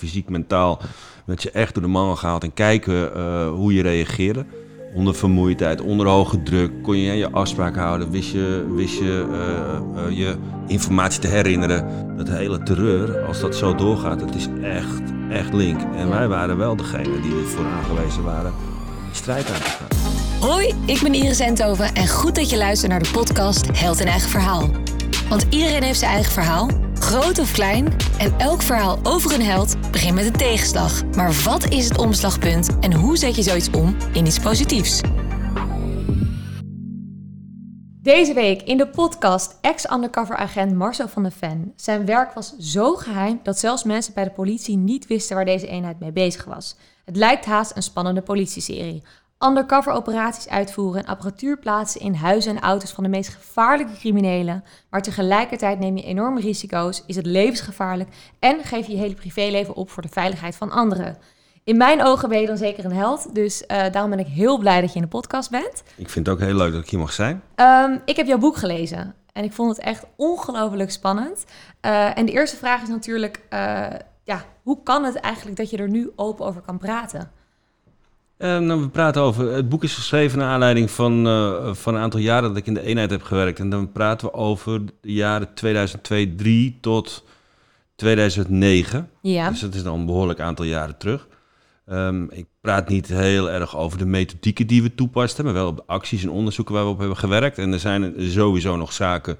fysiek, 0.00 0.28
mentaal, 0.28 0.80
werd 1.24 1.42
je 1.42 1.50
echt 1.50 1.74
door 1.74 1.82
de 1.82 1.88
mangel 1.88 2.16
gehaald 2.16 2.42
en 2.42 2.54
kijken 2.54 3.14
eh, 3.14 3.48
hoe 3.48 3.74
je 3.74 3.82
reageerde. 3.82 4.46
Onder 4.94 5.14
vermoeidheid, 5.14 5.80
onder 5.80 6.06
hoge 6.06 6.42
druk, 6.42 6.82
kon 6.82 6.96
je 6.96 7.12
je 7.12 7.30
afspraak 7.30 7.76
houden, 7.76 8.10
wist 8.10 8.30
je, 8.30 8.66
wist 8.74 8.98
je 8.98 9.26
eh, 9.30 10.04
eh, 10.04 10.16
je 10.16 10.36
informatie 10.66 11.20
te 11.20 11.26
herinneren. 11.26 12.16
Dat 12.16 12.28
hele 12.28 12.62
terreur, 12.62 13.24
als 13.26 13.40
dat 13.40 13.56
zo 13.56 13.74
doorgaat, 13.74 14.20
het 14.20 14.34
is 14.34 14.48
echt, 14.62 15.02
echt 15.30 15.52
link. 15.52 15.80
En 15.96 16.08
wij 16.08 16.28
waren 16.28 16.56
wel 16.56 16.76
degene 16.76 17.20
die 17.20 17.32
ervoor 17.32 17.66
aangewezen 17.66 18.22
waren 18.22 18.52
om 18.52 19.04
die 19.04 19.14
strijd 19.14 19.50
aan 19.50 19.60
te 19.60 19.70
gaan. 19.70 20.48
Hoi, 20.50 20.74
ik 20.86 21.00
ben 21.02 21.14
Iris 21.14 21.40
Enthoven 21.40 21.94
en 21.94 22.08
goed 22.08 22.34
dat 22.34 22.50
je 22.50 22.56
luistert 22.56 22.90
naar 22.90 23.02
de 23.02 23.10
podcast 23.12 23.80
Held 23.80 24.00
en 24.00 24.06
Eigen 24.06 24.30
Verhaal. 24.30 24.70
Want 25.28 25.46
iedereen 25.50 25.82
heeft 25.82 25.98
zijn 25.98 26.12
eigen 26.12 26.32
verhaal, 26.32 26.68
groot 27.00 27.38
of 27.38 27.52
klein. 27.52 27.96
En 28.18 28.38
elk 28.38 28.62
verhaal 28.62 28.98
over 29.02 29.34
een 29.34 29.42
held 29.42 29.90
begint 29.90 30.14
met 30.14 30.24
een 30.24 30.32
tegenslag. 30.32 31.04
Maar 31.04 31.32
wat 31.44 31.68
is 31.68 31.88
het 31.88 31.98
omslagpunt 31.98 32.78
en 32.80 32.94
hoe 32.94 33.16
zet 33.16 33.36
je 33.36 33.42
zoiets 33.42 33.70
om 33.70 33.96
in 34.12 34.26
iets 34.26 34.38
positiefs? 34.38 35.00
Deze 38.02 38.34
week 38.34 38.62
in 38.62 38.76
de 38.76 38.88
podcast 38.88 39.58
ex-undercover 39.60 40.36
agent 40.36 40.74
Marcel 40.74 41.08
van 41.08 41.22
der 41.22 41.32
Ven. 41.32 41.72
Zijn 41.76 42.06
werk 42.06 42.32
was 42.32 42.56
zo 42.58 42.94
geheim 42.94 43.40
dat 43.42 43.58
zelfs 43.58 43.84
mensen 43.84 44.14
bij 44.14 44.24
de 44.24 44.30
politie 44.30 44.76
niet 44.76 45.06
wisten 45.06 45.36
waar 45.36 45.44
deze 45.44 45.66
eenheid 45.66 46.00
mee 46.00 46.12
bezig 46.12 46.44
was. 46.44 46.76
Het 47.04 47.16
lijkt 47.16 47.44
haast 47.44 47.76
een 47.76 47.82
spannende 47.82 48.22
politieserie. 48.22 49.02
Undercover 49.44 49.92
operaties 49.92 50.48
uitvoeren 50.48 51.02
en 51.02 51.08
apparatuur 51.08 51.58
plaatsen 51.58 52.00
in 52.00 52.14
huizen 52.14 52.56
en 52.56 52.62
auto's 52.62 52.92
van 52.92 53.04
de 53.04 53.10
meest 53.10 53.34
gevaarlijke 53.34 53.92
criminelen. 53.92 54.64
Maar 54.90 55.02
tegelijkertijd 55.02 55.78
neem 55.78 55.96
je 55.96 56.02
enorme 56.02 56.40
risico's, 56.40 57.02
is 57.06 57.16
het 57.16 57.26
levensgevaarlijk 57.26 58.08
en 58.38 58.64
geef 58.64 58.86
je 58.86 58.92
je 58.92 58.98
hele 58.98 59.14
privéleven 59.14 59.74
op 59.74 59.90
voor 59.90 60.02
de 60.02 60.08
veiligheid 60.08 60.56
van 60.56 60.70
anderen. 60.70 61.16
In 61.64 61.76
mijn 61.76 62.02
ogen 62.02 62.28
ben 62.28 62.40
je 62.40 62.46
dan 62.46 62.56
zeker 62.56 62.84
een 62.84 62.92
held, 62.92 63.34
dus 63.34 63.66
eh, 63.66 63.92
daarom 63.92 64.10
ben 64.10 64.18
ik 64.18 64.26
heel 64.26 64.58
blij 64.58 64.80
dat 64.80 64.90
je 64.90 64.96
in 64.96 65.02
de 65.02 65.08
podcast 65.08 65.50
bent. 65.50 65.82
Ik 65.96 66.10
vind 66.10 66.26
het 66.26 66.34
ook 66.34 66.42
heel 66.42 66.56
leuk 66.56 66.72
dat 66.72 66.82
ik 66.82 66.90
hier 66.90 66.98
mag 66.98 67.12
zijn. 67.12 67.42
Um, 67.56 68.00
ik 68.04 68.16
heb 68.16 68.26
jouw 68.26 68.38
boek 68.38 68.56
gelezen 68.56 69.14
en 69.32 69.44
ik 69.44 69.52
vond 69.52 69.76
het 69.76 69.86
echt 69.86 70.04
ongelooflijk 70.16 70.90
spannend. 70.90 71.44
Uh, 71.82 72.18
en 72.18 72.26
de 72.26 72.32
eerste 72.32 72.56
vraag 72.56 72.82
is 72.82 72.88
natuurlijk, 72.88 73.40
uh, 73.50 73.86
ja, 74.22 74.44
hoe 74.62 74.82
kan 74.82 75.04
het 75.04 75.16
eigenlijk 75.16 75.56
dat 75.56 75.70
je 75.70 75.76
er 75.76 75.88
nu 75.88 76.12
open 76.14 76.46
over 76.46 76.60
kan 76.60 76.78
praten? 76.78 77.30
Uh, 78.38 78.58
nou, 78.58 78.80
we 78.80 78.88
praten 78.88 79.22
over. 79.22 79.52
Het 79.52 79.68
boek 79.68 79.84
is 79.84 79.94
geschreven 79.94 80.38
naar 80.38 80.48
aanleiding 80.48 80.90
van, 80.90 81.26
uh, 81.26 81.74
van 81.74 81.94
een 81.94 82.00
aantal 82.00 82.20
jaren 82.20 82.48
dat 82.48 82.56
ik 82.56 82.66
in 82.66 82.74
de 82.74 82.82
eenheid 82.82 83.10
heb 83.10 83.22
gewerkt. 83.22 83.58
En 83.58 83.70
dan 83.70 83.92
praten 83.92 84.26
we 84.26 84.34
over 84.34 84.84
de 85.00 85.12
jaren 85.12 85.54
2002, 85.54 86.78
tot 86.80 87.24
2009. 87.94 89.10
Ja. 89.20 89.50
Dus 89.50 89.60
dat 89.60 89.74
is 89.74 89.82
dan 89.82 89.98
een 89.98 90.06
behoorlijk 90.06 90.40
aantal 90.40 90.64
jaren 90.64 90.96
terug. 90.96 91.28
Um, 91.86 92.30
ik 92.30 92.46
praat 92.60 92.88
niet 92.88 93.08
heel 93.08 93.50
erg 93.50 93.76
over 93.76 93.98
de 93.98 94.06
methodieken 94.06 94.66
die 94.66 94.82
we 94.82 94.94
toepasten, 94.94 95.44
maar 95.44 95.54
wel 95.54 95.66
op 95.66 95.76
de 95.76 95.86
acties 95.86 96.22
en 96.22 96.30
onderzoeken 96.30 96.74
waar 96.74 96.84
we 96.84 96.90
op 96.90 96.98
hebben 96.98 97.16
gewerkt. 97.16 97.58
En 97.58 97.72
er 97.72 97.80
zijn 97.80 98.14
sowieso 98.18 98.76
nog 98.76 98.92
zaken 98.92 99.36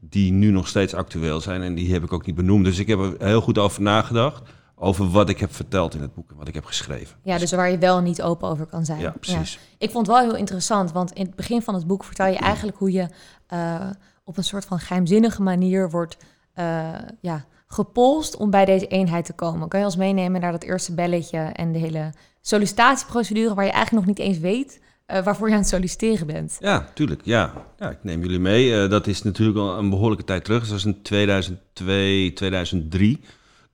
die 0.00 0.32
nu 0.32 0.50
nog 0.50 0.68
steeds 0.68 0.94
actueel 0.94 1.40
zijn 1.40 1.62
en 1.62 1.74
die 1.74 1.92
heb 1.92 2.02
ik 2.02 2.12
ook 2.12 2.26
niet 2.26 2.34
benoemd. 2.34 2.64
Dus 2.64 2.78
ik 2.78 2.86
heb 2.86 2.98
er 2.98 3.14
heel 3.18 3.40
goed 3.40 3.58
over 3.58 3.82
nagedacht 3.82 4.42
over 4.78 5.10
wat 5.10 5.28
ik 5.28 5.40
heb 5.40 5.54
verteld 5.54 5.94
in 5.94 6.00
het 6.00 6.14
boek 6.14 6.30
en 6.30 6.36
wat 6.36 6.48
ik 6.48 6.54
heb 6.54 6.64
geschreven. 6.64 7.16
Ja, 7.22 7.38
dus 7.38 7.52
waar 7.52 7.70
je 7.70 7.78
wel 7.78 8.00
niet 8.00 8.22
open 8.22 8.48
over 8.48 8.66
kan 8.66 8.84
zijn. 8.84 9.00
Ja, 9.00 9.14
precies. 9.20 9.52
Ja. 9.52 9.60
Ik 9.78 9.90
vond 9.90 10.06
het 10.06 10.16
wel 10.16 10.24
heel 10.24 10.36
interessant, 10.36 10.92
want 10.92 11.12
in 11.12 11.26
het 11.26 11.34
begin 11.34 11.62
van 11.62 11.74
het 11.74 11.86
boek 11.86 12.04
vertel 12.04 12.26
je 12.26 12.36
eigenlijk 12.36 12.78
hoe 12.78 12.92
je 12.92 13.08
uh, 13.52 13.90
op 14.24 14.36
een 14.36 14.44
soort 14.44 14.64
van 14.64 14.78
geheimzinnige 14.78 15.42
manier 15.42 15.90
wordt 15.90 16.16
uh, 16.58 16.88
ja, 17.20 17.44
gepolst 17.66 18.36
om 18.36 18.50
bij 18.50 18.64
deze 18.64 18.86
eenheid 18.86 19.24
te 19.24 19.32
komen. 19.32 19.68
Kan 19.68 19.80
je 19.80 19.86
ons 19.86 19.96
meenemen 19.96 20.40
naar 20.40 20.52
dat 20.52 20.62
eerste 20.62 20.94
belletje 20.94 21.38
en 21.38 21.72
de 21.72 21.78
hele 21.78 22.12
sollicitatieprocedure 22.40 23.54
waar 23.54 23.64
je 23.64 23.70
eigenlijk 23.70 24.06
nog 24.06 24.16
niet 24.16 24.26
eens 24.26 24.38
weet 24.38 24.80
uh, 25.06 25.22
waarvoor 25.22 25.48
je 25.48 25.54
aan 25.54 25.60
het 25.60 25.68
solliciteren 25.68 26.26
bent? 26.26 26.56
Ja, 26.60 26.88
tuurlijk. 26.94 27.20
Ja, 27.24 27.52
ja 27.78 27.90
ik 27.90 27.98
neem 28.02 28.20
jullie 28.20 28.38
mee. 28.38 28.88
dat 28.88 29.06
is 29.06 29.22
natuurlijk 29.22 29.58
al 29.58 29.78
een 29.78 29.90
behoorlijke 29.90 30.24
tijd 30.24 30.44
terug. 30.44 30.60
Dat 30.60 30.70
was 30.70 30.84
in 30.84 31.02
2002, 31.02 32.32
2003 32.32 33.20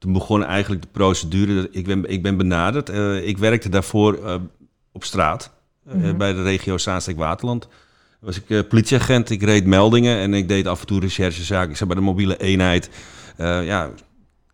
toen 0.02 0.12
begon 0.12 0.44
eigenlijk 0.44 0.82
de 0.82 0.88
procedure. 0.92 1.68
Ik 1.70 1.86
ben, 1.86 2.10
ik 2.10 2.22
ben 2.22 2.36
benaderd. 2.36 2.90
Uh, 2.90 3.26
ik 3.26 3.38
werkte 3.38 3.68
daarvoor 3.68 4.18
uh, 4.18 4.34
op 4.92 5.04
straat 5.04 5.50
mm 5.84 6.02
-hmm. 6.02 6.16
bij 6.16 6.32
de 6.32 6.42
regio 6.42 6.78
Zaanstreek-Waterland. 6.78 7.68
Was 8.20 8.40
ik 8.42 8.68
politieagent, 8.68 9.30
ik 9.30 9.42
reed 9.42 9.66
meldingen 9.66 10.18
en 10.18 10.34
ik 10.34 10.48
deed 10.48 10.66
af 10.66 10.80
en 10.80 10.86
toe 10.86 11.00
recherchezaken. 11.00 11.70
Ik 11.70 11.76
zat 11.76 11.86
bij 11.86 11.96
de 11.96 12.02
mobiele 12.02 12.36
eenheid. 12.36 12.90
ja, 13.36 13.90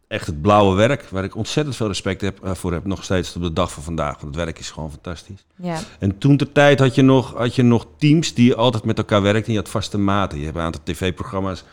echt 0.08 0.26
het 0.26 0.42
blauwe 0.42 0.74
werk, 0.74 1.08
waar 1.10 1.24
ik 1.24 1.36
ontzettend 1.36 1.76
veel 1.76 1.86
respect 1.86 2.20
heb, 2.20 2.38
voor 2.42 2.72
heb. 2.72 2.84
Nog 2.84 3.04
steeds 3.04 3.36
op 3.36 3.42
de 3.42 3.52
dag 3.52 3.72
van 3.72 3.82
vandaag, 3.82 4.20
want 4.20 4.34
het 4.34 4.44
werk 4.44 4.58
is 4.58 4.70
gewoon 4.70 4.90
fantastisch. 4.90 5.46
Ja. 5.56 5.80
En 5.98 6.18
toen 6.18 6.36
ter 6.36 6.52
tijd 6.52 6.78
had 6.78 6.94
je, 6.94 7.02
nog, 7.02 7.34
had 7.34 7.54
je 7.54 7.62
nog 7.62 7.86
teams 7.98 8.34
die 8.34 8.54
altijd 8.54 8.84
met 8.84 8.98
elkaar 8.98 9.22
werkten. 9.22 9.46
En 9.46 9.52
je 9.52 9.58
had 9.58 9.68
vaste 9.68 9.98
maten. 9.98 10.38
Je 10.38 10.44
hebt 10.44 10.56
een 10.56 10.62
aantal 10.62 10.82
tv-programma's 10.84 11.64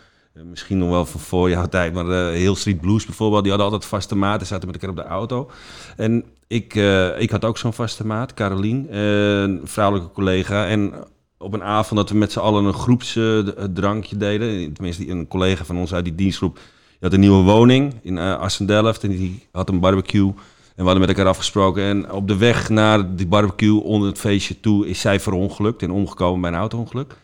Misschien 0.44 0.78
nog 0.78 0.90
wel 0.90 1.06
van 1.06 1.20
voor 1.20 1.50
jouw 1.50 1.66
tijd, 1.66 1.94
maar 1.94 2.06
uh, 2.06 2.40
Hill 2.40 2.56
Street 2.56 2.82
Blues 2.82 3.06
bijvoorbeeld, 3.06 3.42
die 3.42 3.52
hadden 3.52 3.72
altijd 3.72 3.90
vaste 3.90 4.16
maten, 4.16 4.48
zaten 4.48 4.68
met 4.68 4.76
elkaar 4.76 4.90
op 4.90 5.04
de 5.04 5.12
auto. 5.12 5.52
En 5.96 6.24
ik, 6.48 6.76
uh, 6.76 7.22
ik 7.22 7.30
had 7.30 7.46
ook 7.46 7.58
zo'n 7.58 7.74
vaste 7.74 8.06
maat, 8.06 8.34
Carolien, 8.34 8.98
een 8.98 9.62
vrouwelijke 9.64 10.12
collega. 10.14 10.68
En 10.68 10.94
op 11.38 11.54
een 11.54 11.64
avond 11.64 12.00
dat 12.00 12.10
we 12.10 12.16
met 12.16 12.32
z'n 12.32 12.40
allen 12.40 12.66
een 12.66 12.74
groepsdrankje 12.74 14.18
deden, 14.18 14.74
tenminste 14.74 15.10
een 15.10 15.28
collega 15.28 15.66
van 15.66 15.78
ons 15.78 15.94
uit 15.94 16.06
die 16.06 16.16
dienstgroep, 16.16 16.56
die 16.56 16.98
had 17.00 17.14
een 17.14 17.20
nieuwe 17.20 17.44
woning 17.44 17.94
in 18.02 18.18
Assendelft 18.18 19.04
en 19.04 19.10
die 19.10 19.48
had 19.52 19.70
een 19.70 19.80
barbecue. 19.80 20.28
En 20.28 20.36
we 20.76 20.84
hadden 20.84 21.00
met 21.00 21.10
elkaar 21.10 21.28
afgesproken. 21.28 21.84
En 21.84 22.12
op 22.12 22.28
de 22.28 22.38
weg 22.38 22.70
naar 22.70 23.16
die 23.16 23.28
barbecue 23.28 23.84
onder 23.84 24.08
het 24.08 24.20
feestje 24.20 24.60
toe 24.60 24.88
is 24.88 25.00
zij 25.00 25.20
verongelukt 25.20 25.82
en 25.82 25.92
omgekomen 25.92 26.42
bij 26.42 26.50
een 26.50 26.58
auto-ongeluk. 26.58 27.18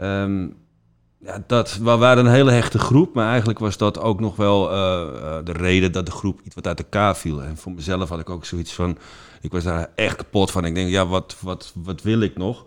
Um, 0.00 0.60
ja, 1.24 1.42
dat, 1.46 1.76
we 1.76 1.96
waren 1.96 2.26
een 2.26 2.32
hele 2.32 2.50
hechte 2.50 2.78
groep, 2.78 3.14
maar 3.14 3.28
eigenlijk 3.28 3.58
was 3.58 3.76
dat 3.76 3.98
ook 3.98 4.20
nog 4.20 4.36
wel 4.36 4.72
uh, 4.72 4.76
uh, 5.14 5.36
de 5.44 5.52
reden 5.52 5.92
dat 5.92 6.06
de 6.06 6.12
groep 6.12 6.40
iets 6.44 6.54
wat 6.54 6.66
uit 6.66 6.78
elkaar 6.78 7.16
viel. 7.16 7.42
En 7.42 7.56
voor 7.56 7.72
mezelf 7.72 8.08
had 8.08 8.20
ik 8.20 8.30
ook 8.30 8.44
zoiets 8.44 8.72
van, 8.72 8.98
ik 9.40 9.52
was 9.52 9.64
daar 9.64 9.90
echt 9.94 10.16
kapot 10.16 10.50
van. 10.50 10.64
Ik 10.64 10.74
denk, 10.74 10.90
ja, 10.90 11.06
wat, 11.06 11.36
wat, 11.40 11.72
wat 11.74 12.02
wil 12.02 12.20
ik 12.20 12.36
nog? 12.36 12.64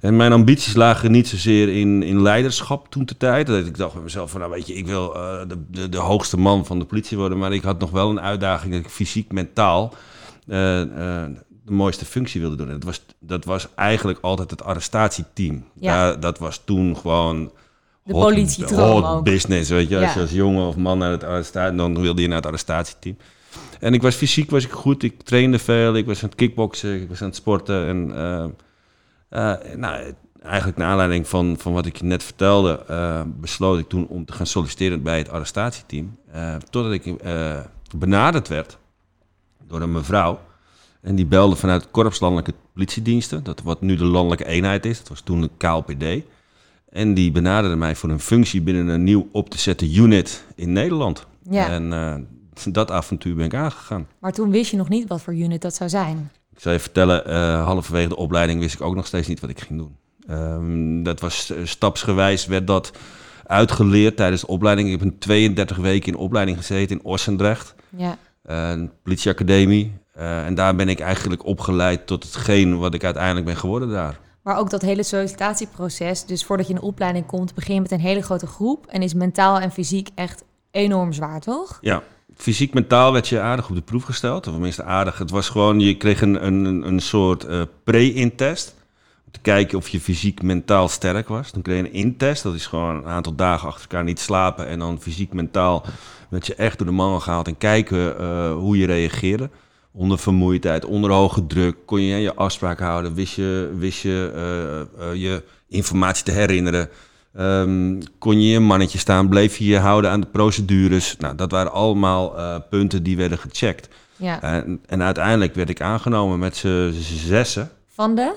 En 0.00 0.16
mijn 0.16 0.32
ambities 0.32 0.74
lagen 0.74 1.10
niet 1.10 1.28
zozeer 1.28 1.68
in, 1.68 2.02
in 2.02 2.22
leiderschap 2.22 2.88
toen 2.90 3.04
de 3.04 3.16
tijd. 3.16 3.46
Dat 3.46 3.66
ik 3.66 3.76
dacht 3.76 3.94
bij 3.94 4.02
mezelf 4.02 4.30
van, 4.30 4.40
nou 4.40 4.52
weet 4.52 4.66
je, 4.66 4.74
ik 4.74 4.86
wil 4.86 5.16
uh, 5.16 5.38
de, 5.48 5.64
de, 5.70 5.88
de, 5.88 5.98
hoogste 5.98 6.38
man 6.38 6.66
van 6.66 6.78
de 6.78 6.84
politie 6.84 7.16
worden. 7.16 7.38
Maar 7.38 7.52
ik 7.52 7.62
had 7.62 7.78
nog 7.78 7.90
wel 7.90 8.10
een 8.10 8.20
uitdaging 8.20 8.72
dat 8.72 8.84
ik 8.84 8.90
fysiek, 8.90 9.32
mentaal 9.32 9.94
de 11.66 11.72
mooiste 11.72 12.04
functie 12.04 12.40
wilde 12.40 12.56
doen. 12.56 12.66
En 12.66 12.72
dat 12.72 12.84
was, 12.84 13.02
dat 13.18 13.44
was 13.44 13.68
eigenlijk 13.74 14.18
altijd 14.20 14.50
het 14.50 14.64
arrestatieteam. 14.64 15.64
Ja. 15.74 15.92
Daar, 15.92 16.20
dat 16.20 16.38
was 16.38 16.60
toen 16.64 16.96
gewoon 16.96 17.50
de 18.06 18.12
politie 18.12 18.74
hot 18.74 19.24
business, 19.24 19.70
weet 19.70 19.88
je. 19.88 19.98
Als 19.98 20.14
je 20.14 20.20
als 20.20 20.30
jongen 20.30 20.66
of 20.66 20.76
man 20.76 20.98
naar 20.98 21.10
het 21.10 21.24
arrestatie, 21.24 21.76
dan 21.76 22.00
wilde 22.00 22.22
je 22.22 22.28
naar 22.28 22.36
het 22.36 22.46
arrestatieteam. 22.46 23.16
En 23.80 23.94
ik 23.94 24.02
was 24.02 24.14
fysiek 24.14 24.50
was 24.50 24.64
ik 24.64 24.70
goed, 24.70 25.02
ik 25.02 25.22
trainde 25.22 25.58
veel, 25.58 25.94
ik 25.94 26.06
was 26.06 26.22
aan 26.22 26.28
het 26.28 26.38
kickboksen, 26.38 27.02
ik 27.02 27.08
was 27.08 27.20
aan 27.20 27.26
het 27.26 27.36
sporten. 27.36 27.86
En 27.86 28.08
uh, 28.08 28.44
uh, 29.30 29.76
nou, 29.76 30.14
eigenlijk 30.42 30.78
naar 30.78 30.90
aanleiding 30.90 31.28
van, 31.28 31.56
van 31.58 31.72
wat 31.72 31.86
ik 31.86 31.96
je 31.96 32.04
net 32.04 32.22
vertelde, 32.22 32.84
uh, 32.90 33.20
besloot 33.26 33.78
ik 33.78 33.88
toen 33.88 34.06
om 34.08 34.24
te 34.24 34.32
gaan 34.32 34.46
solliciteren 34.46 35.02
bij 35.02 35.18
het 35.18 35.30
arrestatieteam. 35.30 36.18
totdat 36.70 36.92
ik 36.92 37.14
benaderd 37.96 38.48
werd 38.48 38.78
door 39.66 39.80
een 39.80 39.92
mevrouw. 39.92 40.40
En 41.00 41.14
die 41.14 41.26
belde 41.26 41.56
vanuit 41.56 41.82
het 41.82 41.90
Korps 41.90 42.20
Landelijke 42.20 42.54
Politiediensten, 42.72 43.44
dat 43.44 43.62
wat 43.62 43.80
nu 43.80 43.96
de 43.96 44.04
landelijke 44.04 44.46
eenheid 44.46 44.86
is. 44.86 44.98
Dat 44.98 45.08
was 45.08 45.20
toen 45.20 45.42
een 45.42 45.56
KLPD. 45.56 46.24
En 46.96 47.14
die 47.14 47.30
benaderde 47.30 47.76
mij 47.76 47.94
voor 47.94 48.10
een 48.10 48.20
functie 48.20 48.60
binnen 48.60 48.88
een 48.88 49.04
nieuw 49.04 49.28
op 49.32 49.50
te 49.50 49.58
zetten 49.58 49.96
unit 49.96 50.44
in 50.54 50.72
Nederland. 50.72 51.26
Ja. 51.50 51.68
En 51.68 51.92
uh, 51.92 52.14
dat 52.72 52.90
avontuur 52.90 53.34
ben 53.34 53.44
ik 53.44 53.54
aangegaan. 53.54 54.06
Maar 54.18 54.32
toen 54.32 54.50
wist 54.50 54.70
je 54.70 54.76
nog 54.76 54.88
niet 54.88 55.08
wat 55.08 55.22
voor 55.22 55.34
unit 55.34 55.62
dat 55.62 55.74
zou 55.74 55.90
zijn. 55.90 56.30
Ik 56.54 56.60
zal 56.60 56.72
je 56.72 56.78
vertellen, 56.78 57.22
uh, 57.30 57.64
halverwege 57.64 58.08
de 58.08 58.16
opleiding 58.16 58.60
wist 58.60 58.74
ik 58.74 58.80
ook 58.80 58.94
nog 58.94 59.06
steeds 59.06 59.28
niet 59.28 59.40
wat 59.40 59.50
ik 59.50 59.60
ging 59.60 59.78
doen. 59.78 59.96
Um, 60.30 61.02
dat 61.02 61.20
was 61.20 61.52
stapsgewijs, 61.64 62.46
werd 62.46 62.66
dat 62.66 62.92
uitgeleerd 63.46 64.16
tijdens 64.16 64.40
de 64.40 64.46
opleiding. 64.46 64.88
Ik 64.88 65.00
heb 65.00 65.08
een 65.08 65.18
32 65.18 65.76
weken 65.76 66.12
in 66.12 66.18
opleiding 66.18 66.56
gezeten 66.56 66.96
in 66.96 67.04
Ossendrecht. 67.04 67.74
Ja. 67.96 68.18
Een 68.42 68.90
politieacademie. 69.02 69.92
Uh, 70.18 70.46
en 70.46 70.54
daar 70.54 70.76
ben 70.76 70.88
ik 70.88 71.00
eigenlijk 71.00 71.46
opgeleid 71.46 72.06
tot 72.06 72.24
hetgeen 72.24 72.78
wat 72.78 72.94
ik 72.94 73.04
uiteindelijk 73.04 73.46
ben 73.46 73.56
geworden 73.56 73.88
daar. 73.88 74.18
Maar 74.46 74.58
ook 74.58 74.70
dat 74.70 74.82
hele 74.82 75.02
sollicitatieproces, 75.02 76.24
dus 76.24 76.44
voordat 76.44 76.66
je 76.66 76.72
in 76.72 76.78
een 76.78 76.84
opleiding 76.84 77.26
komt, 77.26 77.54
begin 77.54 77.74
je 77.74 77.80
met 77.80 77.90
een 77.90 78.00
hele 78.00 78.22
grote 78.22 78.46
groep 78.46 78.86
en 78.86 79.02
is 79.02 79.14
mentaal 79.14 79.60
en 79.60 79.70
fysiek 79.70 80.08
echt 80.14 80.44
enorm 80.70 81.12
zwaar, 81.12 81.40
toch? 81.40 81.78
Ja, 81.80 82.02
fysiek 82.36 82.74
mentaal 82.74 83.12
werd 83.12 83.28
je 83.28 83.40
aardig 83.40 83.68
op 83.68 83.74
de 83.74 83.82
proef 83.82 84.04
gesteld, 84.04 84.46
of 84.46 84.52
tenminste 84.52 84.82
aardig. 84.82 85.18
Het 85.18 85.30
was 85.30 85.48
gewoon, 85.48 85.80
je 85.80 85.96
kreeg 85.96 86.20
een, 86.20 86.46
een, 86.46 86.86
een 86.86 87.00
soort 87.00 87.44
uh, 87.44 87.62
pre-in-test. 87.84 88.74
te 89.30 89.40
kijken 89.40 89.78
of 89.78 89.88
je 89.88 90.00
fysiek 90.00 90.42
mentaal 90.42 90.88
sterk 90.88 91.28
was. 91.28 91.52
Dan 91.52 91.62
kreeg 91.62 91.76
je 91.76 91.84
een 91.84 91.92
intest, 91.92 92.42
dat 92.42 92.54
is 92.54 92.66
gewoon 92.66 92.96
een 92.96 93.06
aantal 93.06 93.34
dagen 93.34 93.68
achter 93.68 93.82
elkaar 93.82 94.04
niet 94.04 94.20
slapen 94.20 94.66
en 94.66 94.78
dan 94.78 95.00
fysiek 95.00 95.32
mentaal 95.32 95.84
werd 96.28 96.46
je 96.46 96.54
echt 96.54 96.78
door 96.78 96.86
de 96.86 96.92
mangel 96.92 97.20
gehaald 97.20 97.46
en 97.46 97.58
kijken 97.58 98.18
eh, 98.18 98.52
hoe 98.52 98.78
je 98.78 98.86
reageerde. 98.86 99.50
Onder 99.98 100.18
vermoeidheid, 100.18 100.84
onder 100.84 101.10
hoge 101.10 101.46
druk, 101.46 101.76
kon 101.84 102.00
je 102.00 102.16
je 102.16 102.34
afspraak 102.34 102.78
houden, 102.78 103.14
wist 103.14 103.34
je, 103.34 103.72
wist 103.76 104.02
je 104.02 104.32
eh, 104.34 105.10
eh, 105.10 105.14
je 105.14 105.42
informatie 105.68 106.24
te 106.24 106.30
herinneren. 106.30 106.88
Ehm, 107.34 108.00
kon 108.18 108.40
je 108.40 108.48
je 108.48 108.60
mannetje 108.60 108.98
staan, 108.98 109.28
bleef 109.28 109.56
je 109.56 109.64
je 109.64 109.78
houden 109.78 110.10
aan 110.10 110.20
de 110.20 110.26
procedures. 110.26 111.16
Nou, 111.16 111.34
dat 111.34 111.50
waren 111.50 111.72
allemaal 111.72 112.38
eh, 112.38 112.56
punten 112.70 113.02
die 113.02 113.16
werden 113.16 113.38
gecheckt. 113.38 113.88
Ja. 114.16 114.42
En, 114.42 114.80
en 114.86 115.02
uiteindelijk 115.02 115.54
werd 115.54 115.68
ik 115.68 115.80
aangenomen 115.80 116.38
met 116.38 116.56
z'n 116.56 116.92
zessen. 117.26 117.70
Van 117.88 118.14
de? 118.14 118.34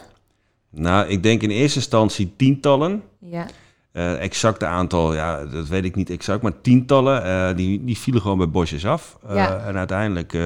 Nou, 0.70 1.08
ik 1.08 1.24
denk 1.24 1.42
in 1.42 1.50
eerste 1.50 1.80
instantie 1.80 2.34
tientallen. 2.38 3.04
Ja. 3.20 3.46
Exacte 4.20 4.66
aantal, 4.66 5.14
ja, 5.14 5.46
dat 5.46 5.68
weet 5.68 5.86
ik 5.86 5.96
niet 5.96 6.10
exact, 6.10 6.42
maar 6.42 6.62
tientallen. 6.62 7.56
die, 7.56 7.84
die 7.84 7.98
vielen 7.98 8.22
gewoon 8.22 8.38
bij 8.38 8.50
bosjes 8.50 8.86
af. 8.86 9.18
Ja. 9.30 9.58
En 9.66 9.78
uiteindelijk 9.78 10.38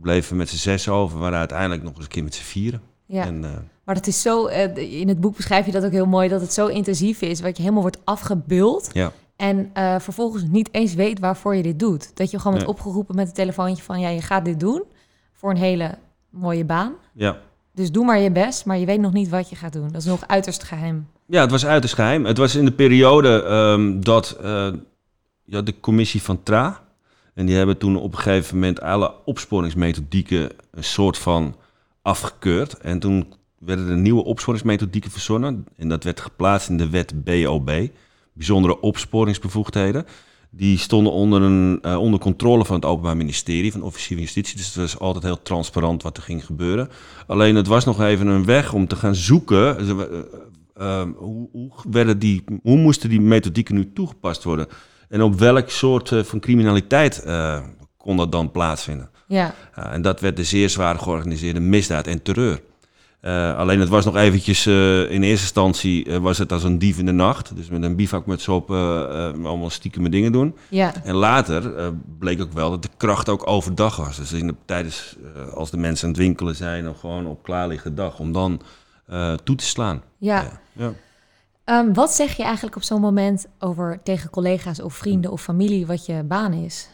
bleven 0.00 0.36
met 0.36 0.48
z'n 0.48 0.56
zes 0.56 0.88
over. 0.88 1.18
Waren 1.18 1.38
uiteindelijk 1.38 1.82
nog 1.82 1.94
eens 1.94 2.04
een 2.04 2.10
keer 2.10 2.22
met 2.24 2.34
z'n 2.34 2.42
vieren. 2.42 2.80
ja. 3.06 3.24
En, 3.24 3.44
eh, 3.44 3.50
Maar 3.84 3.94
dat 3.94 4.06
is 4.06 4.22
zo, 4.22 4.46
eh, 4.46 5.00
in 5.00 5.08
het 5.08 5.20
boek 5.20 5.36
beschrijf 5.36 5.66
je 5.66 5.72
dat 5.72 5.84
ook 5.84 5.92
heel 5.92 6.06
mooi, 6.06 6.28
dat 6.28 6.40
het 6.40 6.52
zo 6.52 6.66
intensief 6.66 7.20
is, 7.20 7.40
wat 7.40 7.56
je 7.56 7.62
helemaal 7.62 7.82
wordt 7.82 8.00
afgebuld. 8.04 8.90
ja. 8.92 9.12
En 9.36 9.70
eh, 9.72 9.98
vervolgens 9.98 10.44
niet 10.48 10.68
eens 10.72 10.94
weet 10.94 11.18
waarvoor 11.18 11.56
je 11.56 11.62
dit 11.62 11.78
doet. 11.78 12.16
Dat 12.16 12.30
je 12.30 12.38
gewoon 12.38 12.52
wordt 12.52 12.68
opgeroepen 12.68 13.14
met 13.14 13.26
een 13.26 13.34
telefoontje 13.34 13.82
van, 13.82 14.00
ja, 14.00 14.08
je 14.08 14.22
gaat 14.22 14.44
dit 14.44 14.60
doen 14.60 14.82
voor 15.32 15.50
een 15.50 15.56
hele 15.56 15.98
mooie 16.30 16.64
baan. 16.64 16.92
ja. 17.12 17.38
Dus 17.74 17.92
doe 17.92 18.04
maar 18.04 18.18
je 18.18 18.30
best, 18.30 18.64
maar 18.64 18.78
je 18.78 18.86
weet 18.86 19.00
nog 19.00 19.12
niet 19.12 19.28
wat 19.28 19.50
je 19.50 19.56
gaat 19.56 19.72
doen. 19.72 19.88
Dat 19.88 20.00
is 20.00 20.04
nog 20.08 20.26
uiterst 20.26 20.62
geheim. 20.62 21.08
Ja, 21.26 21.40
het 21.40 21.50
was 21.50 21.66
uiterst 21.66 21.94
geheim. 21.94 22.24
Het 22.24 22.38
was 22.38 22.54
in 22.54 22.64
de 22.64 22.72
periode 22.72 23.42
ehm, 23.42 24.00
dat 24.00 24.36
ja, 25.44 25.62
de 25.62 25.80
commissie 25.80 26.22
van 26.22 26.42
TRA... 26.42 26.85
en 27.36 27.46
die 27.46 27.56
hebben 27.56 27.78
toen 27.78 27.96
op 27.96 28.12
een 28.12 28.18
gegeven 28.18 28.54
moment 28.54 28.80
alle 28.80 29.14
opsporingsmethodieken... 29.24 30.50
een 30.70 30.84
soort 30.84 31.18
van 31.18 31.56
afgekeurd. 32.02 32.78
En 32.78 32.98
toen 32.98 33.34
werden 33.58 33.88
er 33.88 33.96
nieuwe 33.96 34.24
opsporingsmethodieken 34.24 35.10
verzonnen. 35.10 35.66
En 35.76 35.88
dat 35.88 36.04
werd 36.04 36.20
geplaatst 36.20 36.68
in 36.68 36.76
de 36.76 36.90
wet 36.90 37.24
BOB, 37.24 37.88
bijzondere 38.32 38.80
opsporingsbevoegdheden. 38.80 40.06
Die 40.50 40.78
stonden 40.78 41.12
onder, 41.12 41.42
een, 41.42 41.78
eh, 41.82 42.00
onder 42.00 42.20
controle 42.20 42.64
van 42.64 42.76
het 42.76 42.84
Openbaar 42.84 43.16
Ministerie, 43.16 43.72
van 43.72 43.82
Officier 43.82 44.18
Justitie. 44.18 44.56
Dus 44.56 44.66
het 44.66 44.76
was 44.76 44.98
altijd 44.98 45.24
heel 45.24 45.42
transparant 45.42 46.02
wat 46.02 46.16
er 46.16 46.22
ging 46.22 46.44
gebeuren. 46.44 46.88
Alleen 47.26 47.54
het 47.54 47.66
was 47.66 47.84
nog 47.84 48.00
even 48.00 48.26
een 48.26 48.44
weg 48.44 48.72
om 48.72 48.86
te 48.86 48.96
gaan 48.96 49.14
zoeken. 49.14 49.78
Eh, 49.78 50.00
eh, 50.74 51.08
hoe, 51.16 51.48
hoe, 51.52 51.72
werden 51.90 52.18
die, 52.18 52.44
hoe 52.62 52.78
moesten 52.78 53.08
die 53.08 53.20
methodieken 53.20 53.74
nu 53.74 53.92
toegepast 53.92 54.44
worden? 54.44 54.68
En 55.08 55.22
op 55.22 55.38
welk 55.38 55.70
soort 55.70 56.12
eh, 56.12 56.22
van 56.22 56.40
criminaliteit 56.40 57.22
eh, 57.22 57.60
kon 57.96 58.16
dat 58.16 58.32
dan 58.32 58.50
plaatsvinden? 58.50 59.10
Ja, 59.28 59.54
Ja, 59.76 59.92
en 59.92 60.02
dat 60.02 60.20
werd 60.20 60.36
de 60.36 60.44
zeer 60.44 60.70
zwaar 60.70 60.98
georganiseerde 60.98 61.60
misdaad 61.60 62.06
en 62.06 62.22
terreur. 62.22 62.60
Eh, 63.20 63.56
alleen 63.56 63.80
het 63.80 63.88
was 63.88 64.04
nog 64.04 64.16
eventjes, 64.16 64.66
eh, 64.66 65.00
in 65.00 65.22
eerste 65.22 65.28
instantie 65.44 66.04
eh, 66.04 66.16
was 66.16 66.38
het 66.38 66.52
als 66.52 66.64
een 66.64 66.78
dief 66.78 66.98
in 66.98 67.06
de 67.06 67.12
nacht. 67.12 67.56
Dus 67.56 67.68
met 67.68 67.82
een 67.82 67.96
bivakmuts 67.96 68.48
op, 68.48 68.70
eh, 68.70 68.76
eh, 69.02 69.44
allemaal 69.44 69.70
stiekeme 69.70 70.08
dingen 70.08 70.32
doen. 70.32 70.56
ja, 70.68 70.92
En 71.04 71.14
later 71.14 71.76
eh, 71.76 71.86
bleek 72.18 72.40
ook 72.42 72.52
wel 72.52 72.70
dat 72.70 72.82
de 72.82 72.88
kracht 72.96 73.28
ook 73.28 73.46
overdag 73.48 73.96
was. 73.96 74.16
Dus 74.16 74.32
in 74.32 74.46
de, 74.46 74.54
tijdens, 74.64 75.16
eh, 75.34 75.52
als 75.52 75.70
de 75.70 75.76
mensen 75.76 76.04
aan 76.06 76.12
het 76.12 76.22
winkelen 76.22 76.56
zijn 76.56 76.88
of 76.88 77.00
gewoon 77.00 77.26
op 77.26 77.42
klaarliggende 77.42 77.96
dag, 77.96 78.18
om 78.18 78.32
dan 78.32 78.60
eh, 79.06 79.32
toe 79.32 79.56
te 79.56 79.64
slaan. 79.64 80.02
ja. 80.18 80.60
ja. 80.72 80.92
Ehm, 81.66 81.92
wat 81.92 82.12
zeg 82.12 82.36
je 82.36 82.42
eigenlijk 82.42 82.76
op 82.76 82.82
zo'n 82.82 83.00
moment 83.00 83.46
over 83.58 84.00
tegen 84.02 84.30
collega's 84.30 84.80
of 84.80 84.94
vrienden 84.94 85.30
of 85.32 85.42
familie 85.42 85.86
wat 85.86 86.06
je 86.06 86.22
baan 86.22 86.52
is? 86.52 86.88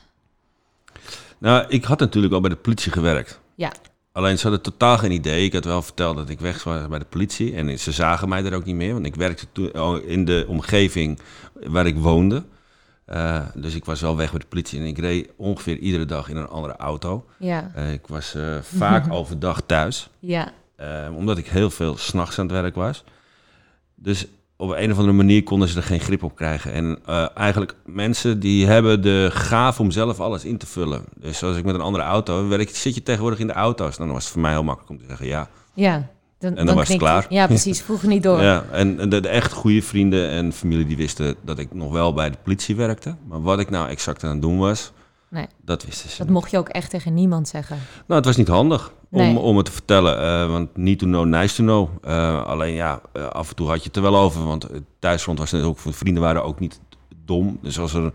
Nou, 1.38 1.64
ik 1.68 1.84
had 1.84 1.98
natuurlijk 1.98 2.34
al 2.34 2.40
bij 2.40 2.50
de 2.50 2.56
politie 2.56 2.92
gewerkt. 2.92 3.40
Ja, 3.54 3.72
Alleen 4.12 4.36
ze 4.36 4.42
hadden 4.42 4.62
totaal 4.62 4.98
geen 4.98 5.10
idee. 5.12 5.44
Ik 5.44 5.52
had 5.52 5.64
wel 5.64 5.82
verteld 5.82 6.16
dat 6.16 6.28
ik 6.28 6.40
weg 6.40 6.64
was 6.64 6.88
bij 6.88 6.98
de 6.98 7.04
politie. 7.04 7.54
En 7.54 7.78
ze 7.78 7.92
zagen 7.92 8.28
mij 8.28 8.44
er 8.44 8.54
ook 8.54 8.64
niet 8.64 8.74
meer. 8.74 8.92
Want 8.92 9.06
ik 9.06 9.14
werkte 9.14 9.46
toen 9.52 9.72
al 9.72 9.96
in 9.96 10.24
de 10.24 10.44
omgeving 10.48 11.18
waar 11.52 11.86
ik 11.86 11.96
woonde. 11.96 12.44
Eh, 13.04 13.46
dus 13.54 13.74
ik 13.74 13.84
was 13.84 14.00
wel 14.00 14.16
weg 14.16 14.30
bij 14.30 14.40
de 14.40 14.46
politie. 14.46 14.78
En 14.80 14.86
ik 14.86 14.98
reed 14.98 15.30
ongeveer 15.36 15.78
iedere 15.78 16.04
dag 16.04 16.28
in 16.28 16.36
een 16.36 16.48
andere 16.48 16.76
auto. 16.76 17.24
ja, 17.38 17.70
Eh, 17.74 17.92
ik 17.92 18.06
was 18.06 18.34
eh, 18.34 18.56
vaak 18.60 19.12
overdag 19.12 19.62
thuis. 19.66 20.10
ja, 20.18 20.52
omdat 21.16 21.38
ik 21.38 21.46
heel 21.46 21.70
veel 21.70 21.96
s'nachts 21.96 22.38
aan 22.38 22.46
het 22.46 22.54
werk 22.60 22.74
was. 22.74 23.04
Dus 23.94 24.26
op 24.62 24.70
een 24.76 24.90
of 24.90 24.96
andere 24.98 25.16
manier 25.16 25.42
konden 25.42 25.68
ze 25.68 25.76
er 25.76 25.82
geen 25.82 26.00
grip 26.00 26.22
op 26.22 26.36
krijgen. 26.36 26.72
En 26.72 26.98
eh, 27.06 27.26
eigenlijk 27.34 27.74
mensen 27.84 28.40
die 28.40 28.66
hebben 28.66 29.02
de 29.02 29.28
gaaf 29.32 29.80
om 29.80 29.90
zelf 29.90 30.20
alles 30.20 30.44
in 30.44 30.56
te 30.58 30.66
vullen. 30.66 31.04
Dus 31.16 31.42
als 31.42 31.56
ik 31.56 31.64
met 31.64 31.74
een 31.74 31.80
andere 31.80 32.04
auto 32.04 32.48
werk, 32.48 32.76
zit 32.76 32.94
je 32.94 33.02
tegenwoordig 33.02 33.38
in 33.38 33.46
de 33.46 33.52
auto's. 33.52 33.96
Dan 33.96 34.12
was 34.12 34.22
het 34.24 34.32
voor 34.32 34.40
mij 34.40 34.50
heel 34.50 34.62
makkelijk 34.64 34.90
om 34.90 34.98
te 34.98 35.04
zeggen 35.08 35.26
ja. 35.26 35.48
ja. 35.74 36.08
Dan, 36.38 36.54
dan 36.54 36.66
was 36.66 36.76
het 36.76 36.88
je- 36.88 36.98
klaar. 36.98 37.26
Ja, 37.28 37.46
precies. 37.46 37.80
Vroeg 37.86 38.02
niet 38.02 38.22
door. 38.22 38.42
ja 38.42 38.64
en 38.70 39.00
en 39.00 39.08
de, 39.08 39.20
de 39.20 39.28
echt 39.28 39.52
goede 39.52 39.82
vrienden 39.82 40.28
en 40.28 40.52
familie 40.52 40.86
die 40.86 40.96
wisten 40.96 41.34
dat 41.44 41.58
ik 41.58 41.74
nog 41.74 41.92
wel 41.92 42.12
bij 42.14 42.30
de 42.30 42.36
politie 42.42 42.76
werkte. 42.76 43.14
Maar 43.28 43.42
wat 43.42 43.58
ik 43.58 43.70
nou 43.70 43.88
exact 43.88 44.24
aan 44.24 44.30
het 44.30 44.42
doen 44.42 44.58
was, 44.58 44.92
Nee, 45.28 45.46
dat 45.64 45.84
wisten 45.84 46.10
ze 46.10 46.16
dat 46.16 46.26
niet. 46.26 46.34
mocht 46.36 46.50
je 46.50 46.58
ook 46.58 46.68
echt 46.68 46.90
tegen 46.90 47.14
niemand 47.14 47.48
zeggen. 47.48 47.76
Nou, 48.06 48.14
het 48.20 48.24
was 48.24 48.36
niet 48.36 48.48
handig 48.48 48.92
Nee. 49.12 49.38
om 49.38 49.56
het 49.56 49.66
te 49.66 49.72
vertellen. 49.72 50.22
eh, 50.22 50.50
want 50.50 50.76
niet 50.76 50.98
to 50.98 51.06
know, 51.06 51.26
nice 51.26 51.54
to 51.54 51.62
know. 51.62 51.88
Eh, 52.02 52.44
alleen 52.44 52.74
ja, 52.74 53.00
eh, 53.12 53.26
af 53.26 53.48
en 53.48 53.56
toe 53.56 53.68
had 53.68 53.78
je 53.78 53.86
het 53.86 53.96
er 53.96 54.02
wel 54.02 54.16
over. 54.16 54.44
Want 54.44 54.66
thuisfront 54.98 55.38
was 55.38 55.50
net 55.50 55.62
ook, 55.62 55.78
vrienden 55.78 56.22
waren 56.22 56.44
ook 56.44 56.58
niet 56.58 56.80
dom. 57.24 57.58
Dus 57.62 57.78
als, 57.78 57.94
er, 57.94 58.10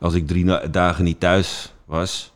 als 0.00 0.14
ik 0.14 0.26
drie 0.26 0.70
dagen 0.70 1.04
niet 1.04 1.20
thuis 1.20 1.72
was... 1.84 2.32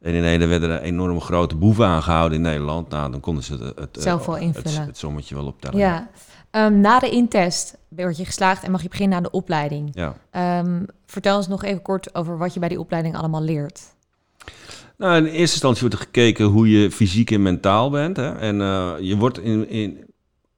en 0.00 0.14
in 0.14 0.24
ene 0.24 0.46
werden 0.46 0.70
er 0.70 0.80
enorme 0.80 1.20
grote 1.20 1.56
boeven 1.56 1.86
aangehouden 1.86 2.36
in 2.36 2.44
Nederland... 2.44 2.88
Nou, 2.88 3.10
dan 3.10 3.20
konden 3.20 3.44
ze 3.44 3.52
het, 3.52 3.78
het, 3.78 3.98
Zelf 4.02 4.26
wel 4.26 4.36
invullen. 4.36 4.86
het 4.86 4.98
sommetje 4.98 5.34
wel 5.34 5.46
optellen. 5.46 5.78
Ja. 5.78 6.08
Ehm, 6.50 6.80
na 6.80 6.98
de 6.98 7.10
intest 7.10 7.76
word 7.88 8.16
je 8.16 8.24
geslaagd 8.24 8.62
en 8.62 8.70
mag 8.70 8.82
je 8.82 8.88
beginnen 8.88 9.16
aan 9.16 9.22
de 9.22 9.30
opleiding. 9.30 9.90
ja. 9.92 10.14
Ehm, 10.30 10.82
vertel 11.06 11.36
ons 11.36 11.48
nog 11.48 11.64
even 11.64 11.82
kort 11.82 12.14
over 12.14 12.38
wat 12.38 12.54
je 12.54 12.60
bij 12.60 12.68
die 12.68 12.80
opleiding 12.80 13.16
allemaal 13.16 13.42
leert. 13.42 13.96
Nou, 14.96 15.16
in 15.16 15.24
eerste 15.24 15.38
instantie 15.40 15.80
wordt 15.80 15.94
er 15.94 16.04
gekeken 16.04 16.44
hoe 16.44 16.70
je 16.70 16.90
fysiek 16.90 17.30
en 17.30 17.42
mentaal 17.42 17.90
bent. 17.90 18.16
Hè? 18.16 18.32
En 18.32 18.60
eh, 18.60 18.92
je 19.00 19.16
wordt 19.16 19.38
in, 19.38 19.68
in, 19.68 20.04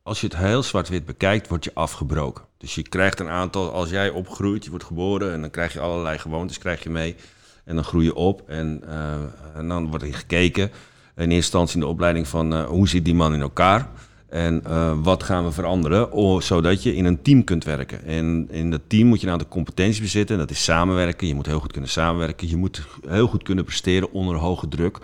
als 0.03 0.21
je 0.21 0.27
het 0.27 0.37
heel 0.37 0.63
zwart-wit 0.63 1.07
bekijkt, 1.07 1.49
word 1.49 1.65
je 1.65 1.71
afgebroken. 1.75 2.45
Dus 2.59 2.75
je 2.75 2.83
krijgt 2.83 3.21
een 3.21 3.29
aantal, 3.29 3.73
als 3.73 3.91
jij 3.91 4.11
opgroeit, 4.11 4.65
je 4.65 4.71
wordt 4.71 4.85
geboren 4.85 5.33
en 5.33 5.41
dan 5.41 5.51
krijg 5.51 5.73
je 5.73 5.81
allerlei 5.81 6.19
gewoontes 6.19 6.59
krijg 6.59 6.83
je 6.83 6.91
mee. 6.91 7.17
En 7.65 7.75
dan 7.75 7.85
groei 7.85 8.05
je 8.05 8.15
op 8.15 8.43
en, 8.49 8.83
eh, 8.89 9.15
en 9.55 9.69
dan 9.69 9.89
wordt 9.89 10.05
er 10.05 10.15
gekeken, 10.15 10.63
in 10.63 10.71
eerste 11.17 11.35
instantie 11.35 11.75
in 11.75 11.81
de 11.81 11.87
opleiding 11.87 12.29
van 12.29 12.55
eh, 12.55 12.65
hoe 12.65 12.89
zit 12.89 13.05
die 13.05 13.15
man 13.15 13.35
in 13.35 13.41
elkaar? 13.41 13.89
En 14.31 14.65
eh, 14.65 14.93
wat 15.03 15.23
gaan 15.23 15.45
we 15.45 15.53
veranderen, 15.53 16.43
zodat 16.43 16.83
je 16.83 16.97
in 16.97 17.05
een 17.05 17.23
team 17.23 17.45
kunt 17.45 17.65
werken. 17.65 18.05
En 18.05 18.49
in 18.51 18.71
dat 18.71 18.81
team 18.87 19.07
moet 19.07 19.21
je 19.21 19.27
een 19.27 19.33
aantal 19.33 19.49
competenties 19.49 20.01
bezitten. 20.01 20.39
Dat 20.39 20.51
is 20.51 20.65
samenwerken. 20.65 21.27
Je 21.27 21.35
moet 21.35 21.47
heel 21.47 21.61
goed 21.61 21.73
kunnen 21.73 21.91
samenwerken. 21.91 22.49
Je 22.49 22.57
moet 22.57 22.83
heel 23.09 23.27
goed 23.27 23.43
kunnen 23.43 23.65
presteren 23.65 24.13
onder 24.13 24.37
hoge 24.37 24.69
druk. 24.69 24.99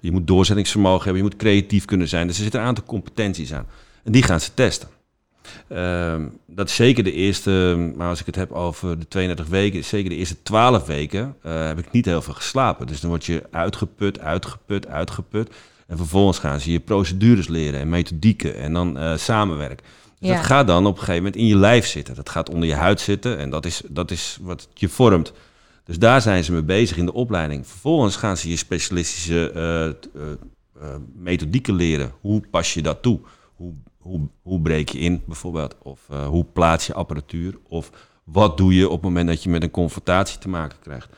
Je 0.00 0.12
moet 0.12 0.26
doorzettingsvermogen 0.26 1.04
hebben. 1.04 1.22
Je 1.22 1.28
moet 1.28 1.36
creatief 1.36 1.84
kunnen 1.84 2.08
zijn. 2.08 2.26
Dus 2.26 2.36
er 2.36 2.42
zitten 2.42 2.60
een 2.60 2.66
aantal 2.66 2.84
competenties 2.84 3.52
aan. 3.52 3.66
En 4.04 4.12
die 4.12 4.22
gaan 4.22 4.40
ze 4.40 4.54
testen. 4.54 4.88
Ehm, 5.68 6.26
dat 6.46 6.68
is 6.68 6.74
zeker 6.74 7.04
de 7.04 7.12
eerste, 7.12 7.92
maar 7.96 8.08
als 8.08 8.20
ik 8.20 8.26
het 8.26 8.34
heb 8.34 8.52
over 8.52 8.98
de 8.98 9.08
32 9.08 9.46
weken, 9.46 9.84
zeker 9.84 10.10
de 10.10 10.16
eerste 10.16 10.42
12 10.42 10.86
weken 10.86 11.36
eh, 11.42 11.66
heb 11.66 11.78
ik 11.78 11.90
niet 11.90 12.04
heel 12.04 12.22
veel 12.22 12.34
geslapen. 12.34 12.86
Dus 12.86 13.00
dan 13.00 13.10
word 13.10 13.24
je 13.24 13.42
uitgeput, 13.50 14.20
uitgeput, 14.20 14.86
uitgeput. 14.86 15.54
En 15.86 15.96
vervolgens 15.96 16.38
gaan 16.38 16.60
ze 16.60 16.72
je 16.72 16.80
procedures 16.80 17.48
leren 17.48 17.80
en 17.80 17.88
methodieken 17.88 18.56
en 18.56 18.72
dan 18.72 18.98
eh, 18.98 19.16
samenwerken. 19.16 19.86
Dus 20.18 20.28
Ja. 20.28 20.36
dat 20.36 20.44
gaat 20.44 20.66
dan 20.66 20.86
op 20.86 20.92
een 20.92 20.98
gegeven 20.98 21.22
moment 21.22 21.36
in 21.36 21.46
je 21.46 21.56
lijf 21.56 21.86
zitten. 21.86 22.14
Dat 22.14 22.28
gaat 22.28 22.50
onder 22.50 22.68
je 22.68 22.74
huid 22.74 23.00
zitten 23.00 23.38
en 23.38 23.50
dat 23.50 23.66
is, 23.66 23.82
dat 23.88 24.10
is 24.10 24.38
wat 24.40 24.68
je 24.74 24.88
vormt. 24.88 25.32
Dus 25.84 25.98
daar 25.98 26.22
zijn 26.22 26.44
ze 26.44 26.52
mee 26.52 26.62
bezig 26.62 26.96
in 26.96 27.06
de 27.06 27.12
opleiding. 27.12 27.66
Vervolgens 27.66 28.16
gaan 28.16 28.36
ze 28.36 28.48
je 28.48 28.56
specialistische 28.56 29.50
eh, 29.50 29.86
eh, 29.86 30.94
methodieken 31.14 31.74
leren. 31.74 32.12
Hoe 32.20 32.42
pas 32.50 32.74
je 32.74 32.82
dat 32.82 33.02
toe? 33.02 33.20
Hoe, 33.54 33.72
hoe, 33.98 34.20
hoe 34.42 34.60
breek 34.60 34.88
je 34.88 34.98
in 34.98 35.22
bijvoorbeeld? 35.26 35.76
Of 35.82 36.00
hoe 36.28 36.44
plaats 36.52 36.86
je 36.86 36.94
apparatuur? 36.94 37.54
Of 37.68 37.90
wat 38.24 38.56
doe 38.56 38.74
je 38.74 38.84
op 38.88 38.92
het 38.94 39.02
moment 39.02 39.28
dat 39.28 39.42
je 39.42 39.48
met 39.50 39.62
een 39.62 39.70
confrontatie 39.70 40.38
te 40.38 40.48
maken 40.48 40.78
krijgt? 40.78 41.08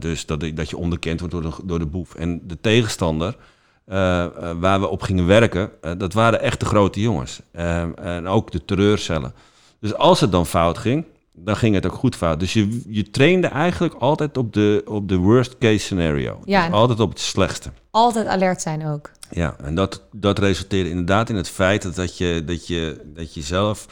Dus 0.00 0.26
dat, 0.26 0.44
dat 0.54 0.70
je 0.70 0.76
onderkend 0.76 1.20
wordt 1.20 1.34
door 1.34 1.42
de, 1.42 1.52
door 1.64 1.78
de 1.78 1.86
boef. 1.86 2.14
En 2.14 2.40
de 2.46 2.60
tegenstander 2.60 3.36
waar 3.84 4.80
we 4.80 4.88
op 4.88 5.02
gingen 5.02 5.26
werken, 5.26 5.70
eh, 5.80 5.92
dat 5.98 6.12
waren 6.12 6.40
echt 6.40 6.60
de 6.60 6.66
grote 6.66 7.00
jongens. 7.00 7.40
Eh, 7.52 7.98
en 7.98 8.26
ook 8.26 8.50
de 8.50 8.64
terreurcellen. 8.64 9.34
Dus 9.80 9.94
als 9.94 10.20
het 10.20 10.32
dan 10.32 10.46
fout 10.46 10.78
ging, 10.78 11.04
dan 11.32 11.56
ging 11.56 11.74
het 11.74 11.86
ook 11.86 11.94
goed 11.94 12.16
fout. 12.16 12.40
Dus 12.40 12.52
je, 12.52 12.82
je 12.88 13.10
trainde 13.10 13.46
eigenlijk 13.46 13.94
altijd 13.94 14.36
op 14.36 14.52
de, 14.52 14.82
op 14.86 15.08
de 15.08 15.16
worst 15.16 15.58
case 15.58 15.78
scenario. 15.78 16.40
Ja. 16.44 16.66
Dus 16.66 16.74
altijd 16.74 17.00
op 17.00 17.10
het 17.10 17.20
slechtste. 17.20 17.70
Altijd 17.90 18.26
alert 18.26 18.62
zijn 18.62 18.86
ook. 18.86 19.10
Ja, 19.30 19.56
en 19.62 19.74
dat, 19.74 20.02
dat 20.12 20.38
resulteerde 20.38 20.90
inderdaad 20.90 21.28
in 21.28 21.36
het 21.36 21.48
feit 21.48 21.82
dat, 21.82 21.94
dat, 21.94 22.18
je, 22.18 22.42
dat, 22.44 22.66
je, 22.66 23.00
dat 23.04 23.34
je 23.34 23.40
zelf 23.40 23.86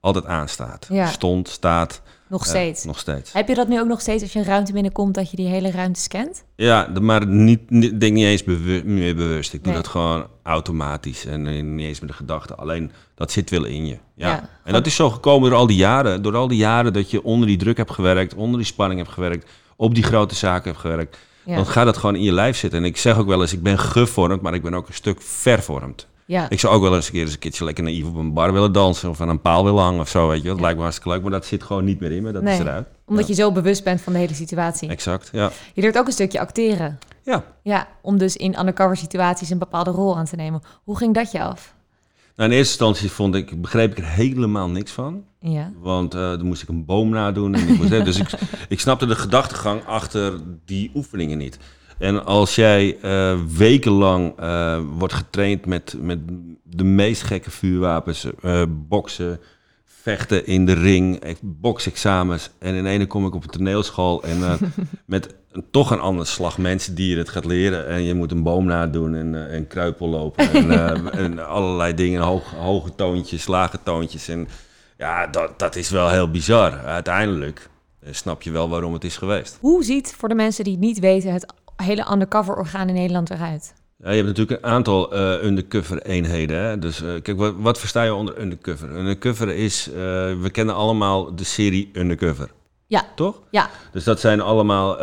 altijd 0.00 0.26
aanstaat. 0.26 0.86
Ja. 0.90 1.06
Stond, 1.06 1.48
staat. 1.48 2.02
Nog 2.30 2.46
steeds. 2.46 2.84
nog 2.84 2.98
steeds. 2.98 3.32
Heb 3.32 3.48
je 3.48 3.54
dat 3.54 3.68
nu 3.68 3.80
ook 3.80 3.86
nog 3.86 4.00
steeds 4.00 4.22
als 4.22 4.32
je 4.32 4.38
een 4.38 4.44
ruimte 4.44 4.72
binnenkomt, 4.72 5.14
dat 5.14 5.30
je 5.30 5.36
die 5.36 5.46
hele 5.48 5.70
ruimte 5.70 6.00
scant? 6.00 6.44
Ja, 6.56 6.88
maar 7.00 7.26
niet, 7.26 7.70
niet, 7.70 8.00
denk 8.00 8.12
niet 8.14 8.24
eens 8.24 8.44
bewu- 8.44 8.82
meer 8.84 9.14
bewust. 9.16 9.52
Ik 9.54 9.64
doe 9.64 9.72
Nee. 9.72 9.82
dat 9.82 9.90
gewoon 9.90 10.26
automatisch 10.42 11.26
en 11.26 11.46
eh, 11.46 11.62
niet 11.62 11.86
eens 11.86 12.00
met 12.00 12.08
de 12.08 12.14
gedachte. 12.16 12.54
Alleen 12.54 12.92
dat 13.14 13.30
zit 13.32 13.50
wel 13.50 13.64
in 13.64 13.86
je. 13.86 13.98
Ja. 14.14 14.28
Ja. 14.28 14.48
En 14.64 14.72
dat 14.72 14.86
is 14.86 14.94
zo 14.94 15.10
gekomen 15.10 15.50
door 15.50 15.58
al 15.58 15.66
die 15.66 15.76
jaren. 15.76 16.22
Door 16.22 16.36
al 16.36 16.48
die 16.48 16.58
jaren 16.58 16.92
dat 16.92 17.10
je 17.10 17.22
onder 17.24 17.48
die 17.48 17.56
druk 17.56 17.76
hebt 17.76 17.90
gewerkt, 17.90 18.34
onder 18.34 18.56
die 18.58 18.66
spanning 18.66 19.00
hebt 19.00 19.12
gewerkt, 19.12 19.50
op 19.76 19.94
die 19.94 20.04
grote 20.04 20.34
zaken 20.34 20.68
hebt 20.70 20.80
gewerkt. 20.82 21.18
Ja. 21.44 21.54
Dan 21.54 21.66
gaat 21.66 21.84
dat 21.84 21.96
gewoon 21.96 22.14
in 22.16 22.22
je 22.22 22.32
lijf 22.32 22.56
zitten. 22.56 22.78
En 22.78 22.84
ik 22.84 22.96
zeg 22.96 23.18
ook 23.18 23.26
wel 23.26 23.40
eens, 23.40 23.52
ik 23.52 23.62
ben 23.62 23.78
gevormd, 23.78 24.40
maar 24.42 24.54
ik 24.54 24.62
ben 24.62 24.74
ook 24.74 24.88
een 24.88 24.94
stuk 24.94 25.22
vervormd. 25.22 26.06
Ja. 26.30 26.50
Ik 26.50 26.60
zou 26.60 26.74
ook 26.74 26.82
wel 26.82 26.94
eens 26.94 27.06
een 27.06 27.12
keer 27.12 27.22
eens 27.22 27.32
een 27.32 27.38
keertje 27.38 27.64
lekker 27.64 27.84
naïef 27.84 28.04
op 28.06 28.14
een 28.16 28.32
bar 28.32 28.52
willen 28.52 28.72
dansen 28.72 29.08
of 29.10 29.20
aan 29.20 29.28
een 29.28 29.40
paal 29.40 29.64
willen 29.64 29.82
hangen 29.82 30.00
of 30.00 30.08
zo, 30.08 30.28
weet 30.28 30.42
je. 30.42 30.48
Dat 30.48 30.60
lijkt 30.60 30.76
me 30.76 30.82
hartstikke 30.82 31.12
leuk, 31.12 31.22
maar 31.22 31.30
dat 31.30 31.46
zit 31.46 31.62
gewoon 31.62 31.84
niet 31.84 32.00
meer 32.00 32.12
in 32.12 32.22
me. 32.22 32.32
Dat 32.32 32.42
Nee. 32.42 32.54
is 32.54 32.60
eruit. 32.60 32.86
Omdat 33.06 33.26
Ja. 33.28 33.34
je 33.34 33.40
zo 33.42 33.52
bewust 33.52 33.84
bent 33.84 34.00
van 34.00 34.12
de 34.12 34.18
hele 34.18 34.34
situatie. 34.34 34.88
Exact, 34.88 35.28
ja. 35.32 35.50
Je 35.74 35.80
leert 35.82 35.98
ook 35.98 36.06
een 36.06 36.12
stukje 36.12 36.40
acteren. 36.40 36.98
Ja, 37.24 37.44
Ja, 37.62 37.88
om 38.02 38.18
dus 38.18 38.36
in 38.36 38.58
undercover 38.60 38.96
situaties 38.96 39.50
een 39.50 39.58
bepaalde 39.58 39.90
rol 39.90 40.16
aan 40.16 40.24
te 40.24 40.36
nemen. 40.36 40.62
Hoe 40.84 40.96
ging 40.96 41.14
dat 41.14 41.32
je 41.32 41.42
af? 41.42 41.74
Nou, 42.36 42.50
in 42.50 42.56
eerste 42.56 42.84
instantie 42.84 43.10
vond 43.10 43.34
ik, 43.34 43.60
begreep 43.60 43.90
ik 43.90 43.98
er 43.98 44.10
helemaal 44.10 44.68
niks 44.68 44.92
van. 44.92 45.24
Ja. 45.40 45.72
Want 45.80 46.14
eh, 46.14 46.20
dan 46.20 46.46
moest 46.46 46.62
ik 46.62 46.68
een 46.68 46.84
boom 46.84 47.08
nadoen. 47.10 47.54
En 47.54 47.68
ik 47.68 47.76
moest, 47.76 47.90
dus 48.04 48.18
ik, 48.18 48.30
ik 48.68 48.80
snapte 48.80 49.06
de 49.06 49.14
gedachtegang 49.16 49.84
achter 49.86 50.32
die 50.64 50.90
oefeningen 50.94 51.38
niet. 51.38 51.58
En 52.00 52.24
als 52.24 52.54
jij 52.54 52.98
eh, 53.02 53.38
wekenlang 53.56 54.38
eh, 54.38 54.80
wordt 54.98 55.14
getraind 55.14 55.66
met, 55.66 55.96
met 56.00 56.18
de 56.62 56.84
meest 56.84 57.22
gekke 57.22 57.50
vuurwapens, 57.50 58.26
eh, 58.42 58.62
boksen, 58.68 59.40
vechten 60.02 60.46
in 60.46 60.66
de 60.66 60.72
ring, 60.72 61.36
boksexamens. 61.40 62.50
En 62.58 62.74
in 62.74 62.86
ene 62.86 63.06
kom 63.06 63.26
ik 63.26 63.34
op 63.34 63.42
een 63.42 63.50
toneelschool 63.50 64.22
en 64.22 64.42
eh, 64.42 64.52
met 65.04 65.34
een, 65.52 65.64
toch 65.70 65.90
een 65.90 66.00
ander 66.00 66.26
slag 66.26 66.58
mensen 66.58 66.94
die 66.94 67.10
je 67.10 67.16
het 67.16 67.28
gaat 67.28 67.44
leren. 67.44 67.86
En 67.86 68.02
je 68.02 68.14
moet 68.14 68.30
een 68.30 68.42
boom 68.42 68.64
nadoen 68.64 69.14
en, 69.14 69.34
eh, 69.34 69.54
en 69.54 69.66
kruipel 69.66 70.08
lopen 70.08 70.52
en, 70.52 70.70
eh, 71.12 71.18
en 71.18 71.46
allerlei 71.46 71.94
dingen, 71.94 72.22
hoog, 72.22 72.50
hoge 72.54 72.94
toontjes, 72.94 73.46
lage 73.46 73.78
toontjes. 73.82 74.28
En 74.28 74.48
ja, 74.98 75.26
dat, 75.26 75.58
dat 75.58 75.76
is 75.76 75.90
wel 75.90 76.08
heel 76.08 76.30
bizar. 76.30 76.78
Uiteindelijk 76.84 77.68
snap 78.10 78.42
je 78.42 78.50
wel 78.50 78.68
waarom 78.68 78.92
het 78.92 79.04
is 79.04 79.16
geweest. 79.16 79.58
Hoe 79.60 79.84
ziet, 79.84 80.14
voor 80.18 80.28
de 80.28 80.34
mensen 80.34 80.64
die 80.64 80.72
het 80.72 80.82
niet 80.82 80.98
weten, 80.98 81.32
het 81.32 81.52
hele 81.82 82.06
undercover 82.12 82.56
orgaan 82.56 82.88
in 82.88 82.94
Nederland 82.94 83.30
eruit? 83.30 83.74
Ja, 84.02 84.08
je 84.10 84.14
hebt 84.16 84.26
natuurlijk 84.28 84.64
een 84.64 84.70
aantal 84.70 85.12
eh, 85.14 85.44
undercover 85.46 86.02
eenheden. 86.02 86.56
Hè? 86.62 86.78
Dus 86.78 87.02
eh, 87.02 87.08
kijk, 87.22 87.36
wat, 87.38 87.54
wat 87.58 87.78
versta 87.78 88.02
je 88.02 88.14
onder 88.14 88.40
undercover? 88.40 88.90
Undercover 88.90 89.48
is, 89.48 89.88
eh, 89.88 89.94
we 90.40 90.48
kennen 90.52 90.74
allemaal 90.74 91.34
de 91.34 91.44
serie 91.44 91.90
Undercover. 91.92 92.50
Ja. 92.86 93.04
Toch? 93.14 93.40
Ja, 93.50 93.70
Dus 93.92 94.04
dat 94.04 94.20
zijn 94.20 94.40
allemaal 94.40 94.98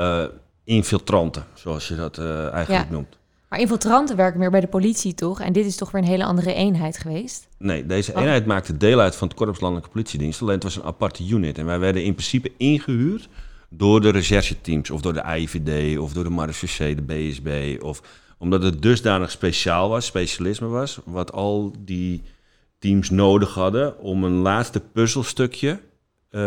infiltranten, 0.64 1.46
zoals 1.54 1.88
je 1.88 1.96
dat 1.96 2.18
eigenlijk 2.18 2.70
Ja. 2.70 2.86
noemt. 2.90 3.18
maar 3.50 3.60
infiltranten 3.60 4.16
werken 4.16 4.40
meer 4.40 4.52
bij 4.52 4.60
de 4.60 4.68
politie, 4.68 5.14
toch? 5.14 5.42
En 5.42 5.54
dit 5.54 5.66
is 5.66 5.76
toch 5.76 5.92
weer 5.92 6.02
een 6.02 6.08
hele 6.08 6.24
andere 6.26 6.54
eenheid 6.54 6.98
geweest? 6.98 7.48
Nee, 7.58 7.86
deze 7.86 8.12
Oh. 8.14 8.22
eenheid 8.22 8.46
maakte 8.46 8.78
deel 8.78 9.00
uit 9.00 9.16
van 9.16 9.28
het 9.28 9.38
Korps 9.38 9.60
Landelijke 9.60 9.92
Politiedienst. 9.92 10.42
Alleen 10.42 10.54
het 10.54 10.64
was 10.64 10.76
een 10.76 10.84
aparte 10.84 11.28
unit. 11.28 11.58
En 11.58 11.66
wij 11.66 11.80
werden 11.80 12.04
in 12.04 12.14
principe 12.14 12.52
ingehuurd 12.58 13.30
door 13.70 14.02
de 14.02 14.10
rechercheteams. 14.10 14.90
Of 14.90 15.02
door 15.02 15.14
de 15.14 15.24
AIVD, 15.24 15.98
of 15.98 16.14
door 16.14 16.24
de 16.24 16.30
marechaussee, 16.30 16.96
de 16.96 17.02
BSB. 17.02 17.78
Of 17.82 18.02
omdat 18.38 18.64
het 18.64 18.82
dusdanig 18.82 19.32
speciaal 19.32 19.90
was, 19.90 20.06
specialisme 20.06 20.68
was. 20.68 21.00
Wat 21.06 21.32
al 21.32 21.74
die 21.80 22.22
teams 22.80 23.10
nodig 23.10 23.54
hadden 23.54 24.00
om 24.00 24.24
een 24.24 24.36
laatste 24.36 24.80
puzzelstukje 24.80 25.70
eh, 26.30 26.42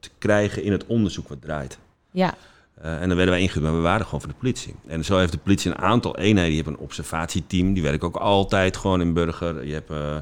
te 0.00 0.10
krijgen 0.18 0.62
in 0.62 0.72
het 0.72 0.86
onderzoek 0.86 1.28
wat 1.28 1.42
draait. 1.42 1.78
Ja, 2.10 2.34
Eh, 2.80 3.00
en 3.00 3.08
dan 3.08 3.16
werden 3.16 3.34
wij 3.34 3.40
ingehuurd, 3.40 3.64
maar 3.64 3.76
we 3.76 3.82
waren 3.82 4.04
gewoon 4.04 4.20
voor 4.20 4.30
de 4.30 4.38
politie. 4.38 4.74
En 4.86 5.04
zo 5.04 5.18
heeft 5.18 5.32
de 5.32 5.38
politie 5.38 5.70
een 5.70 5.78
aantal 5.78 6.16
eenheden. 6.16 6.50
Je 6.50 6.56
hebt 6.56 6.68
een 6.68 6.78
observatieteam, 6.78 7.72
die 7.72 7.82
werken 7.82 8.08
ook 8.08 8.16
altijd 8.16 8.76
gewoon 8.76 9.00
in 9.00 9.12
burger. 9.12 9.66
Je 9.66 9.72
hebt 9.72 9.90
eh, 9.90 10.16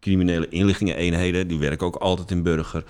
criminele 0.00 0.48
inlichtingeneenheden, 0.48 1.48
die 1.48 1.58
werken 1.58 1.86
ook 1.86 1.96
altijd 1.96 2.30
in 2.30 2.42
burger. 2.42 2.84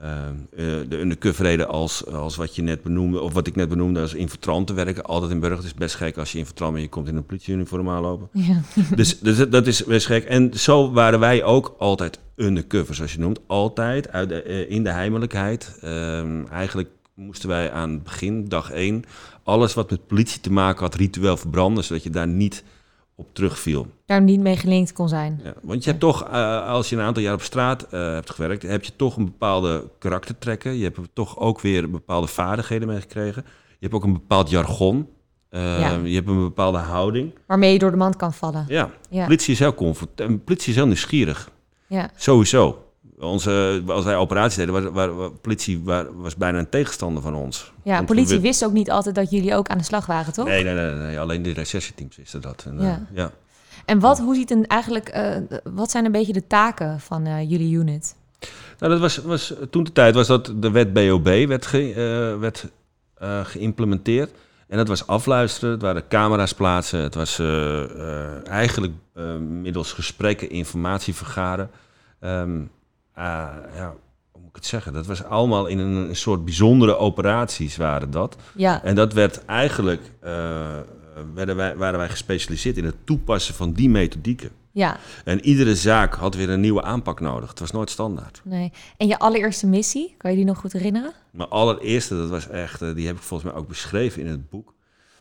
Eh, 0.00 0.28
eh, 0.28 0.88
de 0.88 0.98
undercoverheden 1.00 1.68
als, 1.68 2.06
als 2.06 2.36
wat 2.36 2.56
je 2.56 2.62
net 2.62 2.82
benoemde, 2.82 3.20
of 3.20 3.32
wat 3.32 3.46
ik 3.46 3.56
net 3.56 3.68
benoemde 3.68 4.00
als 4.00 4.14
infiltranten 4.14 4.74
werken 4.74 5.04
altijd 5.04 5.30
in 5.30 5.40
burger. 5.40 5.56
Het 5.56 5.66
is 5.66 5.74
best 5.74 5.94
gek 5.94 6.18
als 6.18 6.32
je 6.32 6.38
infiltrant 6.38 6.72
bent, 6.72 6.84
je 6.84 6.90
komt 6.90 7.08
in 7.08 7.16
een 7.16 7.26
politieuniform 7.26 7.88
aanlopen. 7.88 8.28
ja. 8.46 8.60
Dus, 8.94 9.18
dus 9.18 9.48
dat 9.48 9.66
is 9.66 9.84
best 9.84 10.06
gek. 10.06 10.24
En 10.24 10.58
zo 10.58 10.92
waren 10.92 11.20
wij 11.20 11.42
ook 11.42 11.74
altijd 11.78 12.18
undercover, 12.36 12.94
zoals 12.94 13.12
je 13.12 13.18
noemt. 13.18 13.40
Altijd 13.46 14.12
uit 14.12 14.28
de, 14.28 14.42
eh, 14.42 14.70
in 14.70 14.84
de 14.84 14.90
heimelijkheid. 14.90 15.78
Ehm, 15.80 16.44
eigenlijk 16.46 16.88
moesten 17.14 17.48
wij 17.48 17.72
aan 17.72 17.90
het 17.90 18.02
begin, 18.02 18.48
dag 18.48 18.70
één, 18.70 19.04
alles 19.42 19.74
wat 19.74 19.90
met 19.90 20.06
politie 20.06 20.40
te 20.40 20.52
maken 20.52 20.80
had, 20.80 20.94
ritueel 20.94 21.36
verbranden, 21.36 21.84
zodat 21.84 22.02
je 22.02 22.10
daar 22.10 22.28
niet 22.28 22.64
op 23.20 23.34
terugviel. 23.34 23.86
daar 24.06 24.22
niet 24.22 24.40
mee 24.40 24.56
gelinkt 24.56 24.92
kon 24.92 25.08
zijn. 25.08 25.40
Ja, 25.44 25.52
want 25.62 25.84
je 25.84 25.88
hebt 25.90 26.02
toch, 26.02 26.22
eh, 26.28 26.66
als 26.66 26.88
je 26.88 26.96
een 26.96 27.02
aantal 27.02 27.22
jaar 27.22 27.34
op 27.34 27.42
straat 27.42 27.82
eh, 27.82 28.12
hebt 28.12 28.30
gewerkt, 28.30 28.62
heb 28.62 28.84
je 28.84 28.92
toch 28.96 29.16
een 29.16 29.24
bepaalde 29.24 29.84
karaktertrekken. 29.98 30.76
Je 30.76 30.82
hebt 30.84 30.98
toch 31.12 31.38
ook 31.38 31.60
weer 31.60 31.90
bepaalde 31.90 32.26
vaardigheden 32.26 32.88
mee 32.88 33.00
gekregen. 33.00 33.42
Je 33.68 33.76
hebt 33.86 33.94
ook 33.94 34.04
een 34.04 34.12
bepaald 34.12 34.50
jargon. 34.50 35.08
Eh, 35.48 35.80
Ja. 35.80 35.98
Je 36.04 36.14
hebt 36.14 36.28
een 36.28 36.40
bepaalde 36.40 36.78
houding. 36.78 37.34
Waarmee 37.46 37.72
je 37.72 37.78
door 37.78 37.90
de 37.90 37.96
mand 37.96 38.16
kan 38.16 38.32
vallen. 38.32 38.64
Ja, 38.68 38.90
Ja, 39.10 39.24
politie 39.24 39.52
is 39.52 39.58
heel 39.58 39.74
comfortabel. 39.74 40.38
Politie 40.38 40.68
is 40.70 40.76
heel 40.76 40.86
nieuwsgierig. 40.86 41.50
ja. 41.86 42.10
Sowieso. 42.16 42.84
Onze, 43.20 43.82
als 43.86 44.04
wij 44.04 44.16
operaties 44.16 44.56
deden, 44.56 44.74
was, 44.74 44.84
waar, 44.92 45.14
waar- 45.16 45.30
politie 45.30 45.80
waar- 45.84 46.20
was 46.20 46.36
bijna 46.36 46.58
een 46.58 46.68
tegenstander 46.68 47.22
van 47.22 47.34
ons. 47.34 47.72
ja 47.84 47.94
Want 47.94 48.06
politie 48.06 48.36
wi- 48.36 48.42
wist 48.42 48.64
ook 48.64 48.72
niet 48.72 48.90
altijd 48.90 49.14
dat 49.14 49.30
jullie 49.30 49.54
ook 49.54 49.68
aan 49.68 49.78
de 49.78 49.84
slag 49.84 50.06
waren, 50.06 50.32
toch? 50.32 50.46
Nee, 50.46 50.64
nee, 50.64 50.74
nee, 50.74 50.90
nee, 50.94 51.20
alleen 51.20 51.42
de 51.42 51.52
rechercheteams 51.52 52.16
wisten 52.16 52.40
dat. 52.40 52.64
En, 52.66 52.78
eh, 52.78 52.84
Ja. 52.86 53.06
ja. 53.14 53.30
En 53.84 53.98
wat, 54.00 54.18
hoe 54.18 54.34
ziet 54.34 54.50
een 54.50 54.66
eigenlijk, 54.66 55.08
eh, 55.08 55.36
wat 55.64 55.90
zijn 55.90 56.04
een 56.04 56.12
beetje 56.12 56.32
de 56.32 56.46
taken 56.46 57.00
van 57.00 57.26
eh, 57.26 57.50
jullie 57.50 57.74
unit? 57.74 58.16
Nou, 58.78 58.92
dat 58.92 59.00
was, 59.00 59.16
was, 59.16 59.54
toen 59.70 59.84
de 59.84 59.92
tijd 59.92 60.14
was 60.14 60.26
dat 60.26 60.52
de 60.56 60.70
wet 60.70 60.92
BOB 60.92 61.24
werd, 61.46 61.66
ge, 61.66 62.36
werd 62.40 62.66
geïmplementeerd. 63.42 64.30
En 64.68 64.76
dat 64.76 64.88
was 64.88 65.06
afluisteren, 65.06 65.70
het 65.70 65.82
waren 65.82 66.08
camera's 66.08 66.52
plaatsen, 66.54 67.00
het 67.00 67.14
was 67.14 67.38
eigenlijk 68.44 68.92
middels 69.40 69.92
gesprekken 69.92 70.50
informatie 70.50 71.14
vergaren. 71.14 71.70
Ah, 72.20 72.48
ja, 73.16 73.94
hoe 74.30 74.40
moet 74.40 74.50
ik 74.50 74.56
het 74.56 74.66
zeggen? 74.66 74.92
Dat 74.92 75.06
was 75.06 75.24
allemaal 75.24 75.66
in 75.66 75.78
een, 75.78 76.08
een 76.08 76.16
soort 76.16 76.44
bijzondere 76.44 76.96
operaties 76.96 77.76
waren 77.76 78.10
dat. 78.10 78.36
Ja, 78.54 78.82
En 78.84 78.94
dat 78.94 79.12
werd 79.12 79.44
eigenlijk, 79.44 80.02
eh, 80.20 80.76
werden 81.34 81.56
wij, 81.56 81.76
waren 81.76 81.98
wij 81.98 82.08
gespecialiseerd 82.08 82.76
in 82.76 82.84
het 82.84 82.96
toepassen 83.04 83.54
van 83.54 83.72
die 83.72 83.88
methodieken. 83.90 84.50
ja, 84.72 84.96
En 85.24 85.44
iedere 85.44 85.74
zaak 85.76 86.14
had 86.14 86.34
weer 86.34 86.50
een 86.50 86.60
nieuwe 86.60 86.82
aanpak 86.82 87.20
nodig. 87.20 87.48
Het 87.48 87.58
was 87.58 87.70
nooit 87.70 87.90
standaard. 87.90 88.40
nee. 88.44 88.72
En 88.96 89.06
je 89.06 89.18
allereerste 89.18 89.66
missie, 89.66 90.14
kan 90.18 90.30
je 90.30 90.36
die 90.36 90.46
nog 90.46 90.58
goed 90.58 90.72
herinneren? 90.72 91.12
Mijn 91.30 91.48
allereerste, 91.48 92.16
dat 92.16 92.28
was 92.28 92.48
echt, 92.48 92.82
eh, 92.82 92.94
die 92.94 93.06
heb 93.06 93.16
ik 93.16 93.22
volgens 93.22 93.52
mij 93.52 93.60
ook 93.60 93.68
beschreven 93.68 94.22
in 94.22 94.28
het 94.28 94.50
boek. 94.50 94.74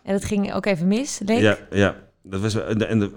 En 0.03 0.13
dat 0.13 0.25
ging 0.25 0.53
ook 0.53 0.65
even 0.65 0.87
mis, 0.87 1.19
leek? 1.25 1.39
Ja, 1.39 1.57
ja. 1.71 1.95
Dat 2.21 2.41
was, 2.41 2.55
en 2.55 2.87
en 2.87 3.11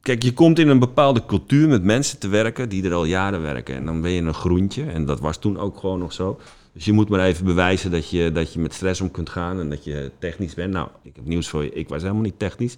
kijk, 0.00 0.22
je 0.22 0.32
komt 0.32 0.58
in 0.58 0.68
een 0.68 0.78
bepaalde 0.78 1.26
cultuur 1.26 1.68
met 1.68 1.82
mensen 1.82 2.18
te 2.18 2.28
werken 2.28 2.68
die 2.68 2.84
er 2.84 2.94
al 2.94 3.04
jaren 3.04 3.42
werken. 3.42 3.74
En 3.74 3.84
dan 3.84 4.00
ben 4.00 4.10
je 4.10 4.22
een 4.22 4.34
groentje. 4.34 4.84
En 4.84 5.04
dat 5.04 5.20
was 5.20 5.36
toen 5.36 5.58
ook 5.58 5.78
gewoon 5.78 5.98
nog 5.98 6.12
zo. 6.12 6.40
Dus 6.72 6.84
je 6.84 6.92
moet 6.92 7.08
maar 7.08 7.20
even 7.20 7.44
bewijzen 7.44 7.90
dat 7.90 8.10
je, 8.10 8.32
dat 8.32 8.52
je 8.52 8.60
met 8.60 8.74
stress 8.74 9.00
om 9.00 9.10
kunt 9.10 9.30
gaan 9.30 9.60
en 9.60 9.70
dat 9.70 9.84
je 9.84 10.10
technisch 10.18 10.54
bent. 10.54 10.72
Nou, 10.72 10.88
ik 11.02 11.16
heb 11.16 11.24
nieuws 11.24 11.48
voor 11.48 11.64
je. 11.64 11.72
Ik 11.72 11.88
was 11.88 12.02
helemaal 12.02 12.22
niet 12.22 12.38
technisch. 12.38 12.76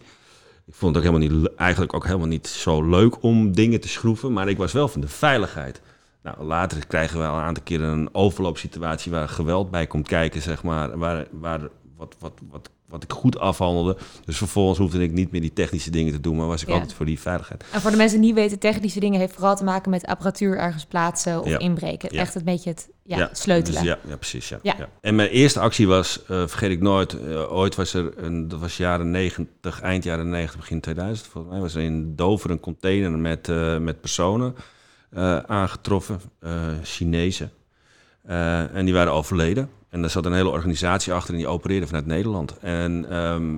Ik 0.66 0.74
vond 0.74 0.94
het 0.94 1.04
ook 1.04 1.12
helemaal 1.12 1.38
niet, 1.38 1.54
eigenlijk 1.54 1.94
ook 1.94 2.04
helemaal 2.04 2.26
niet 2.26 2.46
zo 2.46 2.88
leuk 2.88 3.22
om 3.22 3.52
dingen 3.52 3.80
te 3.80 3.88
schroeven. 3.88 4.32
Maar 4.32 4.48
ik 4.48 4.56
was 4.56 4.72
wel 4.72 4.88
van 4.88 5.00
de 5.00 5.08
veiligheid. 5.08 5.80
Nou, 6.22 6.44
later 6.44 6.86
krijgen 6.86 7.18
we 7.18 7.26
al 7.26 7.36
een 7.36 7.44
aantal 7.44 7.62
keren 7.62 7.88
een 7.88 8.14
overloopsituatie 8.14 9.12
waar 9.12 9.28
geweld 9.28 9.70
bij 9.70 9.86
komt 9.86 10.08
kijken, 10.08 10.42
zeg 10.42 10.62
maar. 10.62 10.98
Waar, 10.98 11.26
waar, 11.30 11.60
wat, 12.04 12.14
wat, 12.18 12.32
wat, 12.50 12.70
wat 12.88 13.02
ik 13.02 13.12
goed 13.12 13.38
afhandelde. 13.38 13.96
Dus 14.25 14.37
vervolgens 14.37 14.78
hoefde 14.78 15.02
ik 15.02 15.12
niet 15.12 15.30
meer 15.32 15.40
die 15.40 15.52
technische 15.52 15.90
dingen 15.90 16.12
te 16.12 16.20
doen, 16.20 16.37
maar 16.37 16.46
was 16.46 16.62
ik 16.62 16.68
Ja. 16.68 16.75
altijd 16.75 16.92
voor 16.92 17.06
die 17.06 17.20
veiligheid. 17.20 17.64
En 17.73 17.80
voor 17.80 17.90
de 17.90 17.96
mensen 17.96 18.18
die 18.18 18.26
niet 18.26 18.37
weten, 18.38 18.58
technische 18.58 19.00
dingen 19.00 19.20
heeft 19.20 19.34
vooral 19.34 19.56
te 19.56 19.64
maken 19.64 19.90
met 19.90 20.06
apparatuur 20.06 20.58
ergens 20.58 20.84
plaatsen 20.84 21.40
of 21.40 21.49
Ja. 21.49 21.58
inbreken. 21.58 22.08
Ja. 22.14 22.20
Echt 22.20 22.34
een 22.34 22.44
beetje 22.44 22.70
het 22.70 22.88
ja, 23.02 23.28
sleutelen. 23.32 23.80
dus 23.82 23.90
ja, 23.90 23.99
ja, 24.08 24.16
precies. 24.16 24.49
Ja. 24.62 24.75
En 25.00 25.14
mijn 25.14 25.28
eerste 25.28 25.61
actie 25.61 25.87
was, 25.87 26.23
eh, 26.23 26.26
vergeet 26.46 26.70
ik 26.70 26.80
nooit, 26.80 27.12
eh, 27.20 27.52
ooit 27.52 27.75
was 27.75 27.94
er, 27.94 28.12
een, 28.16 28.49
dat 28.49 28.61
was 28.61 28.76
jaren 28.76 29.11
90, 29.11 29.80
eind 29.80 30.04
jaren 30.04 30.28
90, 30.28 30.56
begin 30.61 30.80
2000 30.80 31.28
volgens 31.28 31.52
mij, 31.52 31.62
was 31.62 31.75
er 31.75 31.82
in 31.82 32.16
Dover 32.16 32.50
een 32.50 32.61
container 32.61 33.11
met, 33.11 33.49
eh, 33.49 33.78
met 33.78 34.00
personen 34.00 34.54
aangetroffen, 35.46 36.20
Chinezen. 36.82 37.50
En 38.73 38.84
die 38.84 38.94
waren 38.94 39.12
overleden. 39.12 39.70
En 39.94 40.00
daar 40.00 40.10
zat 40.10 40.26
een 40.26 40.32
hele 40.32 40.48
organisatie 40.48 41.12
achter 41.12 41.34
en 41.34 41.38
die 41.38 41.48
opereerde 41.48 41.86
vanuit 41.86 42.06
Nederland. 42.06 42.58
En 42.58 43.06
ehm, 43.10 43.54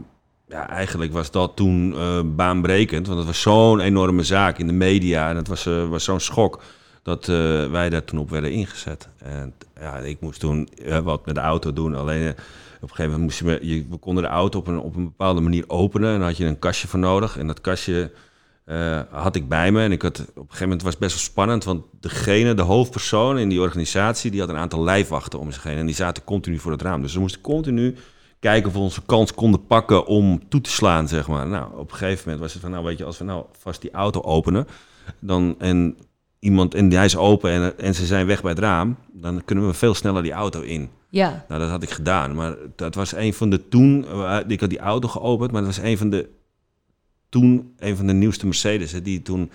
ja, 0.49 0.69
eigenlijk 0.69 1.13
was 1.13 1.31
dat 1.31 1.57
toen 1.57 1.95
eh, 1.95 2.21
baanbrekend, 2.25 3.07
want 3.07 3.19
het 3.19 3.27
was 3.27 3.41
zo'n 3.41 3.81
enorme 3.81 4.23
zaak 4.23 4.59
in 4.59 4.67
de 4.67 4.73
media. 4.73 5.29
En 5.31 5.37
het 5.37 5.49
was, 5.49 5.67
eh, 5.67 5.89
was 5.89 6.05
zo'n 6.05 6.21
schok 6.21 6.63
dat 7.03 7.29
eh, 7.29 7.71
wij 7.71 7.91
daar 7.91 8.05
toen 8.05 8.19
op 8.19 8.31
werden 8.31 8.53
ingezet. 8.53 9.09
En 9.19 9.55
ja, 9.81 9.97
ik 9.97 10.21
moest 10.21 10.41
toen 10.41 10.69
wat 11.03 11.27
met 11.27 11.35
de 11.35 11.41
auto 11.41 11.73
doen. 11.73 11.95
Alleen 11.95 12.31
op 12.31 12.37
een 12.83 12.89
gegeven 12.89 13.11
moment 13.11 13.23
moest 13.23 13.63
je, 13.63 13.87
we 13.91 13.97
konden 13.97 14.23
de 14.23 14.29
auto 14.29 14.59
op 14.59 14.67
een, 14.67 14.79
op 14.79 14.97
een 14.97 15.05
bepaalde 15.05 15.41
manier 15.41 15.65
openen. 15.67 16.13
En 16.13 16.19
daar 16.19 16.29
had 16.29 16.37
je 16.37 16.45
een 16.45 16.59
kastje 16.59 16.89
voor 16.89 16.99
nodig. 16.99 17.39
En 17.39 17.47
dat 17.47 17.61
kastje 17.61 18.11
eh, 18.67 19.01
had 19.11 19.37
ik 19.37 19.49
bij 19.49 19.73
me. 19.73 19.83
En 19.83 19.93
ik 19.93 20.03
had, 20.03 20.21
op 20.21 20.27
een 20.27 20.43
gegeven 20.43 20.63
moment 20.63 20.83
was 20.83 20.93
het 20.93 21.01
best 21.01 21.15
wel 21.15 21.23
spannend. 21.23 21.65
Want 21.65 21.85
degene, 22.01 22.55
de 22.55 22.63
hoofdpersoon 22.63 23.39
in 23.39 23.49
die 23.49 23.61
organisatie, 23.61 24.31
die 24.31 24.41
had 24.41 24.49
een 24.49 24.57
aantal 24.57 24.83
lijfwachten 24.83 25.39
om 25.39 25.53
zich 25.53 25.63
heen. 25.63 25.77
En 25.77 25.87
die 25.87 25.95
zaten 25.95 26.25
continu 26.25 26.59
voor 26.59 26.73
het 26.73 26.83
raam. 26.83 27.03
Dus 27.03 27.15
we 27.15 27.21
moesten 27.21 27.41
continu 27.41 27.95
kijken 28.41 28.69
of 28.69 28.73
we 28.73 28.79
onze 28.79 29.03
kans 29.07 29.35
konden 29.35 29.67
pakken 29.67 30.07
om 30.07 30.49
toe 30.49 30.61
te 30.61 30.71
slaan, 30.71 31.09
zeg 31.09 31.29
maar. 31.29 31.47
Nou, 31.47 31.79
op 31.79 31.91
een 31.91 31.97
gegeven 31.97 32.23
moment 32.25 32.41
was 32.41 32.53
het 32.53 32.63
van, 32.63 32.71
nou 32.71 32.85
weet 32.85 32.99
je, 32.99 33.05
als 33.05 33.19
we 33.19 33.25
nou 33.25 33.45
vast 33.59 33.81
die 33.81 33.91
auto 33.91 34.21
openen, 34.21 34.67
dan 35.21 35.55
en 35.59 35.97
iemand 36.39 36.75
en 36.75 36.93
hij 36.93 37.05
is 37.05 37.17
open 37.17 37.51
en, 37.51 37.79
en 37.79 37.95
ze 37.95 38.07
zijn 38.07 38.27
weg 38.27 38.43
bij 38.43 38.51
het 38.51 38.61
raam, 38.61 38.97
dan 39.13 39.45
kunnen 39.45 39.67
we 39.67 39.75
veel 39.75 39.95
sneller 39.95 40.23
die 40.23 40.33
auto 40.33 40.61
in. 40.61 40.91
Ja, 41.09 41.45
Nou, 41.49 41.61
dat 41.61 41.71
had 41.71 41.83
ik 41.83 41.91
gedaan, 41.91 42.35
maar 42.35 42.57
dat 42.77 42.95
was 42.95 43.15
een 43.15 43.35
van 43.35 43.51
de 43.51 43.69
toen, 43.69 44.07
eh, 44.09 44.39
ik 44.47 44.61
had 44.61 44.71
die 44.71 44.79
auto 44.79 45.09
geopend, 45.09 45.53
maar 45.53 45.63
dat 45.63 45.77
was 45.77 45.85
een 45.85 45.99
van 45.99 46.11
de 46.11 46.29
toen 47.29 47.75
een 47.79 47.97
van 47.97 48.07
de 48.07 48.13
nieuwste 48.13 48.47
Mercedes, 48.47 48.93
hè, 48.93 49.03
die 49.03 49.23
toen 49.23 49.51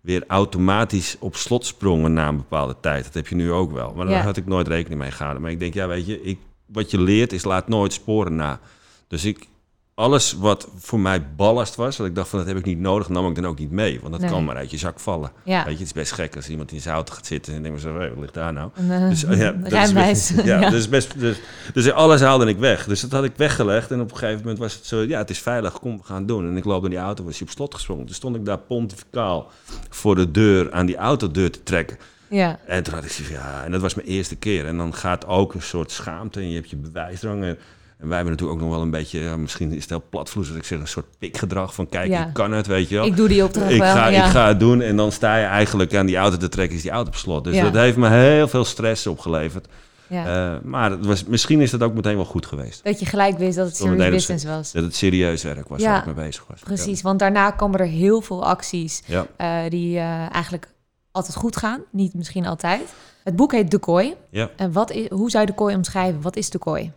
weer 0.00 0.24
automatisch 0.26 1.16
op 1.20 1.36
slot 1.36 1.66
sprongen 1.66 2.12
na 2.12 2.28
een 2.28 2.36
bepaalde 2.36 2.76
tijd. 2.80 3.04
Dat 3.04 3.14
heb 3.14 3.26
je 3.28 3.34
nu 3.34 3.52
ook 3.52 3.72
wel, 3.72 3.92
maar 3.94 4.06
daar 4.06 4.14
Ja. 4.14 4.22
had 4.22 4.36
ik 4.36 4.46
nooit 4.46 4.68
rekening 4.68 5.00
mee 5.00 5.10
gehouden. 5.10 5.42
Maar 5.42 5.50
ik 5.50 5.58
denk, 5.58 5.74
ja, 5.74 5.86
weet 5.88 6.06
je, 6.06 6.22
ik, 6.22 6.38
wat 6.66 6.90
je 6.90 7.00
leert 7.00 7.32
is 7.32 7.44
laat 7.44 7.68
nooit 7.68 7.92
sporen 7.92 8.34
na. 8.36 8.60
Dus 9.08 9.24
ik, 9.24 9.48
alles 9.94 10.32
wat 10.32 10.68
voor 10.78 11.00
mij 11.00 11.26
ballast 11.36 11.74
was, 11.74 11.96
wat 11.96 12.06
ik 12.06 12.14
dacht 12.14 12.28
van 12.28 12.38
dat 12.38 12.48
heb 12.48 12.56
ik 12.56 12.64
niet 12.64 12.78
nodig, 12.78 13.08
nam 13.08 13.28
ik 13.28 13.34
dan 13.34 13.46
ook 13.46 13.58
niet 13.58 13.70
mee. 13.70 13.98
Want 14.00 14.12
dat 14.12 14.20
Nee. 14.20 14.30
kan 14.30 14.44
maar 14.44 14.56
uit 14.56 14.70
je 14.70 14.76
zak 14.78 15.00
vallen. 15.00 15.30
ja. 15.44 15.56
Weet 15.64 15.72
je, 15.72 15.78
het 15.78 15.86
is 15.86 15.92
best 15.92 16.12
gek 16.12 16.36
als 16.36 16.48
iemand 16.48 16.72
in 16.72 16.80
zijn 16.80 16.94
auto 16.94 17.14
gaat 17.14 17.26
zitten 17.26 17.54
en 17.54 17.62
denkt, 17.62 17.80
zo, 17.80 17.96
hey, 17.98 18.08
wat 18.08 18.18
ligt 18.18 18.34
daar 18.34 18.52
nou? 18.52 18.70
Eh, 18.88 19.08
Dus, 19.08 19.24
oh 19.24 19.36
ja, 19.36 19.52
dat 19.52 19.72
is 19.72 19.92
best- 19.92 20.32
ja, 20.44 20.70
Dus, 20.70 20.88
best, 20.88 21.18
dus, 21.20 21.36
dus 21.72 21.90
alles 21.92 22.20
haalde 22.20 22.46
ik 22.46 22.58
weg. 22.58 22.86
Dus 22.86 23.00
dat 23.00 23.10
had 23.12 23.24
ik 23.24 23.32
weggelegd. 23.36 23.90
En 23.90 24.00
op 24.00 24.10
een 24.10 24.16
gegeven 24.16 24.40
moment 24.40 24.58
was 24.58 24.74
het 24.74 24.86
zo, 24.86 25.00
ja, 25.02 25.18
het 25.18 25.30
is 25.30 25.38
veilig, 25.38 25.72
kom, 25.80 25.96
we 25.96 26.04
gaan 26.04 26.26
doen. 26.26 26.46
En 26.48 26.56
ik 26.56 26.64
loop 26.64 26.80
naar 26.80 26.90
die 26.90 26.98
auto, 26.98 27.24
was 27.24 27.38
hij 27.38 27.46
op 27.46 27.52
slot 27.52 27.74
gesprongen. 27.74 28.06
Toen 28.06 28.14
stond 28.14 28.36
ik 28.36 28.44
daar 28.44 28.58
pontificaal 28.58 29.50
voor 29.90 30.14
de 30.14 30.30
deur, 30.30 30.72
aan 30.72 30.86
die 30.86 30.96
autodeur 30.96 31.50
te 31.50 31.62
trekken. 31.62 31.96
ja. 32.28 32.58
En 32.66 32.82
toen 32.82 32.94
had 32.94 33.04
ik 33.04 33.10
zoiets 33.10 33.34
van, 33.34 33.42
ja, 33.42 33.64
en 33.64 33.70
dat 33.70 33.80
was 33.80 33.94
mijn 33.94 34.08
eerste 34.08 34.36
keer. 34.36 34.66
En 34.66 34.76
dan 34.76 34.94
gaat 34.94 35.26
ook 35.26 35.54
een 35.54 35.62
soort 35.62 35.90
schaamte 35.90 36.40
en 36.40 36.48
je 36.48 36.54
hebt 36.54 36.70
je 36.70 36.76
bewijsdrang. 36.76 37.44
En, 37.44 37.58
en 37.98 38.06
wij 38.08 38.16
hebben 38.16 38.32
natuurlijk 38.34 38.58
ook 38.60 38.66
nog 38.66 38.74
wel 38.74 38.84
een 38.84 38.90
beetje, 38.90 39.36
misschien 39.36 39.72
is 39.72 39.80
het 39.80 39.90
heel 39.90 40.04
platvloers 40.10 40.48
dat 40.48 40.56
ik 40.56 40.64
zeg, 40.64 40.78
een 40.80 40.88
soort 40.88 41.06
pikgedrag 41.18 41.74
van, 41.74 41.88
kijk, 41.88 42.08
Ja. 42.10 42.26
ik 42.26 42.32
kan 42.32 42.52
het, 42.52 42.66
weet 42.66 42.88
je 42.88 42.94
wel 42.94 43.04
Ik 43.06 43.16
doe 43.16 43.28
die 43.28 43.44
opdracht 43.44 43.70
ik 43.70 43.80
wel. 43.80 43.94
ga, 43.94 44.06
ja. 44.08 44.24
ik 44.24 44.30
ga 44.30 44.48
het 44.48 44.60
doen 44.60 44.80
en 44.80 44.96
dan 44.96 45.12
sta 45.12 45.36
je 45.36 45.44
eigenlijk 45.44 45.94
aan 45.94 46.06
die 46.06 46.16
auto 46.16 46.36
te 46.36 46.48
trekken, 46.48 46.76
is 46.76 46.82
die 46.82 46.90
auto 46.90 47.08
op 47.08 47.16
slot. 47.16 47.44
Dus 47.44 47.54
Ja. 47.54 47.62
dat 47.62 47.74
heeft 47.74 47.96
me 47.96 48.08
heel 48.08 48.48
veel 48.48 48.64
stress 48.64 49.06
opgeleverd. 49.06 49.66
ja. 50.06 50.54
Eh, 50.54 50.60
maar 50.62 50.90
het 50.90 51.06
was, 51.06 51.24
misschien 51.24 51.60
is 51.60 51.70
dat 51.70 51.82
ook 51.82 51.94
meteen 51.94 52.16
wel 52.16 52.24
goed 52.24 52.46
geweest. 52.46 52.84
dat 52.84 53.00
je 53.00 53.06
gelijk 53.06 53.38
wist 53.38 53.56
dat 53.56 53.66
het 53.66 53.76
serious 53.76 54.10
business 54.10 54.44
was. 54.44 54.72
Dat 54.72 54.82
het 54.82 54.94
serieus 54.94 55.42
werk 55.42 55.68
was 55.68 55.82
waar 55.82 55.98
ik 55.98 56.14
mee 56.14 56.26
bezig 56.26 56.44
was. 56.48 56.60
Precies, 56.60 57.02
want 57.02 57.18
daarna 57.18 57.50
komen 57.50 57.80
er 57.80 57.86
heel 57.86 58.20
veel 58.20 58.44
acties 58.44 59.02
eh, 59.36 59.58
die 59.68 59.96
eh, 59.98 60.32
eigenlijk 60.34 60.68
altijd 61.12 61.36
goed 61.36 61.56
gaan. 61.56 61.80
Niet 61.90 62.14
misschien 62.14 62.46
altijd. 62.46 62.80
Het 63.24 63.36
boek 63.36 63.52
heet 63.52 63.70
De 63.70 63.78
Kooi. 63.78 64.14
Ja. 64.30 64.50
En 64.56 64.72
wat 64.72 64.90
is, 64.90 65.08
hoe 65.08 65.30
zou 65.30 65.44
je 65.44 65.50
de 65.50 65.56
kooi 65.56 65.74
omschrijven? 65.74 66.20
Wat 66.20 66.36
is 66.36 66.50
de 66.50 66.58
kooi? 66.58 66.92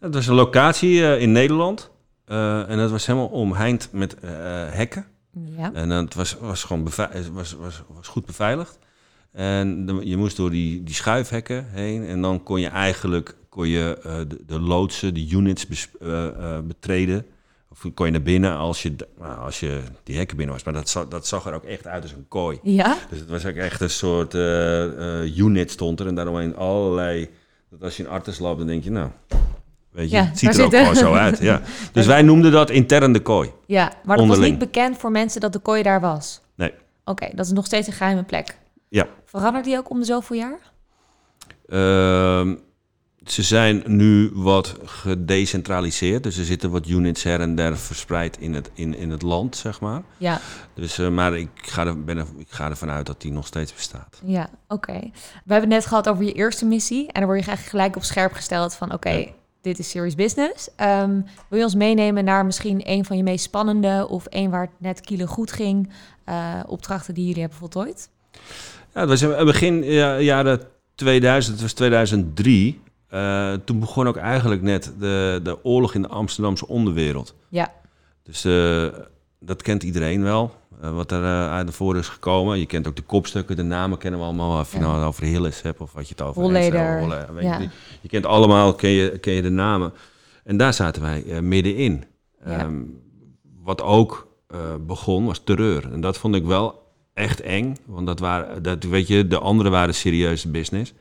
Het 0.00 0.14
was 0.14 0.26
een 0.26 0.34
locatie 0.34 1.04
eh, 1.04 1.20
in 1.22 1.32
Nederland. 1.32 1.90
Eh, 2.24 2.70
en 2.70 2.78
dat 2.78 2.90
was 2.90 3.06
helemaal 3.06 3.28
omheind 3.28 3.88
met 3.92 4.14
eh, 4.20 4.30
hekken. 4.70 5.06
Ja. 5.56 5.72
En 5.72 5.90
het 5.90 6.14
was, 6.14 6.36
was 6.40 6.64
gewoon 6.64 6.84
was, 7.32 7.52
was, 7.52 7.82
was 7.88 8.08
goed 8.08 8.26
beveiligd. 8.26 8.78
En 9.32 9.86
de- 9.86 10.00
je 10.08 10.16
moest 10.16 10.36
door 10.36 10.50
die, 10.50 10.82
die 10.82 10.94
schuifhekken 10.94 11.66
heen. 11.70 12.06
En 12.06 12.22
dan 12.22 12.42
kon 12.42 12.60
je 12.60 12.68
eigenlijk 12.68 13.36
kon 13.48 13.68
je, 13.68 13.98
de, 14.28 14.38
de 14.46 14.60
loodsen, 14.60 15.14
de 15.14 15.28
units 15.30 15.66
bes- 15.66 15.88
betreden. 16.64 17.26
Of 17.70 17.84
kon 17.94 18.06
je 18.06 18.12
naar 18.12 18.22
binnen 18.22 18.56
als 18.56 18.82
je, 18.82 18.94
nou, 19.18 19.38
als 19.38 19.60
je 19.60 19.80
die 20.02 20.16
hekken 20.16 20.36
binnen 20.36 20.54
was. 20.54 20.64
Maar 20.64 20.74
dat, 20.74 20.88
zag- 20.88 21.08
dat 21.08 21.26
zag 21.26 21.46
er 21.46 21.54
ook 21.54 21.64
echt 21.64 21.86
uit 21.86 22.02
als 22.02 22.12
een 22.12 22.28
kooi. 22.28 22.58
Ja? 22.62 22.96
Dus 23.10 23.18
het 23.18 23.28
was 23.28 23.46
ook 23.46 23.54
echt 23.54 23.80
een 23.80 23.90
soort 23.90 24.34
unit 25.36 25.70
stond 25.70 26.00
er. 26.00 26.06
En 26.06 26.14
daaromheen 26.14 26.56
allerlei... 26.56 27.28
Dat 27.70 27.82
als 27.82 27.96
je 27.96 28.02
in 28.02 28.08
Artes 28.08 28.38
loopt, 28.38 28.58
dan 28.58 28.66
denk 28.66 28.84
je, 28.84 28.90
nou... 28.90 29.10
Weet 29.90 30.10
je, 30.10 30.16
Ja, 30.16 30.24
het 30.24 30.38
ziet 30.38 30.58
er 30.58 30.64
ook 30.64 30.74
gewoon 30.74 30.96
zo 30.96 31.12
uit. 31.14 31.38
Ja. 31.38 31.60
Dus 31.92 32.06
wij 32.06 32.22
noemden 32.22 32.52
dat 32.52 32.70
intern 32.70 33.12
de 33.12 33.20
kooi. 33.20 33.50
Ja, 33.66 33.82
maar 33.84 33.92
dat 33.94 34.06
was 34.06 34.18
Onderling. 34.20 34.50
niet 34.50 34.58
bekend 34.58 34.96
voor 34.98 35.10
mensen 35.10 35.40
dat 35.40 35.52
de 35.52 35.58
kooi 35.58 35.82
daar 35.82 36.00
was. 36.00 36.40
Nee. 36.54 36.72
Oké, 37.04 37.28
dat 37.34 37.46
is 37.46 37.52
nog 37.52 37.66
steeds 37.66 37.86
een 37.86 37.92
geheime 37.92 38.22
plek. 38.24 38.58
Ja. 38.88 39.06
Verandert 39.24 39.64
die 39.64 39.76
ook 39.76 39.90
om 39.90 39.98
de 39.98 40.04
zoveel 40.04 40.36
jaar? 40.36 40.58
Ehm, 41.68 42.54
ze 43.26 43.42
zijn 43.42 43.82
nu 43.86 44.30
wat 44.34 44.74
gedecentraliseerd. 44.84 46.22
Dus 46.22 46.36
er 46.38 46.44
zitten 46.44 46.70
wat 46.70 46.88
units 46.88 47.22
her 47.22 47.40
en 47.40 47.54
der 47.54 47.78
verspreid 47.78 48.36
in 48.38 48.54
het, 48.54 48.70
in, 48.74 48.96
in 48.96 49.10
het 49.10 49.22
land, 49.22 49.56
zeg 49.56 49.80
maar. 49.80 50.02
Ja, 50.16 50.40
Dus, 50.74 50.98
eh, 50.98 51.08
maar 51.08 51.36
ik 51.36 51.48
ga, 51.54 51.86
er, 51.86 52.04
ben 52.04 52.18
er, 52.18 52.26
ik 52.36 52.46
ga 52.50 52.68
ervan 52.68 52.90
uit 52.90 53.06
dat 53.06 53.20
die 53.20 53.32
nog 53.32 53.46
steeds 53.46 53.74
bestaat. 53.74 54.20
ja, 54.24 54.48
oké. 54.68 54.92
We 54.92 55.52
hebben 55.52 55.60
het 55.60 55.68
net 55.68 55.86
gehad 55.86 56.08
over 56.08 56.24
je 56.24 56.32
eerste 56.32 56.66
missie. 56.66 57.06
En 57.06 57.20
dan 57.20 57.24
word 57.24 57.40
je 57.40 57.46
eigenlijk 57.46 57.76
gelijk 57.76 57.96
op 57.96 58.02
scherp 58.02 58.32
gesteld 58.32 58.74
van... 58.74 58.92
oké, 58.92 59.10
Ja. 59.10 59.26
Dit 59.60 59.78
is 59.78 59.90
serious 59.90 60.14
business. 60.14 60.68
Ehm, 60.76 61.20
wil 61.48 61.58
je 61.58 61.64
ons 61.64 61.74
meenemen 61.74 62.24
naar 62.24 62.46
misschien 62.46 62.80
een 62.84 63.04
van 63.04 63.16
je 63.16 63.22
meest 63.22 63.44
spannende... 63.44 64.06
of 64.08 64.26
een 64.28 64.50
waar 64.50 64.60
het 64.60 64.70
net 64.78 65.00
kielen 65.00 65.26
goed 65.26 65.52
ging... 65.52 65.92
eh, 66.24 66.60
opdrachten 66.66 67.14
die 67.14 67.26
jullie 67.26 67.40
hebben 67.40 67.58
voltooid? 67.58 68.08
Ja, 68.94 69.00
het 69.00 69.08
was 69.08 69.22
in 69.22 69.44
begin 69.44 69.82
ja, 69.82 70.18
jaren 70.18 70.60
2000, 70.94 71.52
het 71.52 71.62
was 71.62 71.72
2003. 71.72 72.80
eh, 73.08 73.52
toen 73.64 73.80
begon 73.80 74.08
ook 74.08 74.16
eigenlijk 74.16 74.62
net 74.62 74.92
de, 74.98 75.40
de 75.42 75.64
oorlog 75.64 75.94
in 75.94 76.02
de 76.02 76.08
Amsterdamse 76.08 76.68
onderwereld. 76.68 77.34
Ja, 77.48 77.72
Dus 78.22 78.44
eh, 78.44 78.86
dat 79.40 79.62
kent 79.62 79.82
iedereen 79.82 80.22
wel, 80.22 80.54
eh, 80.82 80.94
wat 80.94 81.12
er 81.12 81.22
eh, 81.24 81.50
uit 81.52 81.66
de 81.66 81.72
voor 81.72 81.96
is 81.96 82.08
gekomen. 82.08 82.58
Je 82.58 82.66
kent 82.66 82.88
ook 82.88 82.96
de 82.96 83.02
kopstukken, 83.02 83.56
de 83.56 83.62
namen 83.62 83.98
kennen 83.98 84.20
we 84.20 84.26
allemaal. 84.26 84.60
Of 84.60 84.72
je 84.72 84.78
Ja. 84.78 84.84
nou 84.84 85.04
over 85.04 85.22
Hillis 85.24 85.62
hebt 85.62 85.80
of 85.80 85.92
wat 85.92 86.08
je 86.08 86.14
het 86.16 86.22
over 86.26 86.42
Holleder, 86.42 86.80
Ensel, 86.80 86.98
Holle- 87.00 87.26
weet 87.32 87.42
je, 87.42 87.48
ja. 87.48 87.58
die- 87.58 87.68
je 88.00 88.08
kent 88.08 88.26
allemaal, 88.26 88.74
ken 88.74 88.90
je, 88.90 89.18
ken 89.18 89.32
je 89.32 89.42
de 89.42 89.50
namen. 89.50 89.92
En 90.44 90.56
daar 90.56 90.74
zaten 90.74 91.02
wij 91.02 91.24
eh, 91.24 91.38
middenin. 91.40 92.04
Ja. 92.44 92.58
Ehm, 92.58 92.82
wat 93.62 93.82
ook 93.82 94.28
begon 94.86 95.26
was 95.26 95.40
terreur. 95.44 95.92
En 95.92 96.00
dat 96.00 96.18
vond 96.18 96.34
ik 96.34 96.44
wel 96.44 96.82
echt 97.14 97.40
eng. 97.40 97.76
Want 97.86 98.06
dat 98.06 98.18
waren, 98.18 98.62
dat, 98.62 98.82
weet 98.84 99.06
je, 99.08 99.26
de 99.26 99.38
anderen 99.38 99.72
waren 99.72 99.94
serieuze 99.94 100.48
business. 100.48 100.92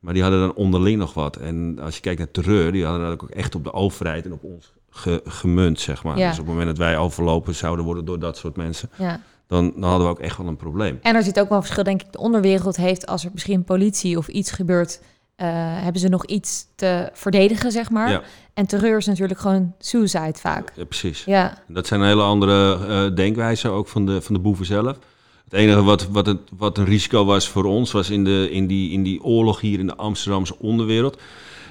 Maar 0.00 0.14
die 0.14 0.22
hadden 0.22 0.40
dan 0.40 0.54
onderling 0.54 0.98
nog 0.98 1.14
wat. 1.14 1.36
En 1.36 1.78
als 1.82 1.94
je 1.94 2.00
kijkt 2.00 2.18
naar 2.18 2.30
terreur, 2.30 2.72
die 2.72 2.84
hadden 2.84 3.08
dat 3.08 3.22
ook 3.22 3.30
echt 3.30 3.54
op 3.54 3.64
de 3.64 3.72
overheid 3.72 4.24
en 4.24 4.32
op 4.32 4.42
ons 4.44 4.72
ge- 4.94 5.20
gemunt, 5.24 5.80
zeg 5.80 6.04
maar. 6.04 6.18
Ja. 6.18 6.28
Dus 6.28 6.38
op 6.38 6.44
het 6.46 6.54
moment 6.54 6.66
dat 6.76 6.86
wij 6.86 6.98
overlopen 6.98 7.54
zouden 7.54 7.84
worden 7.84 8.04
door 8.04 8.18
dat 8.18 8.36
soort 8.36 8.56
mensen, 8.56 8.90
ja. 8.98 9.20
dan, 9.46 9.72
dan 9.74 9.88
hadden 9.90 10.06
we 10.06 10.12
ook 10.12 10.20
echt 10.20 10.36
wel 10.36 10.46
een 10.46 10.56
probleem. 10.56 10.98
En 11.02 11.14
er 11.14 11.22
zit 11.22 11.40
ook 11.40 11.48
wel 11.48 11.56
een 11.58 11.62
verschil, 11.64 11.84
denk 11.84 12.02
ik. 12.02 12.12
De 12.12 12.18
onderwereld 12.18 12.76
heeft, 12.76 13.06
als 13.06 13.24
er 13.24 13.30
misschien 13.32 13.64
politie 13.64 14.18
of 14.18 14.28
iets 14.28 14.50
gebeurt... 14.50 15.00
eh, 15.36 15.48
hebben 15.54 16.00
ze 16.00 16.08
nog 16.08 16.26
iets 16.26 16.66
te 16.74 17.10
verdedigen, 17.12 17.72
zeg 17.72 17.90
maar. 17.90 18.10
Ja. 18.10 18.22
En 18.54 18.66
terreur 18.66 18.96
is 18.96 19.06
natuurlijk 19.06 19.40
gewoon 19.40 19.74
suicide 19.78 20.38
vaak. 20.38 20.72
Ja, 20.76 20.84
precies. 20.84 21.24
Ja, 21.24 21.58
Dat 21.68 21.86
zijn 21.86 22.02
hele 22.02 22.22
andere 22.22 22.78
eh, 22.86 23.14
denkwijzen 23.14 23.70
ook 23.70 23.88
van 23.88 24.06
de, 24.06 24.22
van 24.22 24.34
de 24.34 24.40
boeven 24.40 24.66
zelf. 24.66 24.98
Het 25.44 25.52
enige 25.52 25.82
wat, 25.82 26.08
wat, 26.08 26.26
het, 26.26 26.38
wat 26.56 26.78
een 26.78 26.84
risico 26.84 27.24
was 27.24 27.48
voor 27.48 27.64
ons, 27.64 27.92
was 27.92 28.10
in, 28.10 28.24
de, 28.24 28.48
in, 28.50 28.66
die, 28.66 28.90
in 28.90 29.02
die 29.02 29.22
oorlog 29.22 29.60
hier 29.60 29.78
in 29.78 29.86
de 29.86 29.96
Amsterdamse 29.96 30.58
onderwereld, 30.58 31.20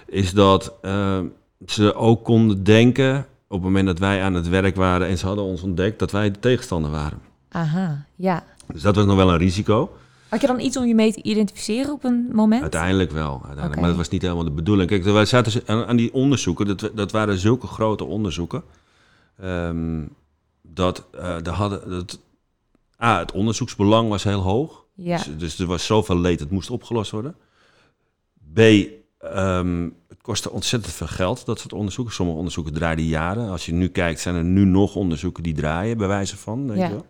is 0.08 0.32
dat 0.34 0.74
eh, 0.82 1.20
ze 1.66 1.94
ook 1.96 2.24
konden 2.24 2.64
denken, 2.64 3.18
op 3.48 3.58
het 3.58 3.62
moment 3.62 3.86
dat 3.86 4.00
wij 4.00 4.24
aan 4.24 4.34
het 4.34 4.48
werk 4.50 4.76
waren 4.76 5.08
en 5.08 5.18
ze 5.18 5.26
hadden 5.26 5.46
ons 5.46 5.62
ontdekt, 5.62 6.00
dat 6.00 6.12
wij 6.12 6.32
de 6.32 6.40
tegenstander 6.40 6.92
waren. 6.92 7.20
aha, 7.50 8.06
ja. 8.16 8.44
Dus 8.74 8.82
dat 8.82 8.96
was 8.96 9.06
nog 9.06 9.16
wel 9.16 9.32
een 9.32 9.38
risico. 9.38 9.92
Had 10.30 10.42
je 10.42 10.48
dan 10.48 10.60
iets 10.60 10.78
om 10.78 10.86
je 10.86 10.96
mee 10.96 11.14
te 11.14 11.24
identificeren 11.24 11.92
op 11.92 12.04
een 12.04 12.30
moment? 12.32 12.62
Uiteindelijk 12.62 13.12
wel. 13.12 13.32
Uiteindelijk. 13.34 13.76
Maar 13.80 13.90
dat 13.90 13.98
was 13.98 14.10
niet 14.10 14.22
helemaal 14.22 14.44
de 14.44 14.52
bedoeling. 14.52 14.90
Kijk, 14.90 15.04
wij 15.04 15.26
zaten 15.26 15.62
aan, 15.66 15.86
aan 15.86 15.96
die 15.96 16.14
onderzoeken, 16.14 16.68
dat, 16.68 16.92
dat 16.96 17.12
waren 17.12 17.38
zulke 17.38 17.68
grote 17.68 18.04
onderzoeken. 18.04 18.64
ehm, 19.40 20.02
dat, 20.62 21.06
eh 21.12 21.36
de 21.42 21.50
hadden, 21.50 21.90
dat, 21.90 22.20
A, 23.04 23.20
het 23.20 23.32
onderzoeksbelang 23.32 24.10
was 24.10 24.24
heel 24.24 24.42
hoog. 24.42 24.86
Ja, 24.96 25.18
Dus, 25.18 25.30
dus 25.38 25.60
er 25.60 25.66
was 25.66 25.86
zoveel 25.86 26.18
leed, 26.20 26.40
het 26.40 26.52
moest 26.52 26.70
opgelost 26.70 27.12
worden. 27.12 27.36
B, 28.54 28.60
ehm, 29.18 29.90
kostte 30.22 30.52
ontzettend 30.52 30.94
veel 30.94 31.08
geld, 31.08 31.46
dat 31.46 31.60
soort 31.60 31.74
onderzoeken. 31.74 32.14
Sommige 32.14 32.38
onderzoeken 32.38 32.74
draaiden 32.74 33.06
jaren. 33.06 33.50
Als 33.50 33.66
je 33.66 33.74
nu 33.74 33.88
kijkt, 33.88 34.20
zijn 34.20 34.36
er 34.36 34.44
nu 34.44 34.66
nog 34.66 34.96
onderzoeken 34.96 35.44
die 35.44 35.54
draaien, 35.54 35.98
bij 35.98 36.08
wijze 36.08 36.38
van. 36.38 36.72
Ja. 36.76 36.88
je 36.88 36.90
wel. 36.90 37.06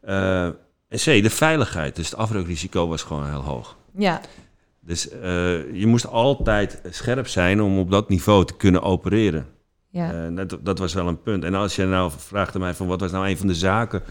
Eh, 0.00 0.44
en 0.88 0.98
C, 0.98 1.04
de 1.22 1.30
veiligheid. 1.30 1.96
Dus 1.96 2.10
het 2.10 2.18
afbreukrisico 2.18 2.88
was 2.88 3.02
gewoon 3.02 3.28
heel 3.28 3.42
hoog. 3.42 3.76
ja, 3.96 4.20
Dus 4.80 5.08
eh, 5.08 5.74
je 5.74 5.86
moest 5.86 6.06
altijd 6.06 6.80
scherp 6.90 7.26
zijn 7.26 7.62
om 7.62 7.78
op 7.78 7.90
dat 7.90 8.08
niveau 8.08 8.44
te 8.44 8.56
kunnen 8.56 8.82
opereren. 8.82 9.46
Ja. 9.90 10.12
Eh, 10.12 10.36
dat, 10.36 10.58
dat 10.60 10.78
was 10.78 10.94
wel 10.94 11.06
een 11.06 11.22
punt. 11.22 11.44
En 11.44 11.54
als 11.54 11.76
je 11.76 11.84
nou 11.84 12.10
vraagt 12.16 12.54
aan 12.54 12.60
mij 12.60 12.74
van 12.74 12.86
wat 12.86 13.00
was 13.00 13.10
nou 13.10 13.28
een 13.28 13.36
van 13.36 13.46
de 13.46 13.54
zaken... 13.54 14.02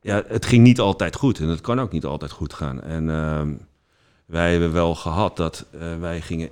Ja, 0.00 0.22
het 0.26 0.46
ging 0.46 0.62
niet 0.62 0.80
altijd 0.80 1.16
goed 1.16 1.38
en 1.38 1.48
het 1.48 1.60
kan 1.60 1.80
ook 1.80 1.92
niet 1.92 2.04
altijd 2.04 2.30
goed 2.30 2.54
gaan. 2.54 2.82
En 2.82 3.10
ehm, 3.10 3.54
wij 4.26 4.50
hebben 4.50 4.72
wel 4.72 4.94
gehad 4.94 5.36
dat 5.36 5.66
wij 5.98 6.20
gingen 6.20 6.50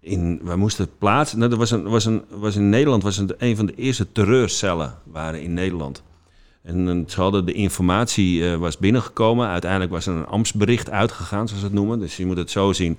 in... 0.00 0.40
Wij 0.42 0.56
moesten 0.56 0.88
plaatsen... 0.98 1.38
Nou, 1.38 1.50
er 1.52 1.58
was, 1.58 1.70
een, 1.70 1.82
was, 1.82 2.04
een, 2.04 2.24
was 2.30 2.56
in 2.56 2.68
Nederland 2.68 3.02
was 3.02 3.16
een, 3.18 3.30
een 3.38 3.56
van 3.56 3.66
de 3.66 3.74
eerste 3.74 4.12
terreurcellen 4.12 4.98
waren 5.04 5.42
in 5.42 5.54
Nederland. 5.54 6.02
En 6.62 7.04
ze 7.08 7.20
hadden 7.20 7.46
de 7.46 7.52
informatie 7.52 8.50
eh, 8.50 8.56
was 8.56 8.78
binnengekomen. 8.78 9.48
Uiteindelijk 9.48 9.90
was 9.90 10.06
er 10.06 10.14
een 10.14 10.26
ambtsbericht 10.26 10.90
uitgegaan, 10.90 11.46
zoals 11.46 11.62
ze 11.62 11.66
het 11.68 11.76
noemen. 11.76 11.98
Dus 11.98 12.16
je 12.16 12.26
moet 12.26 12.36
het 12.36 12.50
zo 12.50 12.72
zien. 12.72 12.98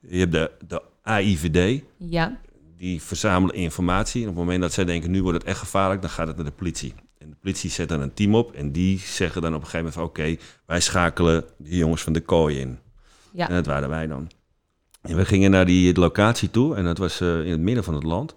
Je 0.00 0.18
hebt 0.18 0.32
de, 0.32 0.50
de 0.68 0.82
AIVD, 1.02 1.82
Ja. 1.96 2.38
die 2.76 3.02
verzamelen 3.02 3.54
informatie. 3.54 4.22
En 4.22 4.28
op 4.28 4.34
het 4.34 4.44
moment 4.44 4.62
dat 4.62 4.72
zij 4.72 4.84
denken, 4.84 5.10
nu 5.10 5.22
wordt 5.22 5.38
het 5.38 5.46
echt 5.46 5.58
gevaarlijk, 5.58 6.00
dan 6.00 6.10
gaat 6.10 6.26
het 6.26 6.36
naar 6.36 6.44
de 6.44 6.50
politie. 6.52 6.94
En 7.18 7.30
de 7.30 7.36
politie 7.40 7.70
zet 7.70 7.88
dan 7.88 8.00
een 8.00 8.14
team 8.14 8.34
op 8.34 8.52
en 8.52 8.72
die 8.72 8.98
zeggen 8.98 9.42
dan 9.42 9.54
op 9.54 9.60
een 9.60 9.66
gegeven 9.66 9.92
moment 9.94 10.14
van... 10.14 10.24
oké, 10.26 10.36
wij 10.66 10.80
schakelen 10.80 11.44
die 11.58 11.76
jongens 11.76 12.02
van 12.02 12.12
de 12.12 12.20
kooi 12.20 12.58
in. 12.58 12.78
Ja. 13.32 13.48
En 13.48 13.54
dat 13.54 13.66
waren 13.66 13.88
wij 13.88 14.06
dan. 14.06 14.28
En 15.08 15.16
we 15.16 15.24
gingen 15.24 15.50
naar 15.50 15.66
die 15.66 15.98
locatie 15.98 16.50
toe 16.50 16.74
en 16.76 16.84
dat 16.84 16.98
was 16.98 17.20
eh, 17.20 17.44
in 17.44 17.50
het 17.50 17.60
midden 17.60 17.84
van 17.84 17.94
het 17.94 18.02
land. 18.02 18.34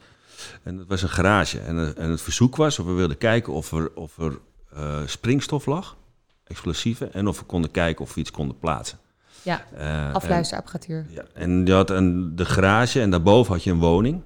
En 0.64 0.78
dat 0.78 0.88
was 0.88 1.02
een 1.02 1.10
garage. 1.10 1.60
En, 1.60 1.78
eh, 1.78 2.04
en 2.04 2.10
het 2.10 2.22
verzoek 2.22 2.56
was 2.56 2.80
of 2.80 2.86
we 2.86 2.92
wilden 2.92 3.18
kijken 3.18 3.54
of 3.54 3.72
er, 3.72 3.92
of 3.96 4.18
er 4.18 4.40
eh, 4.76 5.00
springstof 5.06 5.66
lag, 5.66 5.98
explosieven... 6.44 7.14
en 7.14 7.28
of 7.28 7.40
we 7.40 7.46
konden 7.46 7.72
kijken 7.72 8.06
of 8.06 8.14
we 8.14 8.20
iets 8.20 8.32
konden 8.32 8.60
plaatsen. 8.60 8.98
Ja. 9.42 9.66
En- 9.74 10.14
Afluisterapparatuur. 10.14 11.06
ja, 11.10 11.24
en 11.34 11.66
je 11.66 11.74
had 11.74 11.90
een, 11.90 12.36
de 12.36 12.46
garage 12.46 13.02
en 13.02 13.10
daarboven 13.10 13.54
had 13.54 13.64
je 13.64 13.72
een 13.72 13.80
woning. 13.80 14.22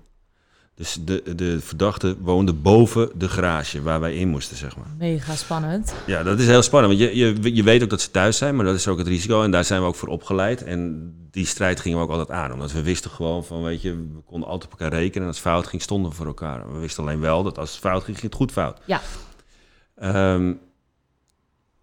Dus 0.76 0.98
de, 1.06 1.36
de 1.36 1.60
verdachte 1.60 2.16
woonde 2.20 2.54
boven 2.54 3.10
de 3.16 3.30
garage 3.30 3.82
waar 3.82 4.00
wij 4.00 4.16
in 4.16 4.28
moesten, 4.28 4.58
zeg 4.58 4.78
maar. 4.78 4.88
Mega 4.98 5.36
spannend. 5.36 5.94
Ja, 6.06 6.24
dat 6.24 6.40
is 6.40 6.48
heel 6.48 6.62
spannend, 6.62 6.98
want 6.98 7.10
je, 7.10 7.18
je, 7.18 7.56
je 7.56 7.64
weet 7.64 7.84
ook 7.84 7.90
dat 7.90 8.02
ze 8.02 8.12
thuis 8.12 8.38
zijn, 8.38 8.56
maar 8.56 8.66
dat 8.66 8.76
is 8.76 8.88
ook 8.88 8.98
het 8.98 9.08
risico. 9.08 9.44
En 9.44 9.52
daar 9.52 9.64
zijn 9.64 9.82
we 9.82 9.88
ook 9.88 9.96
voor 9.96 10.10
opgeleid. 10.10 10.64
En 10.64 11.14
die 11.32 11.46
strijd 11.46 11.80
gingen 11.80 11.98
we 11.98 12.04
ook 12.04 12.10
altijd 12.10 12.32
aan, 12.32 12.54
omdat 12.54 12.72
we 12.72 12.82
wisten 12.82 13.12
gewoon 13.12 13.46
van, 13.46 13.64
weet 13.64 13.82
je, 13.82 13.92
we 13.96 14.22
konden 14.26 14.50
altijd 14.50 14.74
op 14.74 14.80
elkaar 14.80 15.00
rekenen. 15.00 15.22
En 15.22 15.28
als 15.28 15.38
het 15.38 15.48
fout 15.48 15.68
ging, 15.68 15.82
stonden 15.82 16.10
we 16.10 16.18
voor 16.18 16.26
elkaar. 16.26 16.74
We 16.74 16.80
wisten 16.80 17.04
alleen 17.04 17.20
wel 17.20 17.44
dat 17.44 17.58
als 17.58 17.72
het 17.72 17.80
fout 17.80 18.04
ging, 18.04 18.20
ging 18.20 18.32
het 18.32 18.42
goed 18.42 18.52
fout. 18.52 18.80
Ja. 18.86 19.02
Ehm, 19.96 20.50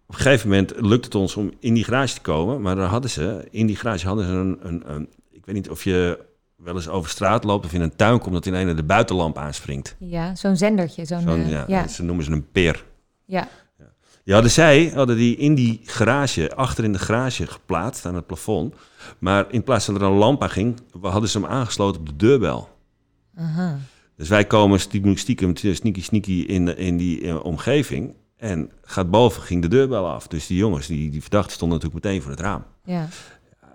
op 0.05 0.15
een 0.15 0.21
gegeven 0.21 0.49
moment 0.49 0.73
lukt 0.77 1.05
het 1.05 1.15
ons 1.15 1.35
om 1.35 1.53
in 1.59 1.73
die 1.73 1.83
garage 1.83 2.13
te 2.13 2.21
komen, 2.21 2.61
maar 2.61 2.75
dan 2.75 2.89
hadden 2.89 3.09
ze, 3.09 3.47
in 3.51 3.65
die 3.65 3.75
garage 3.75 4.07
hadden 4.07 4.25
ze 4.25 4.31
een, 4.31 4.59
een, 4.61 4.93
een 4.93 5.09
ik 5.31 5.45
weet 5.45 5.55
niet 5.55 5.69
of 5.69 5.83
je 5.83 6.19
wel 6.63 6.75
eens 6.75 6.87
over 6.87 7.09
straat 7.09 7.43
loopt 7.43 7.65
of 7.65 7.73
in 7.73 7.81
een 7.81 7.95
tuin 7.95 8.19
komt 8.19 8.33
dat 8.33 8.45
in 8.45 8.53
een 8.53 8.75
de 8.75 8.83
buitenlamp 8.83 9.37
aanspringt. 9.37 9.95
Ja, 9.99 10.35
zo'n 10.35 10.57
zendertje. 10.57 11.05
Zo'n, 11.05 11.21
Zo'n, 11.21 11.41
eh, 11.41 11.49
ja, 11.49 11.63
ja. 11.67 11.87
Ze 11.87 12.03
noemen 12.03 12.25
ze 12.25 12.31
een 12.31 12.51
peer. 12.51 12.83
Ja. 13.25 13.47
Die 14.23 14.33
hadden 14.33 14.51
zij, 14.51 14.91
hadden 14.95 15.15
die 15.15 15.35
in 15.35 15.55
die 15.55 15.81
garage, 15.83 16.55
achter 16.55 16.83
in 16.83 16.93
de 16.93 16.99
garage 16.99 17.47
geplaatst 17.47 18.05
aan 18.05 18.15
het 18.15 18.25
plafond. 18.25 18.75
Maar 19.19 19.45
in 19.49 19.63
plaats 19.63 19.85
van 19.85 19.93
dat 19.93 20.03
er 20.03 20.09
een 20.09 20.17
lamp 20.17 20.41
aan 20.43 20.49
ging, 20.49 20.79
hadden 21.01 21.29
ze 21.29 21.39
hem 21.39 21.47
aangesloten 21.47 22.01
op 22.01 22.07
de 22.07 22.15
deurbel. 22.15 22.69
Aha. 23.35 23.79
Dus 24.15 24.29
wij 24.29 24.45
komen 24.45 24.79
stiekem, 24.79 25.17
stiekem 25.17 25.55
sneaky 25.55 26.01
sneaky 26.01 26.41
in, 26.41 26.77
in 26.77 26.97
die 26.97 27.27
eh, 27.27 27.43
omgeving. 27.43 28.15
En 28.37 28.71
gaat 28.81 29.09
boven, 29.09 29.41
ging 29.41 29.61
de 29.61 29.67
deurbel 29.67 30.07
af. 30.07 30.27
Dus 30.27 30.47
die 30.47 30.57
jongens, 30.57 30.87
die, 30.87 31.09
die 31.09 31.21
verdachten, 31.21 31.51
stonden 31.51 31.77
natuurlijk 31.77 32.05
meteen 32.05 32.21
voor 32.21 32.31
het 32.31 32.39
raam. 32.39 32.63
Ja. 32.83 33.07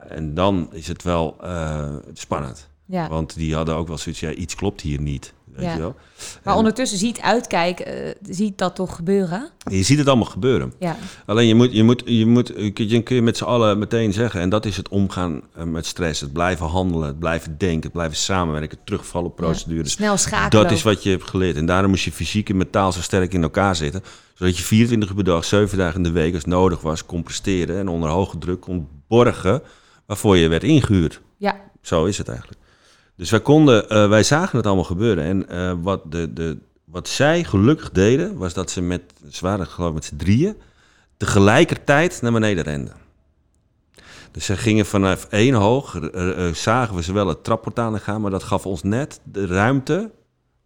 En 0.08 0.34
dan 0.34 0.68
is 0.72 0.88
het 0.88 1.02
wel 1.02 1.36
eh, 1.40 1.96
spannend. 2.12 2.68
Ja. 2.88 3.08
Want 3.08 3.34
die 3.34 3.54
hadden 3.54 3.74
ook 3.74 3.88
wel 3.88 3.98
zoiets, 3.98 4.20
ja, 4.20 4.30
iets 4.30 4.54
klopt 4.54 4.80
hier 4.80 5.00
niet. 5.00 5.32
Weet 5.54 5.66
Ja. 5.66 5.72
je 5.72 5.78
wel? 5.78 5.94
Maar 6.44 6.52
En 6.52 6.58
ondertussen 6.58 6.98
ziet 6.98 7.20
uitkijken, 7.20 7.86
eh, 7.86 8.14
ziet 8.30 8.58
dat 8.58 8.74
toch 8.74 8.94
gebeuren? 8.96 9.50
je 9.70 9.82
ziet 9.82 9.98
het 9.98 10.06
allemaal 10.08 10.26
gebeuren. 10.26 10.72
Ja. 10.78 10.96
Alleen 11.26 11.46
je 11.46 11.54
moet, 11.54 11.72
je 11.72 11.82
moet, 11.84 12.02
je 12.06 12.26
moet, 12.26 12.52
je 12.74 13.02
kun 13.02 13.16
je 13.16 13.22
met 13.22 13.36
z'n 13.36 13.44
allen 13.44 13.78
meteen 13.78 14.12
zeggen. 14.12 14.40
En 14.40 14.48
dat 14.48 14.64
is 14.66 14.76
het 14.76 14.88
omgaan 14.88 15.40
eh, 15.54 15.64
met 15.64 15.86
stress. 15.86 16.20
Het 16.20 16.32
blijven 16.32 16.66
handelen, 16.66 17.06
het 17.06 17.18
blijven 17.18 17.58
denken, 17.58 17.82
het 17.82 17.92
blijven 17.92 18.16
samenwerken, 18.16 18.78
terugvallen 18.84 19.30
op 19.30 19.36
procedures. 19.36 19.92
Snel 19.92 20.16
schakelen. 20.16 20.62
Dat 20.64 20.72
is 20.72 20.82
wat 20.82 21.02
je 21.02 21.10
hebt 21.10 21.28
geleerd. 21.30 21.56
En 21.56 21.66
daarom 21.66 21.90
moest 21.90 22.04
je 22.04 22.12
fysiek 22.12 22.48
en 22.48 22.56
mentaal 22.56 22.92
zo 22.92 23.00
sterk 23.00 23.32
in 23.34 23.42
elkaar 23.42 23.76
zitten. 23.76 24.02
Zodat 24.34 24.56
je 24.58 24.62
24 24.64 25.08
uur 25.08 25.14
per 25.14 25.24
dag, 25.24 25.44
7 25.44 25.78
dagen 25.78 25.96
in 25.96 26.02
de 26.02 26.10
week, 26.10 26.34
als 26.34 26.44
nodig 26.44 26.80
was, 26.80 27.04
kon 27.06 27.22
presteren. 27.22 27.78
En 27.78 27.88
onder 27.88 28.10
hoge 28.10 28.38
druk 28.38 28.60
kon 28.60 28.88
borgen 29.08 29.62
waarvoor 30.06 30.36
je 30.36 30.48
werd 30.48 30.62
ingehuurd. 30.64 31.20
Ja. 31.36 31.56
Zo 31.82 32.04
is 32.04 32.18
het 32.18 32.28
eigenlijk. 32.28 32.58
Dus 33.18 33.30
wij 33.30 33.40
konden, 33.40 33.88
eh, 33.88 34.08
wij 34.08 34.22
zagen 34.22 34.56
het 34.56 34.66
allemaal 34.66 34.84
gebeuren. 34.84 35.24
En 35.24 35.48
eh, 35.48 35.72
wat, 35.82 36.12
de, 36.12 36.32
de, 36.32 36.58
wat 36.84 37.08
zij 37.08 37.44
gelukkig 37.44 37.90
deden, 37.90 38.36
was 38.36 38.54
dat 38.54 38.70
ze 38.70 38.80
met, 38.80 39.02
ze 39.30 39.44
waren 39.44 39.66
geloof 39.66 39.88
ik 39.88 39.94
met 39.94 40.04
z'n 40.04 40.16
drieën, 40.16 40.56
tegelijkertijd 41.16 42.22
naar 42.22 42.32
beneden 42.32 42.64
renden. 42.64 42.96
Dus 44.30 44.44
ze 44.44 44.56
gingen 44.56 44.86
vanaf 44.86 45.26
één 45.30 45.54
hoog, 45.54 46.00
eh, 46.00 46.52
zagen 46.52 46.94
we 46.94 47.02
ze 47.02 47.12
wel 47.12 47.28
het 47.28 47.44
trapportaal 47.44 47.92
in 47.92 48.00
gaan, 48.00 48.20
maar 48.20 48.30
dat 48.30 48.42
gaf 48.42 48.66
ons 48.66 48.82
net 48.82 49.20
de 49.24 49.46
ruimte 49.46 50.10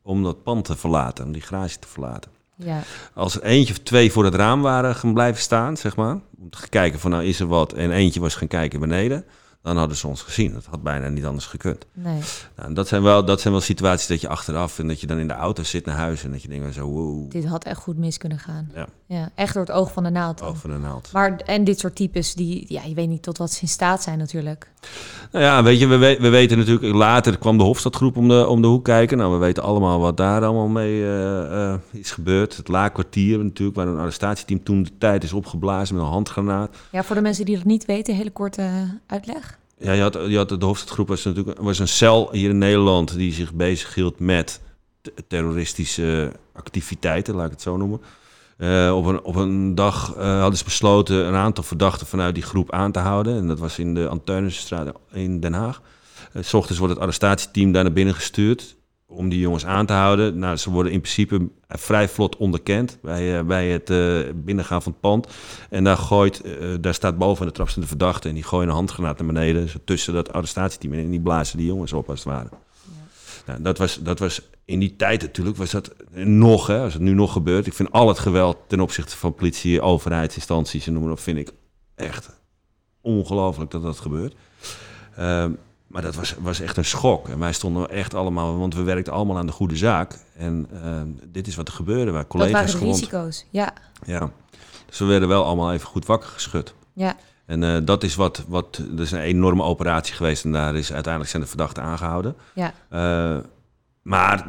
om 0.02 0.22
dat 0.22 0.42
pand 0.42 0.64
te 0.64 0.76
verlaten, 0.76 1.24
om 1.24 1.32
die 1.32 1.42
garage 1.42 1.78
te 1.78 1.88
verlaten. 1.88 2.30
Ja. 2.56 2.82
Als 3.14 3.36
er 3.36 3.42
eentje 3.42 3.72
of 3.72 3.78
twee 3.78 4.12
voor 4.12 4.24
het 4.24 4.34
raam 4.34 4.62
waren 4.62 4.94
gaan 4.94 5.14
blijven 5.14 5.42
staan, 5.42 5.76
zeg 5.76 5.96
maar, 5.96 6.20
om 6.38 6.50
te 6.50 6.68
kijken 6.68 7.00
van 7.00 7.10
nou 7.10 7.24
is 7.24 7.40
er 7.40 7.46
wat, 7.46 7.72
en 7.72 7.90
eentje 7.90 8.20
was 8.20 8.34
gaan 8.34 8.48
kijken 8.48 8.80
beneden, 8.80 9.24
dan 9.62 9.76
hadden 9.76 9.96
ze 9.96 10.06
ons 10.08 10.22
gezien. 10.22 10.52
Dat 10.52 10.64
had 10.64 10.82
bijna 10.82 11.08
niet 11.08 11.24
anders 11.24 11.46
gekund. 11.46 11.86
Nee. 11.92 12.20
Nou, 12.56 12.74
dat, 12.74 12.88
zijn 12.88 13.02
wel, 13.02 13.24
dat 13.24 13.40
zijn 13.40 13.52
wel 13.52 13.62
situaties 13.62 14.06
dat 14.06 14.20
je 14.20 14.28
achteraf 14.28 14.78
en 14.78 14.88
dat 14.88 15.00
je 15.00 15.06
dan 15.06 15.18
in 15.18 15.28
de 15.28 15.34
auto 15.34 15.62
zit 15.62 15.84
naar 15.84 15.96
huis 15.96 16.24
en 16.24 16.30
dat 16.30 16.42
je 16.42 16.48
denkt 16.48 16.74
zo, 16.74 16.88
wow, 16.88 17.30
Dit 17.30 17.44
had 17.44 17.64
echt 17.64 17.80
goed 17.80 17.96
mis 17.96 18.18
kunnen 18.18 18.38
gaan. 18.38 18.70
Ja. 18.74 18.88
Ja. 19.12 19.30
Echt 19.34 19.54
door 19.54 19.62
het 19.62 19.72
oog 19.72 19.92
van 19.92 20.02
de 20.02 20.10
naald. 20.10 20.38
dan. 20.38 20.48
over 20.48 20.68
de 20.68 20.78
naald. 20.78 21.08
Maar, 21.12 21.36
en 21.36 21.64
dit 21.64 21.78
soort 21.78 21.96
types, 21.96 22.34
die, 22.34 22.64
ja, 22.68 22.82
je 22.84 22.94
weet 22.94 23.08
niet 23.08 23.22
tot 23.22 23.38
wat 23.38 23.50
ze 23.50 23.62
in 23.62 23.68
staat 23.68 24.02
zijn 24.02 24.18
natuurlijk. 24.18 24.70
Nou 25.32 25.44
ja, 25.44 25.62
weet 25.62 25.78
je, 25.78 25.86
we, 25.86 25.96
we, 25.96 26.16
we 26.20 26.28
weten 26.28 26.58
natuurlijk, 26.58 26.94
later 26.94 27.38
kwam 27.38 27.58
de 27.58 27.64
Hofstadgroep 27.64 28.16
om 28.16 28.28
de, 28.28 28.46
om 28.46 28.62
de 28.62 28.68
hoek 28.68 28.84
kijken. 28.84 29.18
Nou, 29.18 29.32
we 29.32 29.38
weten 29.38 29.62
allemaal 29.62 30.00
wat 30.00 30.16
daar 30.16 30.44
allemaal 30.44 30.68
mee 30.68 31.02
eh, 31.02 31.72
eh, 31.72 31.78
is 31.90 32.10
gebeurd. 32.10 32.56
Het 32.56 32.68
laakkwartier 32.68 33.38
natuurlijk, 33.38 33.76
waar 33.76 33.86
een 33.86 33.98
arrestatieteam 33.98 34.62
toen 34.62 34.82
de 34.82 34.98
tijd 34.98 35.24
is 35.24 35.32
opgeblazen 35.32 35.94
met 35.94 36.04
een 36.04 36.10
handgranaat. 36.10 36.76
Ja, 36.92 37.02
voor 37.02 37.16
de 37.16 37.22
mensen 37.22 37.44
die 37.44 37.56
dat 37.56 37.64
niet 37.64 37.84
weten, 37.84 38.14
hele 38.14 38.30
korte 38.30 38.62
eh, 38.62 38.82
uitleg. 39.06 39.58
Ja, 39.78 39.92
je 39.92 40.02
had, 40.02 40.18
je 40.28 40.36
had 40.36 40.48
de 40.48 40.64
Hofstadgroep 40.64 41.08
was 41.08 41.24
natuurlijk 41.24 41.60
was 41.60 41.78
een 41.78 41.88
cel 41.88 42.28
hier 42.32 42.50
in 42.50 42.58
Nederland 42.58 43.14
die 43.14 43.32
zich 43.32 43.52
bezighield 43.52 44.18
met 44.18 44.60
te- 45.00 45.12
terroristische 45.28 46.32
activiteiten, 46.52 47.34
laat 47.34 47.44
ik 47.46 47.50
het 47.50 47.62
zo 47.62 47.76
noemen. 47.76 48.00
Eh, 48.62 48.96
op, 48.96 49.04
een, 49.04 49.22
op 49.22 49.34
een 49.34 49.74
dag 49.74 50.14
eh, 50.16 50.40
hadden 50.40 50.58
ze 50.58 50.64
besloten 50.64 51.26
een 51.26 51.34
aantal 51.34 51.64
verdachten 51.64 52.06
vanuit 52.06 52.34
die 52.34 52.42
groep 52.42 52.72
aan 52.72 52.92
te 52.92 52.98
houden. 52.98 53.36
En 53.36 53.46
dat 53.46 53.58
was 53.58 53.78
in 53.78 53.94
de 53.94 54.08
Anteunisstraat 54.08 54.92
in 55.12 55.40
Den 55.40 55.52
Haag. 55.52 55.82
Eh, 56.32 56.42
s 56.42 56.54
ochtends 56.54 56.78
wordt 56.78 56.94
het 56.94 57.02
arrestatieteam 57.02 57.72
daar 57.72 57.82
naar 57.82 57.92
binnen 57.92 58.14
gestuurd 58.14 58.76
om 59.06 59.28
die 59.28 59.38
jongens 59.38 59.66
aan 59.66 59.86
te 59.86 59.92
houden. 59.92 60.38
Nou, 60.38 60.56
ze 60.56 60.70
worden 60.70 60.92
in 60.92 61.00
principe 61.00 61.48
vrij 61.68 62.08
vlot 62.08 62.36
onderkend 62.36 62.98
bij, 63.02 63.44
bij 63.46 63.68
het 63.68 63.86
binnengaan 64.44 64.82
van 64.82 64.92
het 64.92 65.00
pand. 65.00 65.26
En 65.70 65.84
daar, 65.84 65.96
gooit, 65.96 66.42
daar 66.80 66.94
staat 66.94 67.18
boven 67.18 67.46
de 67.46 67.52
trap 67.52 67.74
de 67.74 67.86
verdachte 67.86 68.28
en 68.28 68.34
die 68.34 68.42
gooien 68.42 68.68
een 68.68 68.74
handgranaat 68.74 69.18
naar 69.18 69.26
beneden. 69.26 69.68
Zo 69.68 69.78
tussen 69.84 70.14
dat 70.14 70.32
arrestatieteam 70.32 70.92
en 70.92 71.10
die 71.10 71.20
blazen 71.20 71.58
die 71.58 71.66
jongens 71.66 71.92
op 71.92 72.10
als 72.10 72.24
het 72.24 72.32
ware. 72.32 72.48
Nou, 73.46 73.62
dat, 73.62 73.78
was, 73.78 73.98
dat 74.02 74.18
was 74.18 74.42
in 74.64 74.78
die 74.78 74.96
tijd 74.96 75.22
natuurlijk, 75.22 75.56
was 75.56 75.70
dat 75.70 75.90
nog, 76.14 76.66
hè, 76.66 76.80
als 76.82 76.92
het 76.92 77.02
nu 77.02 77.12
nog 77.12 77.32
gebeurt. 77.32 77.66
Ik 77.66 77.74
vind 77.74 77.92
al 77.92 78.08
het 78.08 78.18
geweld 78.18 78.56
ten 78.66 78.80
opzichte 78.80 79.16
van 79.16 79.34
politie, 79.34 79.80
overheidsinstanties 79.80 80.86
en 80.86 80.92
noem 80.92 81.02
maar 81.02 81.12
op, 81.12 81.20
vind 81.20 81.38
ik 81.38 81.50
echt 81.94 82.40
ongelooflijk 83.00 83.70
dat 83.70 83.82
dat 83.82 83.98
gebeurt. 83.98 84.34
Ehm, 85.16 85.50
maar 85.86 86.02
dat 86.02 86.14
was, 86.14 86.34
was 86.40 86.60
echt 86.60 86.76
een 86.76 86.84
schok. 86.84 87.28
En 87.28 87.38
wij 87.38 87.52
stonden 87.52 87.88
echt 87.90 88.14
allemaal, 88.14 88.58
want 88.58 88.74
we 88.74 88.82
werkten 88.82 89.12
allemaal 89.12 89.36
aan 89.36 89.46
de 89.46 89.52
goede 89.52 89.76
zaak. 89.76 90.18
En 90.36 90.66
ehm, 90.82 91.06
dit 91.28 91.46
is 91.46 91.54
wat 91.54 91.68
er 91.68 91.74
gebeurde. 91.74 92.10
Waar 92.10 92.20
Dat 92.20 92.30
collega's 92.30 92.52
waren 92.52 92.70
de 92.70 92.76
gewond. 92.76 92.96
risico's. 92.98 93.46
Ja, 93.50 93.72
Ja. 94.06 94.30
Dus 94.86 94.98
we 94.98 95.04
werden 95.04 95.28
wel 95.28 95.44
allemaal 95.44 95.72
even 95.72 95.86
goed 95.86 96.06
wakker 96.06 96.28
geschud. 96.28 96.74
ja, 96.92 97.16
En 97.46 97.62
eh, 97.64 97.76
dat 97.84 98.02
is 98.02 98.14
wat, 98.14 98.44
wat, 98.48 98.82
dat 98.90 99.00
is 99.06 99.10
een 99.12 99.20
enorme 99.20 99.62
operatie 99.62 100.14
geweest. 100.14 100.44
En 100.44 100.52
daar 100.52 100.74
is 100.76 100.92
uiteindelijk 100.92 101.30
zijn 101.30 101.42
de 101.42 101.48
verdachten 101.48 101.82
aangehouden. 101.82 102.36
ja. 102.54 102.72
Eh, 102.88 103.38
maar 104.02 104.46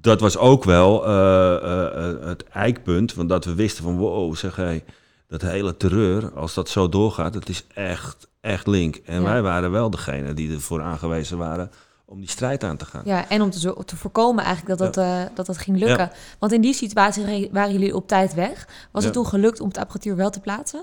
dat 0.00 0.20
was 0.20 0.36
ook 0.36 0.64
wel 0.64 1.06
eh, 1.06 1.56
eh, 1.56 2.10
eh, 2.10 2.26
het 2.26 2.44
eikpunt. 2.48 3.14
Want 3.14 3.28
dat 3.28 3.44
we 3.44 3.54
wisten 3.54 3.84
van 3.84 3.96
wow, 3.96 4.34
zeg 4.36 4.56
hé, 4.56 4.82
dat 5.28 5.42
hele 5.42 5.76
terreur, 5.76 6.32
als 6.34 6.54
dat 6.54 6.68
zo 6.68 6.88
doorgaat, 6.88 7.32
dat 7.32 7.48
is 7.48 7.64
echt, 7.74 8.28
echt 8.40 8.66
link. 8.66 8.96
En 8.96 9.14
Ja. 9.22 9.22
wij 9.22 9.42
waren 9.42 9.70
wel 9.70 9.90
degene 9.90 10.34
die 10.34 10.52
ervoor 10.54 10.82
aangewezen 10.82 11.38
waren 11.38 11.70
om 12.08 12.20
die 12.20 12.28
strijd 12.28 12.64
aan 12.64 12.76
te 12.76 12.84
gaan. 12.84 13.02
Ja, 13.04 13.28
en 13.28 13.42
om 13.42 13.50
te, 13.50 13.58
zo- 13.60 13.82
te 13.84 13.96
voorkomen 13.96 14.44
eigenlijk 14.44 14.78
dat 14.78 14.94
dat, 14.94 15.30
dat, 15.34 15.46
dat 15.46 15.58
ging 15.58 15.78
lukken. 15.78 16.10
Want 16.38 16.52
in 16.52 16.60
die 16.60 16.74
situatie 16.74 17.24
re- 17.24 17.48
waren 17.52 17.72
jullie 17.72 17.94
op 17.96 18.08
tijd 18.08 18.34
weg. 18.34 18.68
Was 18.92 19.04
het 19.04 19.12
toen 19.12 19.26
gelukt 19.26 19.60
om 19.60 19.72
de 19.72 19.80
apparatuur 19.80 20.16
wel 20.16 20.30
te 20.30 20.40
plaatsen? 20.40 20.82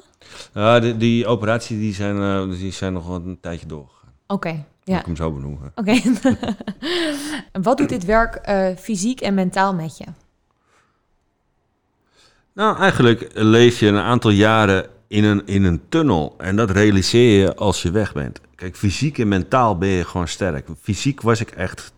Ja, 0.53 0.79
die, 0.79 0.97
die 0.97 1.27
operatie 1.27 1.79
die 1.79 1.93
zijn, 1.93 2.17
eh, 2.51 2.57
die 2.59 2.71
zijn 2.71 2.93
nog 2.93 3.07
wel 3.07 3.15
een 3.15 3.37
tijdje 3.41 3.65
doorgegaan. 3.67 4.11
Oké, 4.27 4.63
ja. 4.83 4.99
ik 4.99 5.05
hem 5.05 5.15
zo 5.15 5.31
benoemen. 5.31 5.71
Oké. 5.75 5.99
En 7.51 7.61
Wat 7.63 7.77
doet 7.77 7.89
dit 7.89 8.05
werk 8.05 8.35
eh, 8.35 8.67
fysiek 8.77 9.21
en 9.21 9.33
mentaal 9.33 9.73
met 9.73 9.97
je? 9.97 10.05
Nou, 12.53 12.77
eigenlijk 12.77 13.29
leef 13.33 13.79
je 13.79 13.87
een 13.87 13.97
aantal 13.97 14.31
jaren 14.31 14.85
in 15.07 15.23
een, 15.23 15.41
in 15.45 15.63
een 15.63 15.81
tunnel. 15.89 16.35
En 16.37 16.55
dat 16.55 16.69
realiseer 16.69 17.39
je 17.39 17.55
als 17.55 17.81
je 17.81 17.91
weg 17.91 18.13
bent. 18.13 18.41
Kijk, 18.55 18.75
fysiek 18.75 19.17
en 19.17 19.27
mentaal 19.27 19.77
ben 19.77 19.89
je 19.89 20.05
gewoon 20.05 20.27
sterk. 20.27 20.67
Fysiek 20.81 21.21
was 21.21 21.39
ik 21.39 21.51
echt 21.51 21.93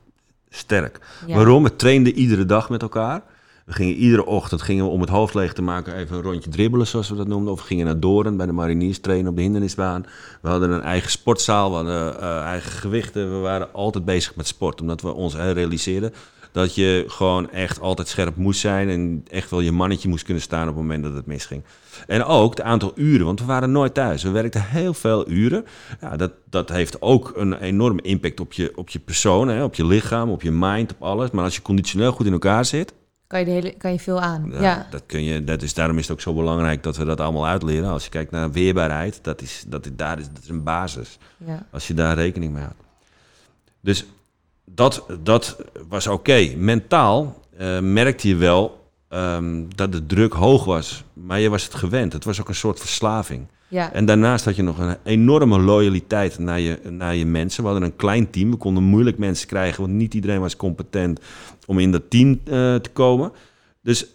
sterk. 0.49 0.99
Ja. 1.27 1.35
Waarom? 1.35 1.63
We 1.63 1.75
trainden 1.75 2.13
iedere 2.13 2.45
dag 2.45 2.69
met 2.69 2.81
elkaar. 2.81 3.21
We 3.65 3.73
gingen 3.73 3.95
iedere 3.95 4.25
ochtend 4.25 4.61
gingen 4.61 4.85
we 4.85 4.91
om 4.91 5.01
het 5.01 5.09
hoofd 5.09 5.33
leeg 5.33 5.53
te 5.53 5.61
maken 5.61 5.95
even 5.95 6.15
een 6.15 6.21
rondje 6.21 6.49
dribbelen, 6.49 6.87
zoals 6.87 7.09
we 7.09 7.15
dat 7.15 7.27
noemden. 7.27 7.53
Of 7.53 7.59
we 7.59 7.65
gingen 7.65 7.85
naar 7.85 7.99
Doorn 7.99 8.37
bij 8.37 8.45
de 8.45 8.51
mariniers 8.51 8.99
trainen 8.99 9.29
op 9.29 9.35
de 9.35 9.41
hindernisbaan. 9.41 10.05
We 10.41 10.49
hadden 10.49 10.71
een 10.71 10.81
eigen 10.81 11.11
sportzaal, 11.11 11.69
we 11.69 11.75
hadden 11.75 12.21
eh, 12.21 12.41
eigen 12.41 12.71
gewichten. 12.71 13.31
We 13.31 13.37
waren 13.37 13.73
altijd 13.73 14.05
bezig 14.05 14.35
met 14.35 14.47
sport, 14.47 14.81
omdat 14.81 15.01
we 15.01 15.13
ons 15.13 15.35
realiseerden 15.35 16.13
dat 16.51 16.75
je 16.75 17.03
gewoon 17.07 17.51
echt 17.51 17.79
altijd 17.79 18.07
scherp 18.07 18.35
moest 18.35 18.59
zijn 18.59 18.89
en 18.89 19.25
echt 19.29 19.49
wel 19.49 19.59
je 19.59 19.71
mannetje 19.71 20.09
moest 20.09 20.23
kunnen 20.23 20.43
staan 20.43 20.61
op 20.61 20.75
het 20.75 20.83
moment 20.83 21.03
dat 21.03 21.13
het 21.13 21.25
misging. 21.25 21.63
En 22.07 22.23
ook 22.23 22.49
het 22.49 22.61
aantal 22.61 22.91
uren, 22.95 23.25
want 23.25 23.39
we 23.39 23.45
waren 23.45 23.71
nooit 23.71 23.93
thuis. 23.93 24.23
We 24.23 24.29
werkten 24.29 24.61
heel 24.61 24.93
veel 24.93 25.29
uren. 25.29 25.65
Ja, 26.01 26.17
dat, 26.17 26.31
dat 26.49 26.69
heeft 26.69 27.01
ook 27.01 27.31
een 27.35 27.53
enorme 27.53 28.01
impact 28.01 28.39
op 28.39 28.53
je, 28.53 28.71
op 28.75 28.89
je 28.89 28.99
persoon, 28.99 29.47
hè, 29.47 29.63
op 29.63 29.75
je 29.75 29.85
lichaam, 29.85 30.29
op 30.29 30.41
je 30.41 30.51
mind, 30.51 30.91
op 30.91 31.03
alles. 31.03 31.31
Maar 31.31 31.43
als 31.43 31.55
je 31.55 31.61
conditioneel 31.61 32.11
goed 32.11 32.25
in 32.25 32.33
elkaar 32.33 32.65
zit, 32.65 32.93
Kan 33.27 33.39
je, 33.39 33.45
de 33.45 33.51
hele, 33.51 33.71
kan 33.71 33.91
je 33.91 33.99
veel 33.99 34.21
aan? 34.21 34.49
ja, 34.51 34.61
Ja. 34.61 34.87
Dat 34.89 35.03
kun 35.05 35.23
je, 35.23 35.43
dat 35.43 35.61
is, 35.61 35.73
daarom 35.73 35.97
is 35.97 36.03
het 36.03 36.11
ook 36.11 36.21
zo 36.21 36.33
belangrijk 36.33 36.83
dat 36.83 36.97
we 36.97 37.05
dat 37.05 37.19
allemaal 37.19 37.47
uitleren. 37.47 37.89
Als 37.89 38.03
je 38.03 38.09
kijkt 38.09 38.31
naar 38.31 38.51
weerbaarheid, 38.51 39.19
dat 39.21 39.41
is, 39.41 39.63
dat 39.67 39.85
is, 39.85 39.91
daar 39.95 40.19
is, 40.19 40.27
dat 40.33 40.43
is 40.43 40.49
een 40.49 40.63
basis. 40.63 41.17
ja. 41.37 41.65
Als 41.71 41.87
je 41.87 41.93
daar 41.93 42.15
rekening 42.15 42.53
mee 42.53 42.61
houdt. 42.61 42.79
Dus 43.81 44.05
dat, 44.65 45.05
dat 45.23 45.57
was 45.87 46.07
oké. 46.07 46.53
Mentaal 46.57 47.39
eh, 47.57 47.79
merkte 47.79 48.27
je 48.27 48.35
wel 48.35 48.89
ehm, 49.09 49.63
dat 49.75 49.91
de 49.91 50.05
druk 50.05 50.33
hoog 50.33 50.65
was. 50.65 51.03
Maar 51.13 51.39
je 51.39 51.49
was 51.49 51.63
het 51.63 51.73
gewend. 51.73 52.13
Het 52.13 52.23
was 52.23 52.41
ook 52.41 52.49
een 52.49 52.55
soort 52.55 52.79
verslaving. 52.79 53.47
Ja. 53.67 53.93
En 53.93 54.05
daarnaast 54.05 54.45
had 54.45 54.55
je 54.55 54.63
nog 54.63 54.79
een 54.79 54.95
enorme 55.03 55.59
loyaliteit 55.59 56.39
naar 56.39 56.59
je, 56.59 56.79
naar 56.89 57.15
je 57.15 57.25
mensen. 57.25 57.63
We 57.63 57.69
hadden 57.69 57.87
een 57.89 57.95
klein 57.95 58.29
team. 58.29 58.51
We 58.51 58.57
konden 58.57 58.83
moeilijk 58.83 59.17
mensen 59.17 59.47
krijgen, 59.47 59.81
want 59.81 59.93
niet 59.93 60.13
iedereen 60.13 60.39
was 60.39 60.55
competent 60.55 61.19
om 61.65 61.79
in 61.79 61.91
dat 61.91 62.09
team 62.09 62.29
eh, 62.43 62.53
te 62.75 62.89
komen. 62.93 63.31
Dus 63.81 64.05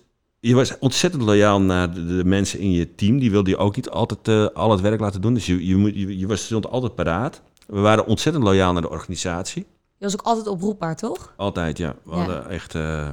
je 0.41 0.55
was 0.55 0.79
ontzettend 0.79 1.23
loyaal 1.23 1.61
naar 1.61 1.95
de, 1.95 2.07
de 2.17 2.25
mensen 2.25 2.59
in 2.59 2.71
je 2.73 2.95
team. 2.95 3.19
Die 3.19 3.31
wilde 3.31 3.51
je 3.51 3.57
ook 3.57 3.77
niet 3.77 3.91
altijd 3.91 4.29
eh, 4.29 4.57
al 4.57 4.71
het 4.71 4.81
werk 4.81 5.01
laten 5.01 5.21
doen. 5.21 5.35
Dus 5.35 5.47
je, 5.47 5.67
je, 5.67 5.99
je, 5.99 6.19
je 6.19 6.27
was 6.27 6.45
stond 6.45 6.67
altijd 6.71 6.95
paraat. 6.95 7.43
We 7.67 7.81
waren 7.81 8.07
ontzettend 8.07 8.45
loyaal 8.45 8.73
naar 8.73 8.83
de 8.83 8.91
organisatie. 8.91 9.67
Je 9.97 10.05
was 10.05 10.15
ook 10.15 10.23
altijd 10.23 10.47
oproepbaar, 10.47 10.97
toch? 10.97 11.33
Altijd, 11.37 11.79
ja. 11.79 11.95
We 12.05 12.11
Ja. 12.11 12.17
hadden 12.17 12.49
echt. 12.49 12.75
eh, 12.75 13.09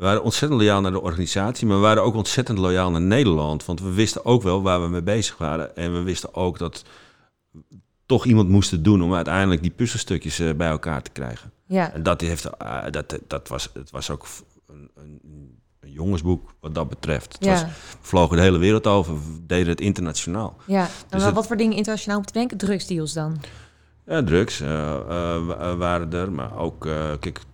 we 0.00 0.06
waren 0.06 0.22
ontzettend 0.22 0.60
loyaal 0.60 0.80
naar 0.80 0.90
de 0.92 1.00
organisatie, 1.00 1.66
maar 1.66 1.76
we 1.76 1.82
waren 1.82 2.02
ook 2.02 2.14
ontzettend 2.14 2.58
loyaal 2.58 2.90
naar 2.90 3.00
Nederland. 3.00 3.64
Want 3.64 3.80
we 3.80 3.92
wisten 3.92 4.24
ook 4.24 4.42
wel 4.42 4.62
waar 4.62 4.82
we 4.82 4.88
mee 4.88 5.02
bezig 5.02 5.36
waren. 5.38 5.76
En 5.76 5.92
we 5.92 6.02
wisten 6.02 6.34
ook 6.34 6.58
dat 6.58 6.84
toch 8.06 8.24
iemand 8.26 8.48
moesten 8.48 8.82
doen 8.82 9.02
om 9.02 9.14
uiteindelijk 9.14 9.62
die 9.62 9.70
puzzelstukjes 9.70 10.38
eh, 10.38 10.54
bij 10.54 10.68
elkaar 10.68 11.02
te 11.02 11.10
krijgen. 11.10 11.52
Ja. 11.66 11.92
En 11.92 12.02
dat, 12.02 12.20
heeft, 12.20 12.44
eh, 12.44 12.82
dat, 12.90 13.18
dat 13.26 13.48
was, 13.48 13.70
het 13.74 13.90
was 13.90 14.10
ook 14.10 14.26
een, 14.68 14.90
een, 14.96 15.20
een 15.80 15.90
jongensboek 15.92 16.54
wat 16.60 16.74
dat 16.74 16.88
betreft. 16.88 17.32
Het 17.32 17.46
was, 17.46 17.60
Ja. 17.60 17.66
we 17.66 17.72
vlogen 18.00 18.36
de 18.36 18.42
hele 18.42 18.58
wereld 18.58 18.86
over, 18.86 19.14
we 19.14 19.46
deden 19.46 19.68
het 19.68 19.80
internationaal. 19.80 20.56
ja. 20.66 20.82
En 21.08 21.18
Dus 21.18 21.30
wat 21.30 21.46
voor 21.46 21.56
dingen 21.56 21.76
internationaal 21.76 22.18
moet 22.18 22.32
denken? 22.32 22.56
Drugsdeals 22.56 23.12
dan? 23.12 23.40
Ja, 24.06 24.22
drugs 24.22 24.60
eh, 24.60 24.94
eh, 24.94 25.46
wa- 25.46 25.54
eh, 25.56 25.74
waren 25.74 26.12
er, 26.12 26.32
maar 26.32 26.56
ook, 26.58 26.86
eh, 26.86 26.92
kijk, 27.20 27.38
eh, 27.38 27.44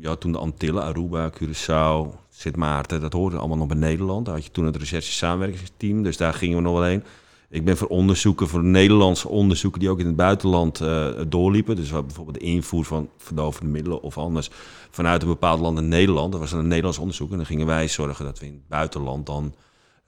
ja, 0.00 0.16
toen 0.16 0.32
de 0.32 0.38
Antillen, 0.38 0.82
Aruba, 0.82 1.30
Curaçao, 1.30 2.16
Sint 2.28 2.56
Maarten, 2.56 3.00
dat 3.00 3.12
hoorde 3.12 3.36
allemaal 3.36 3.56
nog 3.56 3.66
bij 3.66 3.76
Nederland. 3.76 4.26
Daar 4.26 4.34
had 4.34 4.44
je 4.44 4.50
toen 4.50 4.64
het 4.64 4.76
recherche 4.76 5.12
samenwerkingsteam, 5.12 6.02
dus 6.02 6.16
daar 6.16 6.34
gingen 6.34 6.56
we 6.56 6.62
nog 6.62 6.72
wel 6.72 6.84
heen. 6.84 7.04
Ik 7.52 7.64
ben 7.64 7.76
voor 7.76 7.88
onderzoeken, 7.88 8.48
voor 8.48 8.64
Nederlandse 8.64 9.28
onderzoeken 9.28 9.80
die 9.80 9.90
ook 9.90 9.98
in 9.98 10.06
het 10.06 10.16
buitenland 10.16 10.80
eh, 10.80 11.08
doorliepen. 11.28 11.76
Dus 11.76 11.90
bijvoorbeeld 11.90 12.38
de 12.38 12.44
invoer 12.44 12.84
van 12.84 13.08
verdovende 13.16 13.70
middelen 13.70 14.02
of 14.02 14.18
anders 14.18 14.50
vanuit 14.90 15.22
een 15.22 15.28
bepaald 15.28 15.60
land 15.60 15.78
in 15.78 15.88
Nederland. 15.88 16.32
Dat 16.32 16.40
was 16.40 16.52
een 16.52 16.68
Nederlands 16.68 16.98
onderzoek 16.98 17.30
en 17.30 17.36
dan 17.36 17.46
gingen 17.46 17.66
wij 17.66 17.88
zorgen 17.88 18.24
dat 18.24 18.38
we 18.38 18.46
in 18.46 18.52
het 18.52 18.68
buitenland 18.68 19.26
dan 19.26 19.54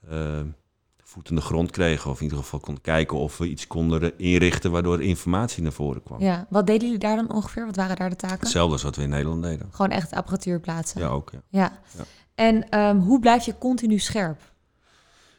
eh, 0.09 0.39
voet 1.15 1.29
in 1.29 1.35
de 1.35 1.41
grond 1.41 1.71
kregen. 1.71 2.11
Of 2.11 2.17
in 2.17 2.23
ieder 2.23 2.37
geval 2.37 2.59
konden 2.59 2.83
kijken 2.83 3.17
of 3.17 3.37
we 3.37 3.47
iets 3.47 3.67
konden 3.67 4.17
inrichten 4.17 4.71
waardoor 4.71 5.01
informatie 5.01 5.63
naar 5.63 5.71
voren 5.71 6.03
kwam. 6.03 6.21
Ja. 6.21 6.45
Wat 6.49 6.67
deden 6.67 6.83
jullie 6.83 6.99
daar 6.99 7.15
dan 7.15 7.31
ongeveer? 7.31 7.65
Wat 7.65 7.75
waren 7.75 7.95
daar 7.95 8.09
de 8.09 8.15
taken? 8.15 8.39
Hetzelfde 8.39 8.73
als 8.73 8.83
wat 8.83 8.95
we 8.95 9.01
in 9.01 9.09
Nederland 9.09 9.43
deden. 9.43 9.67
Gewoon 9.71 9.91
echt 9.91 10.13
apparatuur 10.13 10.59
plaatsen? 10.59 11.01
Ja, 11.01 11.07
ook. 11.07 11.31
Ja. 11.31 11.39
Ja. 11.49 11.79
Ja. 11.97 12.03
En 12.35 12.69
ehm, 12.69 12.97
hoe 12.97 13.19
blijf 13.19 13.45
je 13.45 13.57
continu 13.57 13.99
scherp? 13.99 14.53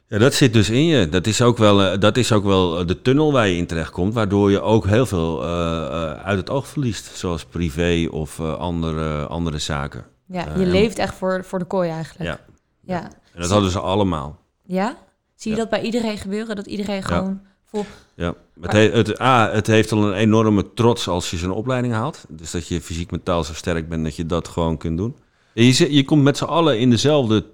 ja, 0.08 0.18
dat 0.18 0.34
zit 0.34 0.52
dus 0.52 0.70
in 0.70 0.84
je. 0.84 1.08
Dat 1.08 1.26
is 1.26 1.42
ook 1.42 1.58
wel, 1.58 1.82
eh, 1.82 1.98
dat 1.98 2.16
is 2.16 2.32
ook 2.32 2.44
wel 2.44 2.78
eh, 2.78 2.86
de 2.86 3.02
tunnel 3.02 3.32
waar 3.32 3.48
je 3.48 3.56
in 3.56 3.66
terechtkomt, 3.66 4.14
waardoor 4.14 4.50
je 4.50 4.60
ook 4.60 4.86
heel 4.86 5.06
veel 5.06 5.42
eh, 5.42 6.12
uit 6.12 6.38
het 6.38 6.50
oog 6.50 6.66
verliest. 6.66 7.16
Zoals 7.16 7.44
privé 7.44 8.08
of 8.10 8.40
andere, 8.40 9.26
andere 9.26 9.58
zaken. 9.58 10.04
Ja, 10.26 10.46
je 10.58 10.66
leeft 10.66 10.98
echt 10.98 11.14
voor, 11.14 11.44
voor 11.44 11.58
de 11.58 11.64
kooi 11.64 11.90
eigenlijk. 11.90 12.30
Ja. 12.30 12.38
Ja. 12.80 13.02
En 13.32 13.40
dat 13.40 13.50
hadden 13.50 13.70
ze 13.70 13.80
allemaal. 13.80 14.38
Ja? 14.62 14.96
Zie 15.36 15.50
je 15.50 15.56
Ja. 15.56 15.62
dat 15.62 15.70
bij 15.70 15.82
iedereen 15.82 16.18
gebeuren? 16.18 16.56
Dat 16.56 16.66
iedereen 16.66 17.02
gewoon 17.02 17.40
vol... 17.64 17.84
Ja, 18.14 18.34
het, 18.60 18.72
he- 18.72 18.90
het, 18.90 19.20
A, 19.20 19.50
het 19.50 19.66
heeft 19.66 19.92
al 19.92 20.06
een 20.06 20.12
enorme 20.14 20.72
trots 20.74 21.08
als 21.08 21.30
je 21.30 21.36
zo'n 21.36 21.50
opleiding 21.50 21.94
haalt. 21.94 22.24
Dus 22.28 22.50
dat 22.50 22.68
je 22.68 22.80
fysiek 22.80 23.10
mentaal 23.10 23.44
zo 23.44 23.54
sterk 23.54 23.88
bent 23.88 24.04
dat 24.04 24.16
je 24.16 24.26
dat 24.26 24.48
gewoon 24.48 24.76
kunt 24.76 24.96
doen. 24.98 25.16
En 25.54 25.64
je, 25.64 25.92
je 25.94 26.04
komt 26.04 26.22
met 26.22 26.36
z'n 26.36 26.44
allen 26.44 26.78
in 26.78 26.90
dezelfde 26.90 27.44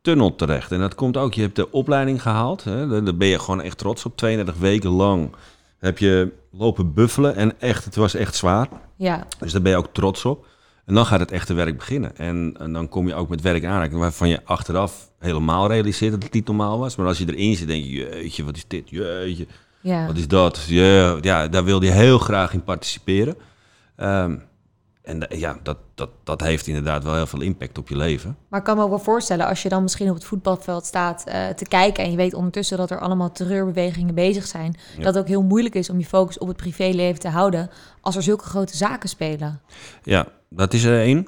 tunnel 0.00 0.34
terecht. 0.34 0.72
En 0.72 0.78
dat 0.80 0.94
komt 0.94 1.16
ook, 1.16 1.34
je 1.34 1.40
hebt 1.42 1.56
de 1.56 1.70
opleiding 1.72 2.22
gehaald. 2.22 2.64
Hè, 2.64 2.88
daar, 2.88 3.04
daar 3.04 3.16
ben 3.16 3.28
je 3.28 3.38
gewoon 3.38 3.60
echt 3.62 3.78
trots 3.78 4.04
op. 4.04 4.16
32 4.16 4.56
weken 4.56 4.90
lang 4.90 5.30
heb 5.78 5.98
je 5.98 6.32
lopen 6.50 6.94
buffelen. 6.94 7.34
En 7.36 7.60
echt, 7.60 7.84
het 7.84 7.94
was 7.96 8.14
echt 8.14 8.34
zwaar. 8.34 8.68
Ja, 8.96 9.26
Dus 9.38 9.52
daar 9.52 9.62
ben 9.62 9.70
je 9.72 9.78
ook 9.78 9.88
trots 9.92 10.24
op. 10.24 10.46
En 10.86 10.94
dan 10.94 11.06
gaat 11.06 11.20
het 11.20 11.30
echte 11.30 11.54
werk 11.54 11.76
beginnen. 11.76 12.16
En, 12.16 12.54
en 12.58 12.72
dan 12.72 12.88
kom 12.88 13.08
je 13.08 13.14
ook 13.14 13.28
met 13.28 13.40
werk 13.40 13.64
aanraken 13.64 13.98
waarvan 13.98 14.28
je 14.28 14.44
achteraf 14.44 15.10
helemaal 15.18 15.68
realiseert 15.68 16.12
dat 16.12 16.22
het 16.22 16.32
niet 16.32 16.46
normaal 16.46 16.78
was. 16.78 16.96
Maar 16.96 17.06
als 17.06 17.18
je 17.18 17.36
erin 17.36 17.56
zit, 17.56 17.68
denk 17.68 17.84
je, 17.84 17.90
jeetje, 17.90 18.44
wat 18.44 18.56
is 18.56 18.64
dit? 18.66 18.90
Jeetje. 18.90 19.46
ja. 19.80 20.06
Wat 20.06 20.16
is 20.16 20.28
dat? 20.28 20.64
Ja, 20.68 21.18
ja, 21.20 21.48
daar 21.48 21.64
wilde 21.64 21.86
je 21.86 21.92
heel 21.92 22.18
graag 22.18 22.52
in 22.52 22.62
participeren. 22.62 23.36
Ehm, 23.96 24.36
en 25.06 25.18
da- 25.18 25.26
ja, 25.36 25.58
dat, 25.62 25.76
dat, 25.94 26.10
dat 26.24 26.40
heeft 26.40 26.66
inderdaad 26.66 27.04
wel 27.04 27.14
heel 27.14 27.26
veel 27.26 27.40
impact 27.40 27.78
op 27.78 27.88
je 27.88 27.96
leven. 27.96 28.36
Maar 28.48 28.58
ik 28.60 28.66
kan 28.66 28.76
me 28.76 28.82
ook 28.82 28.88
wel 28.88 28.98
voorstellen, 28.98 29.46
als 29.46 29.62
je 29.62 29.68
dan 29.68 29.82
misschien 29.82 30.08
op 30.08 30.14
het 30.14 30.24
voetbalveld 30.24 30.86
staat 30.86 31.24
eh, 31.24 31.48
te 31.48 31.64
kijken 31.64 32.04
en 32.04 32.10
je 32.10 32.16
weet 32.16 32.34
ondertussen 32.34 32.76
dat 32.76 32.90
er 32.90 33.00
allemaal 33.00 33.32
terreurbewegingen 33.32 34.14
bezig 34.14 34.46
zijn, 34.46 34.76
Ja. 34.96 35.02
dat 35.02 35.14
het 35.14 35.22
ook 35.22 35.28
heel 35.28 35.42
moeilijk 35.42 35.74
is 35.74 35.90
om 35.90 35.98
je 35.98 36.04
focus 36.06 36.38
op 36.38 36.48
het 36.48 36.56
privéleven 36.56 37.20
te 37.20 37.28
houden 37.28 37.70
als 38.00 38.16
er 38.16 38.22
zulke 38.22 38.44
grote 38.44 38.76
zaken 38.76 39.08
spelen. 39.08 39.60
Ja, 40.02 40.26
dat 40.50 40.72
is 40.74 40.84
er 40.84 41.00
één. 41.00 41.26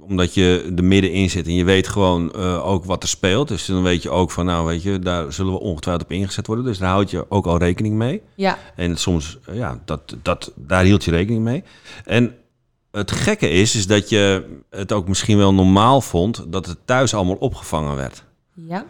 Omdat 0.00 0.34
je 0.34 0.72
er 0.76 0.84
middenin 0.84 1.30
zit 1.30 1.46
en 1.46 1.54
je 1.54 1.64
weet 1.64 1.88
gewoon 1.88 2.32
eh, 2.32 2.66
ook 2.66 2.84
wat 2.84 3.02
er 3.02 3.08
speelt. 3.08 3.48
Dus 3.48 3.66
dan 3.66 3.82
weet 3.82 4.02
je 4.02 4.10
ook 4.10 4.30
van, 4.30 4.44
nou 4.46 4.66
weet 4.66 4.82
je, 4.82 4.98
daar 4.98 5.32
zullen 5.32 5.52
we 5.52 5.58
ongetwijfeld 5.60 6.04
op 6.04 6.12
ingezet 6.16 6.46
worden. 6.46 6.64
Dus 6.64 6.78
daar 6.78 6.90
houd 6.90 7.10
je 7.10 7.26
ook 7.30 7.46
al 7.46 7.58
rekening 7.58 7.94
mee. 7.94 8.22
Ja, 8.34 8.58
En 8.76 8.96
soms, 8.96 9.38
eh, 9.46 9.56
ja, 9.56 9.80
dat, 9.84 10.16
dat, 10.22 10.52
daar 10.56 10.84
hield 10.84 11.04
je 11.04 11.10
rekening 11.10 11.42
mee. 11.44 11.64
En 12.04 12.34
het 12.92 13.10
gekke 13.10 13.48
is, 13.50 13.74
is 13.76 13.86
dat 13.86 14.08
je 14.08 14.44
het 14.70 14.92
ook 14.92 15.08
misschien 15.08 15.36
wel 15.38 15.54
normaal 15.54 16.00
vond 16.00 16.44
dat 16.52 16.66
het 16.66 16.78
thuis 16.84 17.14
allemaal 17.14 17.34
opgevangen 17.36 17.96
werd. 17.96 18.24
ja, 18.54 18.84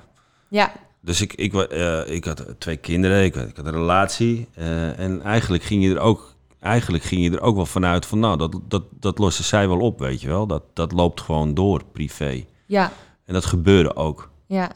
ja, 0.48 0.72
Dus 1.00 1.20
ik, 1.20 1.32
ik, 1.34 1.54
eh, 1.54 2.08
ik 2.14 2.24
had 2.24 2.44
twee 2.58 2.76
kinderen, 2.76 3.24
ik, 3.24 3.34
had- 3.34 3.48
ik 3.48 3.56
had 3.56 3.66
een 3.66 3.72
relatie. 3.72 4.48
eh, 4.54 4.98
en 4.98 5.22
eigenlijk 5.22 5.62
ging, 5.62 5.84
je 5.84 5.90
er 5.94 6.00
ook, 6.00 6.34
eigenlijk 6.60 7.04
ging 7.04 7.22
je 7.24 7.30
er 7.30 7.40
ook 7.40 7.56
wel 7.56 7.66
vanuit 7.66 8.06
van, 8.06 8.18
nou, 8.18 8.36
dat, 8.38 8.60
dat, 8.68 8.82
dat 9.00 9.18
lossen 9.18 9.44
zij 9.44 9.68
wel 9.68 9.78
op, 9.80 9.98
weet 9.98 10.20
je 10.20 10.28
wel. 10.28 10.46
Dat, 10.46 10.62
dat 10.72 10.92
loopt 10.92 11.20
gewoon 11.20 11.54
door, 11.54 11.84
privé. 11.92 12.44
ja, 12.66 12.92
En 13.24 13.34
dat 13.34 13.44
gebeurde 13.44 13.96
ook. 13.96 14.30
ja. 14.46 14.72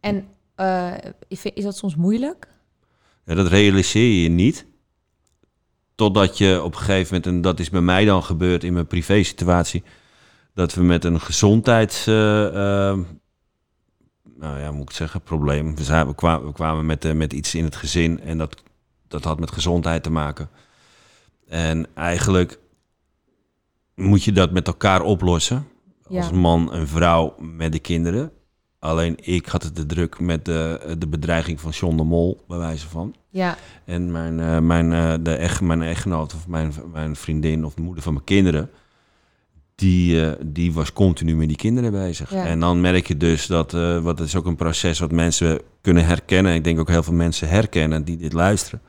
En 0.00 0.26
eh, 0.54 0.92
is 1.28 1.42
is 1.44 1.64
dat 1.64 1.76
soms 1.76 1.96
moeilijk? 1.96 2.48
Ja, 3.24 3.34
dat 3.34 3.46
realiseer 3.48 4.22
je 4.22 4.28
niet. 4.28 4.66
Totdat 6.02 6.38
je 6.38 6.62
op 6.62 6.72
een 6.72 6.78
gegeven 6.78 7.14
moment, 7.14 7.26
en 7.26 7.40
dat 7.40 7.60
is 7.60 7.70
bij 7.70 7.80
mij 7.80 8.04
dan 8.04 8.22
gebeurd 8.22 8.64
in 8.64 8.72
mijn 8.72 8.86
privé 8.86 9.22
situatie, 9.22 9.82
dat 10.54 10.74
we 10.74 10.82
met 10.82 11.04
een 11.04 11.20
gezondheids, 11.20 12.06
eh, 12.06 12.46
eh, 12.46 12.98
nou 14.36 14.60
ja, 14.60 14.72
moet 14.72 14.90
ik 14.90 14.96
zeggen, 14.96 15.20
probleem. 15.20 15.76
We, 15.76 15.84
zijn, 15.84 16.06
we 16.06 16.14
kwamen, 16.14 16.46
we 16.46 16.52
kwamen 16.52 16.86
met, 16.86 17.04
eh, 17.04 17.12
met 17.12 17.32
iets 17.32 17.54
in 17.54 17.64
het 17.64 17.76
gezin 17.76 18.20
en 18.20 18.38
dat, 18.38 18.62
dat 19.08 19.24
had 19.24 19.40
met 19.40 19.50
gezondheid 19.50 20.02
te 20.02 20.10
maken. 20.10 20.48
En 21.48 21.86
eigenlijk 21.94 22.58
moet 23.94 24.24
je 24.24 24.32
dat 24.32 24.52
met 24.52 24.66
elkaar 24.66 25.02
oplossen. 25.02 25.68
Ja. 26.08 26.22
Als 26.22 26.30
man 26.30 26.72
en 26.72 26.88
vrouw 26.88 27.34
met 27.38 27.72
de 27.72 27.78
kinderen. 27.78 28.32
Alleen 28.82 29.16
ik 29.20 29.46
had 29.46 29.62
het 29.62 29.74
te 29.74 29.86
druk 29.86 30.20
met 30.20 30.44
de, 30.44 30.94
de 30.98 31.06
bedreiging 31.06 31.60
van 31.60 31.70
John 31.70 31.96
de 31.96 32.02
Mol, 32.02 32.44
bij 32.48 32.58
wijze 32.58 32.88
van. 32.88 33.14
Ja, 33.30 33.56
En 33.84 34.12
mijn, 34.12 34.40
eh, 34.40 34.58
mijn, 34.58 34.92
eh, 34.92 35.14
de 35.20 35.34
echt, 35.34 35.60
mijn 35.60 35.82
echtgenoot 35.82 36.34
of 36.34 36.46
mijn, 36.48 36.72
mijn 36.92 37.16
vriendin 37.16 37.64
of 37.64 37.74
de 37.74 37.82
moeder 37.82 38.02
van 38.02 38.12
mijn 38.12 38.24
kinderen... 38.24 38.70
Die, 39.74 40.26
eh, 40.26 40.32
die 40.46 40.72
was 40.72 40.92
continu 40.92 41.36
met 41.36 41.48
die 41.48 41.56
kinderen 41.56 41.90
bezig. 41.90 42.30
Ja. 42.30 42.44
En 42.46 42.60
dan 42.60 42.80
merk 42.80 43.06
je 43.06 43.16
dus 43.16 43.46
dat... 43.46 43.72
wat 44.02 44.18
het 44.18 44.28
is 44.28 44.36
ook 44.36 44.46
een 44.46 44.56
proces 44.56 44.98
wat 44.98 45.12
mensen 45.12 45.60
kunnen 45.80 46.04
herkennen. 46.06 46.54
Ik 46.54 46.64
denk 46.64 46.78
ook 46.78 46.88
heel 46.88 47.02
veel 47.02 47.12
mensen 47.14 47.48
herkennen 47.48 48.04
die 48.04 48.16
dit 48.16 48.32
luisteren. 48.32 48.80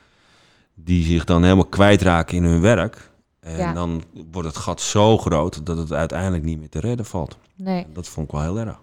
Die 0.75 1.06
zich 1.06 1.23
dan 1.23 1.43
helemaal 1.43 1.65
kwijtraken 1.65 2.38
in 2.38 2.43
hun 2.43 2.62
werk. 2.62 3.12
En 3.39 3.58
Ja. 3.58 3.73
dan 3.73 4.03
wordt 4.32 4.47
het 4.47 4.58
gat 4.58 4.82
zo 4.82 5.17
groot 5.17 5.65
dat 5.65 5.77
het 5.77 5.91
uiteindelijk 5.93 6.43
niet 6.43 6.60
meer 6.60 6.69
te 6.69 6.79
redden 6.79 7.06
valt. 7.06 7.38
nee. 7.56 7.86
Dat 7.93 8.08
vond 8.08 8.25
ik 8.25 8.32
wel 8.32 8.41
heel 8.41 8.60
erg. 8.60 8.82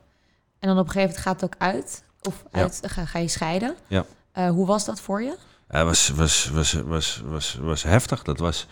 En 0.61 0.69
dan 0.69 0.79
op 0.79 0.87
een 0.87 0.93
gegeven 0.93 1.09
moment 1.17 1.27
gaat 1.27 1.41
het 1.41 1.55
ook 1.55 1.59
uit. 1.59 2.05
Of 2.23 2.45
Ja. 2.53 2.69
ga, 2.83 3.05
ga 3.05 3.19
je 3.19 3.29
scheiden. 3.29 3.75
Ja. 3.87 4.05
Eh, 4.33 4.51
hoe 4.51 4.67
was 4.67 4.85
dat 4.85 5.01
voor 5.01 5.23
je? 5.23 5.37
Ja, 5.71 5.85
was, 5.85 6.09
was, 6.09 6.49
was, 6.49 6.73
was, 6.73 7.23
was, 7.25 7.55
was 7.61 7.83
heftig. 7.83 8.23
Dat 8.23 8.39
was, 8.39 8.67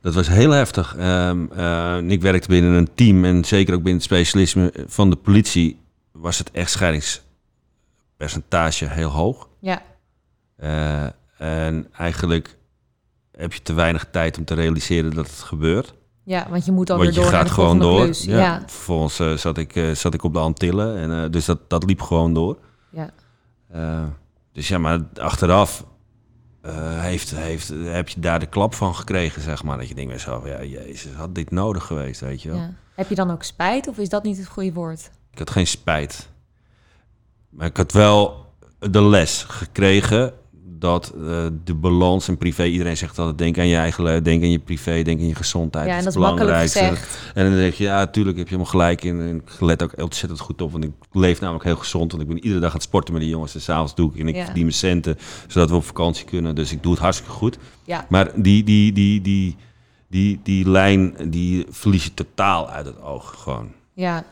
dat 0.00 0.14
was 0.14 0.28
heel 0.28 0.50
heftig. 0.50 0.96
Ehm, 0.96 1.46
eh, 1.52 1.98
ik 2.06 2.22
werkte 2.22 2.48
binnen 2.48 2.72
een 2.72 2.94
team 2.94 3.24
en 3.24 3.44
zeker 3.44 3.74
ook 3.74 3.82
binnen 3.82 4.02
het 4.02 4.10
specialisme 4.10 4.72
van 4.86 5.10
de 5.10 5.16
politie 5.16 5.80
was 6.12 6.38
het 6.38 6.50
echtscheidingspercentage 6.50 8.88
heel 8.88 9.10
hoog. 9.10 9.48
Ja, 9.60 9.82
Eh, 10.56 11.06
en 11.38 11.88
eigenlijk 11.92 12.56
heb 13.36 13.52
je 13.52 13.62
te 13.62 13.72
weinig 13.72 14.06
tijd 14.10 14.38
om 14.38 14.44
te 14.44 14.54
realiseren 14.54 15.14
dat 15.14 15.26
het 15.26 15.38
gebeurt. 15.40 15.94
Ja 16.24 16.46
want 16.50 16.64
je 16.64 16.72
moet 16.72 16.86
dan 16.86 16.98
Want 16.98 17.08
weer 17.08 17.18
je 17.18 17.22
door 17.22 17.32
naar 17.32 17.40
gaat 17.40 17.48
de 17.48 17.54
gewoon 17.54 17.78
door. 17.78 18.06
Ja. 18.06 18.38
Ja. 18.38 18.62
Vervolgens 18.66 19.18
eh, 19.18 19.32
zat, 19.32 19.58
ik, 19.58 19.76
eh, 19.76 19.90
zat 19.90 20.14
ik 20.14 20.22
op 20.22 20.32
de 20.32 20.38
Antillen. 20.38 20.96
En, 20.96 21.24
eh, 21.24 21.30
dus 21.30 21.44
dat, 21.44 21.58
dat 21.68 21.84
liep 21.84 22.00
gewoon 22.00 22.34
door. 22.34 22.58
Ja. 22.90 23.10
Dus 24.52 24.68
ja, 24.68 24.78
maar 24.78 25.00
achteraf 25.14 25.84
heeft, 26.62 27.30
heeft, 27.30 27.68
heb 27.84 28.08
je 28.08 28.20
daar 28.20 28.38
de 28.38 28.46
klap 28.46 28.74
van 28.74 28.94
gekregen, 28.94 29.42
zeg 29.42 29.62
maar. 29.62 29.78
Dat 29.78 29.88
je 29.88 29.94
denkt 29.94 30.10
bij 30.10 30.18
jezelf, 30.18 30.46
ja, 30.46 30.62
jezus, 30.62 31.12
had 31.12 31.34
dit 31.34 31.50
nodig 31.50 31.84
geweest, 31.84 32.20
weet 32.20 32.42
je 32.42 32.48
wel. 32.48 32.58
Ja. 32.58 32.74
Heb 32.94 33.08
je 33.08 33.14
dan 33.14 33.30
ook 33.30 33.42
spijt 33.42 33.88
of 33.88 33.98
is 33.98 34.08
dat 34.08 34.22
niet 34.22 34.36
het 34.36 34.46
goede 34.46 34.72
woord? 34.72 35.10
Ik 35.32 35.38
had 35.38 35.50
geen 35.50 35.66
spijt. 35.66 36.28
Maar 37.48 37.66
ik 37.66 37.76
had 37.76 37.92
wel 37.92 38.46
de 38.78 39.02
les 39.02 39.42
gekregen 39.42 40.32
dat 40.66 41.12
eh, 41.16 41.46
de 41.64 41.74
balans 41.74 42.28
in 42.28 42.36
privé... 42.38 42.64
Iedereen 42.64 42.96
zegt 42.96 43.18
altijd, 43.18 43.38
denk 43.38 43.58
aan 43.58 43.66
je 43.66 43.76
eigen 43.76 44.04
leven, 44.04 44.24
denk 44.24 44.42
aan 44.42 44.50
je 44.50 44.58
privé, 44.58 45.02
denk 45.02 45.20
aan 45.20 45.26
je 45.26 45.34
gezondheid. 45.34 45.86
ja, 45.86 45.92
en 45.92 45.98
dat 45.98 46.08
is 46.08 46.14
belangrijkste. 46.14 46.80
En 47.34 47.44
dan 47.44 47.54
denk 47.54 47.72
je, 47.74 47.84
ja, 47.84 48.06
tuurlijk 48.06 48.36
heb 48.38 48.48
je 48.48 48.52
helemaal 48.54 48.72
gelijk 48.72 49.04
in. 49.04 49.20
En 49.20 49.36
ik 49.36 49.60
let 49.60 49.82
ook 49.82 49.92
ontzettend 50.02 50.40
goed 50.40 50.62
op, 50.62 50.72
want 50.72 50.84
ik 50.84 50.90
leef 51.12 51.40
namelijk 51.40 51.64
heel 51.64 51.76
gezond. 51.76 52.10
Want 52.10 52.22
ik 52.22 52.28
ben 52.28 52.38
iedere 52.38 52.60
dag 52.60 52.68
aan 52.68 52.74
het 52.74 52.82
sporten 52.84 53.12
met 53.12 53.22
die 53.22 53.30
jongens. 53.32 53.54
En 53.54 53.60
s'avonds 53.60 53.94
doe 53.94 54.10
ik 54.14 54.20
en 54.20 54.28
ik 54.28 54.34
Ja. 54.34 54.44
verdien 54.44 54.62
mijn 54.62 54.74
centen, 54.74 55.18
zodat 55.46 55.70
we 55.70 55.76
op 55.76 55.84
vakantie 55.84 56.24
kunnen. 56.24 56.54
Dus 56.54 56.72
ik 56.72 56.82
doe 56.82 56.92
het 56.92 57.00
hartstikke 57.00 57.32
goed. 57.32 57.58
Ja, 57.84 58.06
Maar 58.08 58.30
die, 58.42 58.64
die, 58.64 58.92
die, 58.92 59.20
die, 59.20 59.56
die, 60.08 60.40
die 60.42 60.68
lijn, 60.70 61.14
die 61.28 61.66
verlies 61.70 62.04
je 62.04 62.14
totaal 62.14 62.68
uit 62.70 62.86
het 62.86 63.00
oog 63.02 63.34
gewoon. 63.42 63.72
ja. 63.92 64.24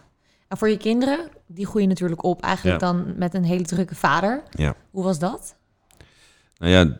En 0.48 0.58
voor 0.58 0.68
je 0.68 0.76
kinderen, 0.76 1.18
die 1.46 1.66
groeien 1.66 1.88
natuurlijk 1.88 2.24
op 2.24 2.42
eigenlijk 2.42 2.80
Ja. 2.80 2.86
dan 2.92 3.04
met 3.16 3.34
een 3.34 3.44
hele 3.44 3.62
drukke 3.64 3.94
vader. 3.94 4.42
Ja. 4.50 4.74
Hoe 4.90 5.04
was 5.04 5.18
dat? 5.18 5.54
Nou 6.58 6.72
ja, 6.72 6.98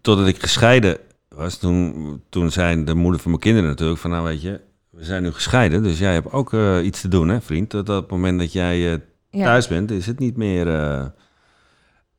totdat 0.00 0.26
ik 0.26 0.40
gescheiden 0.40 0.98
was, 1.28 1.56
toen, 1.56 2.22
toen 2.28 2.50
zei 2.50 2.84
de 2.84 2.94
moeder 2.94 3.20
van 3.20 3.30
mijn 3.30 3.42
kinderen 3.42 3.68
natuurlijk 3.68 4.00
van, 4.00 4.10
nou 4.10 4.24
weet 4.24 4.42
je, 4.42 4.60
we 4.90 5.04
zijn 5.04 5.22
nu 5.22 5.32
gescheiden, 5.32 5.82
dus 5.82 5.98
jij 5.98 6.12
hebt 6.12 6.32
ook 6.32 6.52
eh, 6.52 6.84
iets 6.84 7.00
te 7.00 7.08
doen, 7.08 7.28
hè, 7.28 7.40
vriend. 7.40 7.70
Tot 7.70 7.88
op 7.88 7.96
het 8.02 8.10
moment 8.10 8.38
dat 8.38 8.52
jij 8.52 8.92
eh, 8.92 9.00
Ja. 9.30 9.44
thuis 9.44 9.68
bent, 9.68 9.90
is 9.90 10.06
het 10.06 10.18
niet 10.18 10.36
meer. 10.36 10.68
eh, 10.68 11.06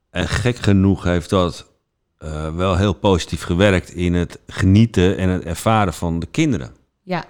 en 0.10 0.28
gek 0.28 0.56
genoeg 0.56 1.04
heeft 1.04 1.30
dat 1.30 1.68
wel 2.56 2.78
heel 2.78 2.94
positief 2.94 3.42
gewerkt 3.44 3.90
in 3.90 4.14
het 4.14 4.40
genieten 4.48 5.18
en 5.18 5.30
het 5.30 5.44
ervaren 5.44 5.94
van 5.94 6.20
de 6.20 6.26
kinderen. 6.26 6.72
Ja, 7.04 7.26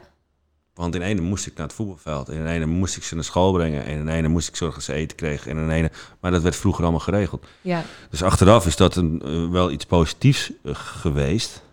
Want 0.79 0.95
in 0.95 1.01
ene 1.01 1.21
moest 1.21 1.45
ik 1.45 1.55
naar 1.55 1.65
het 1.65 1.75
voetbalveld, 1.75 2.29
in 2.29 2.47
ene 2.47 2.65
moest 2.65 2.97
ik 2.97 3.03
ze 3.03 3.15
naar 3.15 3.23
school 3.23 3.51
brengen, 3.51 3.85
en 3.85 3.97
in 3.99 4.07
ene 4.07 4.27
moest 4.27 4.47
ik 4.47 4.55
zorgen 4.55 4.75
dat 4.77 4.85
ze 4.85 4.93
eten 4.93 5.17
kregen, 5.17 5.51
en 5.51 5.57
in 5.57 5.69
ene, 5.69 5.91
maar 6.19 6.31
dat 6.31 6.41
werd 6.41 6.55
vroeger 6.55 6.81
allemaal 6.83 6.99
geregeld. 6.99 7.45
ja, 7.61 7.83
Dus 8.09 8.23
achteraf 8.23 8.65
is 8.65 8.75
dat 8.75 8.95
een, 8.95 9.21
eh, 9.25 9.49
wel 9.49 9.71
iets 9.71 9.85
positiefs 9.85 10.51
eh, 10.63 10.75
geweest. 10.75 11.63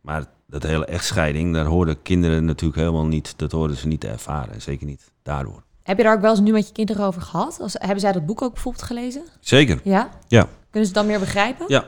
Maar 0.00 0.24
dat 0.46 0.62
hele 0.62 0.84
echtscheiding, 0.84 1.54
daar 1.54 1.64
hoorden 1.64 2.02
kinderen 2.02 2.44
natuurlijk 2.44 2.80
helemaal 2.80 3.06
niet, 3.06 3.34
dat 3.36 3.52
hoorden 3.52 3.76
ze 3.76 3.86
niet 3.86 4.00
te 4.00 4.08
ervaren. 4.08 4.62
Zeker 4.62 4.86
niet 4.86 5.10
daardoor. 5.22 5.62
Heb 5.82 5.96
je 5.96 6.02
daar 6.02 6.14
ook 6.14 6.20
wel 6.20 6.30
eens 6.30 6.40
nu 6.40 6.52
met 6.52 6.66
je 6.66 6.72
kinderen 6.72 7.06
over 7.06 7.22
gehad? 7.22 7.58
Als, 7.60 7.72
hebben 7.78 8.00
zij 8.00 8.12
dat 8.12 8.26
boek 8.26 8.42
ook 8.42 8.52
bijvoorbeeld 8.52 8.84
gelezen? 8.84 9.22
Zeker, 9.40 9.80
Ja? 9.84 10.10
ja. 10.28 10.42
Kunnen 10.42 10.88
ze 10.88 10.94
het 10.94 10.94
dan 10.94 11.06
meer 11.06 11.18
begrijpen? 11.18 11.64
Ja. 11.68 11.84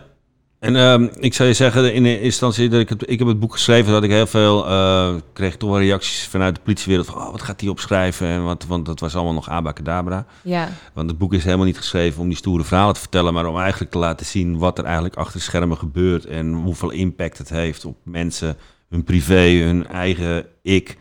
En 0.63 0.77
ehm, 0.77 1.09
ik 1.19 1.35
zou 1.35 1.49
je 1.49 1.55
zeggen, 1.55 1.95
in 1.95 2.05
eerste 2.05 2.25
instantie, 2.25 2.69
dat 2.69 2.81
ik, 2.81 2.89
het, 2.89 3.11
ik 3.11 3.19
heb 3.19 3.29
het 3.29 3.41
boek 3.41 3.53
geschreven, 3.53 3.93
dat 3.93 4.03
ik 4.03 4.11
heel 4.11 4.27
veel, 4.27 4.67
eh, 4.67 5.15
kreeg 5.33 5.57
toch 5.57 5.71
wel 5.71 5.79
reacties 5.81 6.27
vanuit 6.27 6.55
de 6.55 6.61
politiewereld 6.61 7.07
van, 7.07 7.17
oh, 7.17 7.31
wat 7.31 7.43
gaat 7.43 7.61
hij 7.61 7.71
opschrijven? 7.71 8.27
En 8.27 8.45
wat, 8.45 8.65
want 8.65 8.87
dat 8.87 9.01
was 9.01 9.15
allemaal 9.15 9.33
nog 9.33 9.49
abacadabra. 9.49 10.27
Ja, 10.43 10.69
Want 10.93 11.09
het 11.11 11.19
boek 11.19 11.33
is 11.35 11.45
helemaal 11.45 11.67
niet 11.67 11.77
geschreven 11.77 12.23
om 12.23 12.29
die 12.29 12.37
stoere 12.37 12.65
verhalen 12.65 12.95
te 12.95 13.01
vertellen, 13.01 13.35
maar 13.35 13.47
om 13.47 13.59
eigenlijk 13.59 13.91
te 13.91 13.99
laten 13.99 14.27
zien 14.27 14.59
wat 14.59 14.79
er 14.79 14.85
eigenlijk 14.85 15.17
achter 15.17 15.37
de 15.37 15.45
schermen 15.45 15.77
gebeurt 15.79 16.27
en 16.27 16.53
hoeveel 16.53 16.91
impact 16.91 17.39
het 17.39 17.49
heeft 17.49 17.85
op 17.85 17.97
mensen, 18.05 18.57
hun 18.89 19.05
privé, 19.05 19.49
hun 19.65 19.87
eigen 19.87 20.47
ik. 20.63 20.97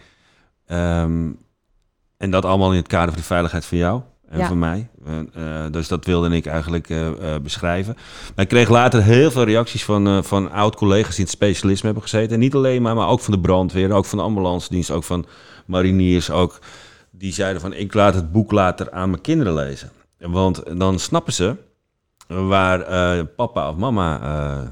Ehm, 0.65 1.29
en 2.17 2.31
dat 2.31 2.45
allemaal 2.45 2.71
in 2.71 2.77
het 2.77 2.87
kader 2.87 3.09
van 3.09 3.19
de 3.21 3.27
veiligheid 3.27 3.65
van 3.65 3.77
jou 3.77 4.01
en 4.29 4.39
Ja. 4.39 4.47
van 4.47 4.59
mij. 4.59 4.89
En, 5.05 5.29
eh, 5.33 5.65
dus 5.71 5.87
dat 5.87 6.05
wilde 6.05 6.35
ik 6.35 6.45
eigenlijk 6.45 6.89
eh, 6.89 7.07
eh, 7.07 7.41
beschrijven. 7.41 7.93
Maar 8.35 8.43
ik 8.45 8.51
kreeg 8.51 8.69
later 8.69 9.03
heel 9.03 9.31
veel 9.31 9.43
reacties 9.43 9.83
van, 9.83 10.07
eh, 10.07 10.21
van 10.21 10.51
oud-collega's 10.51 11.09
die 11.09 11.17
in 11.17 11.23
het 11.23 11.31
specialisme 11.31 11.85
hebben 11.85 12.03
gezeten. 12.03 12.33
En 12.33 12.39
niet 12.39 12.55
alleen 12.55 12.81
maar, 12.81 12.95
maar 12.95 13.07
ook 13.07 13.19
van 13.19 13.33
de 13.33 13.39
brandweer, 13.39 13.91
ook 13.91 14.05
van 14.05 14.17
de 14.17 14.23
ambulance 14.23 14.69
dienst, 14.69 14.91
ook 14.91 15.03
van 15.03 15.25
mariniers, 15.65 16.29
ook 16.29 16.59
die 17.11 17.33
zeiden 17.33 17.61
van 17.61 17.73
ik 17.73 17.93
laat 17.93 18.15
het 18.15 18.31
boek 18.31 18.51
later 18.51 18.91
aan 18.91 19.09
mijn 19.09 19.21
kinderen 19.21 19.53
lezen. 19.53 19.91
Want 20.17 20.79
dan 20.79 20.99
snappen 20.99 21.33
ze 21.33 21.55
waar 22.27 22.81
eh, 22.81 23.25
papa 23.35 23.69
of 23.69 23.75
mama 23.75 24.21
eh, 24.21 24.67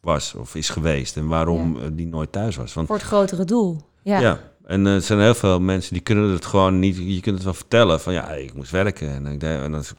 was 0.00 0.34
of 0.34 0.54
is 0.54 0.68
geweest 0.68 1.16
en 1.16 1.26
waarom 1.26 1.76
eh, 1.76 1.82
die 1.92 2.06
nooit 2.06 2.32
thuis 2.32 2.56
was. 2.56 2.74
Want 2.74 2.86
voor 2.86 2.96
het 2.96 3.04
grotere 3.04 3.44
doel. 3.44 3.80
Ja, 4.02 4.20
ja. 4.20 4.38
En 4.66 4.86
eh, 4.86 4.94
er 4.94 5.02
zijn 5.02 5.20
heel 5.20 5.34
veel 5.34 5.60
mensen 5.60 5.92
die 5.92 6.02
kunnen 6.02 6.30
het 6.30 6.44
gewoon 6.44 6.78
niet. 6.78 6.96
Je 6.96 7.20
kunt 7.20 7.34
het 7.34 7.44
wel 7.44 7.54
vertellen 7.54 8.00
van 8.00 8.12
ja, 8.12 8.30
ik 8.30 8.54
moest 8.54 8.70
werken. 8.70 9.08
En 9.08 9.26
ik 9.26 9.42
is- 9.80 9.92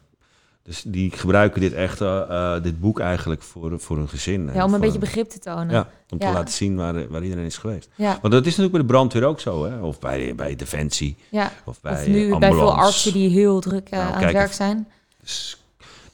dus 0.64 0.84
die 0.86 1.12
gebruiken 1.12 1.62
dit 1.62 1.74
echt, 1.74 2.02
eh, 2.02 2.22
eh, 2.56 2.64
dit 2.64 2.80
boek 2.80 3.00
eigenlijk 3.00 3.42
voor, 3.42 3.80
voor 3.80 3.98
hun 3.98 4.10
gezin. 4.10 4.50
Ja, 4.54 4.64
om 4.66 4.74
een 4.74 4.80
beetje 4.80 5.00
begrip 5.00 5.30
te 5.30 5.40
tonen. 5.40 5.70
Ja, 5.70 5.90
om 6.10 6.20
te 6.20 6.26
laten 6.32 6.54
zien 6.54 6.76
waar, 6.76 7.08
waar 7.08 7.24
iedereen 7.24 7.46
is 7.46 7.58
geweest. 7.58 7.90
ja. 7.96 8.18
Want 8.22 8.34
dat 8.34 8.42
is 8.46 8.56
natuurlijk 8.56 8.72
bij 8.72 8.82
de 8.82 8.88
brandweer 8.88 9.24
ook 9.24 9.40
zo, 9.40 9.66
hè? 9.66 9.80
Of 9.80 10.00
bij, 10.00 10.36
bij 10.36 10.56
Defensie, 10.56 11.16
ja. 11.30 11.52
of 11.66 11.82
bij 11.82 11.94
Of 11.94 12.08
nu 12.08 12.14
ambulance. 12.32 12.40
bij 12.40 12.52
veel 12.52 12.74
artsen 12.76 13.14
die 13.14 13.30
heel 13.30 13.60
druk 13.60 13.90
Nou, 13.90 14.14
aan 14.14 14.24
het 14.24 14.32
werk 14.34 14.54
zijn. 14.54 14.88
Dus 15.22 15.64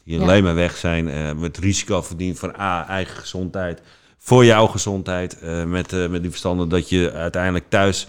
die 0.04 0.16
Ja. 0.18 0.22
alleen 0.22 0.44
maar 0.44 0.56
weg 0.56 0.78
zijn 0.78 1.40
met 1.40 1.58
risico 1.58 2.02
verdienen 2.02 2.38
van 2.38 2.54
A, 2.60 2.88
eigen 2.88 3.18
gezondheid, 3.20 3.82
voor 4.18 4.46
jouw 4.46 4.68
gezondheid, 4.68 5.38
met, 5.68 5.92
met 6.10 6.22
die 6.22 6.30
verstanden 6.30 6.70
dat 6.70 6.90
je 6.90 7.12
uiteindelijk 7.12 7.66
thuis, 7.70 8.08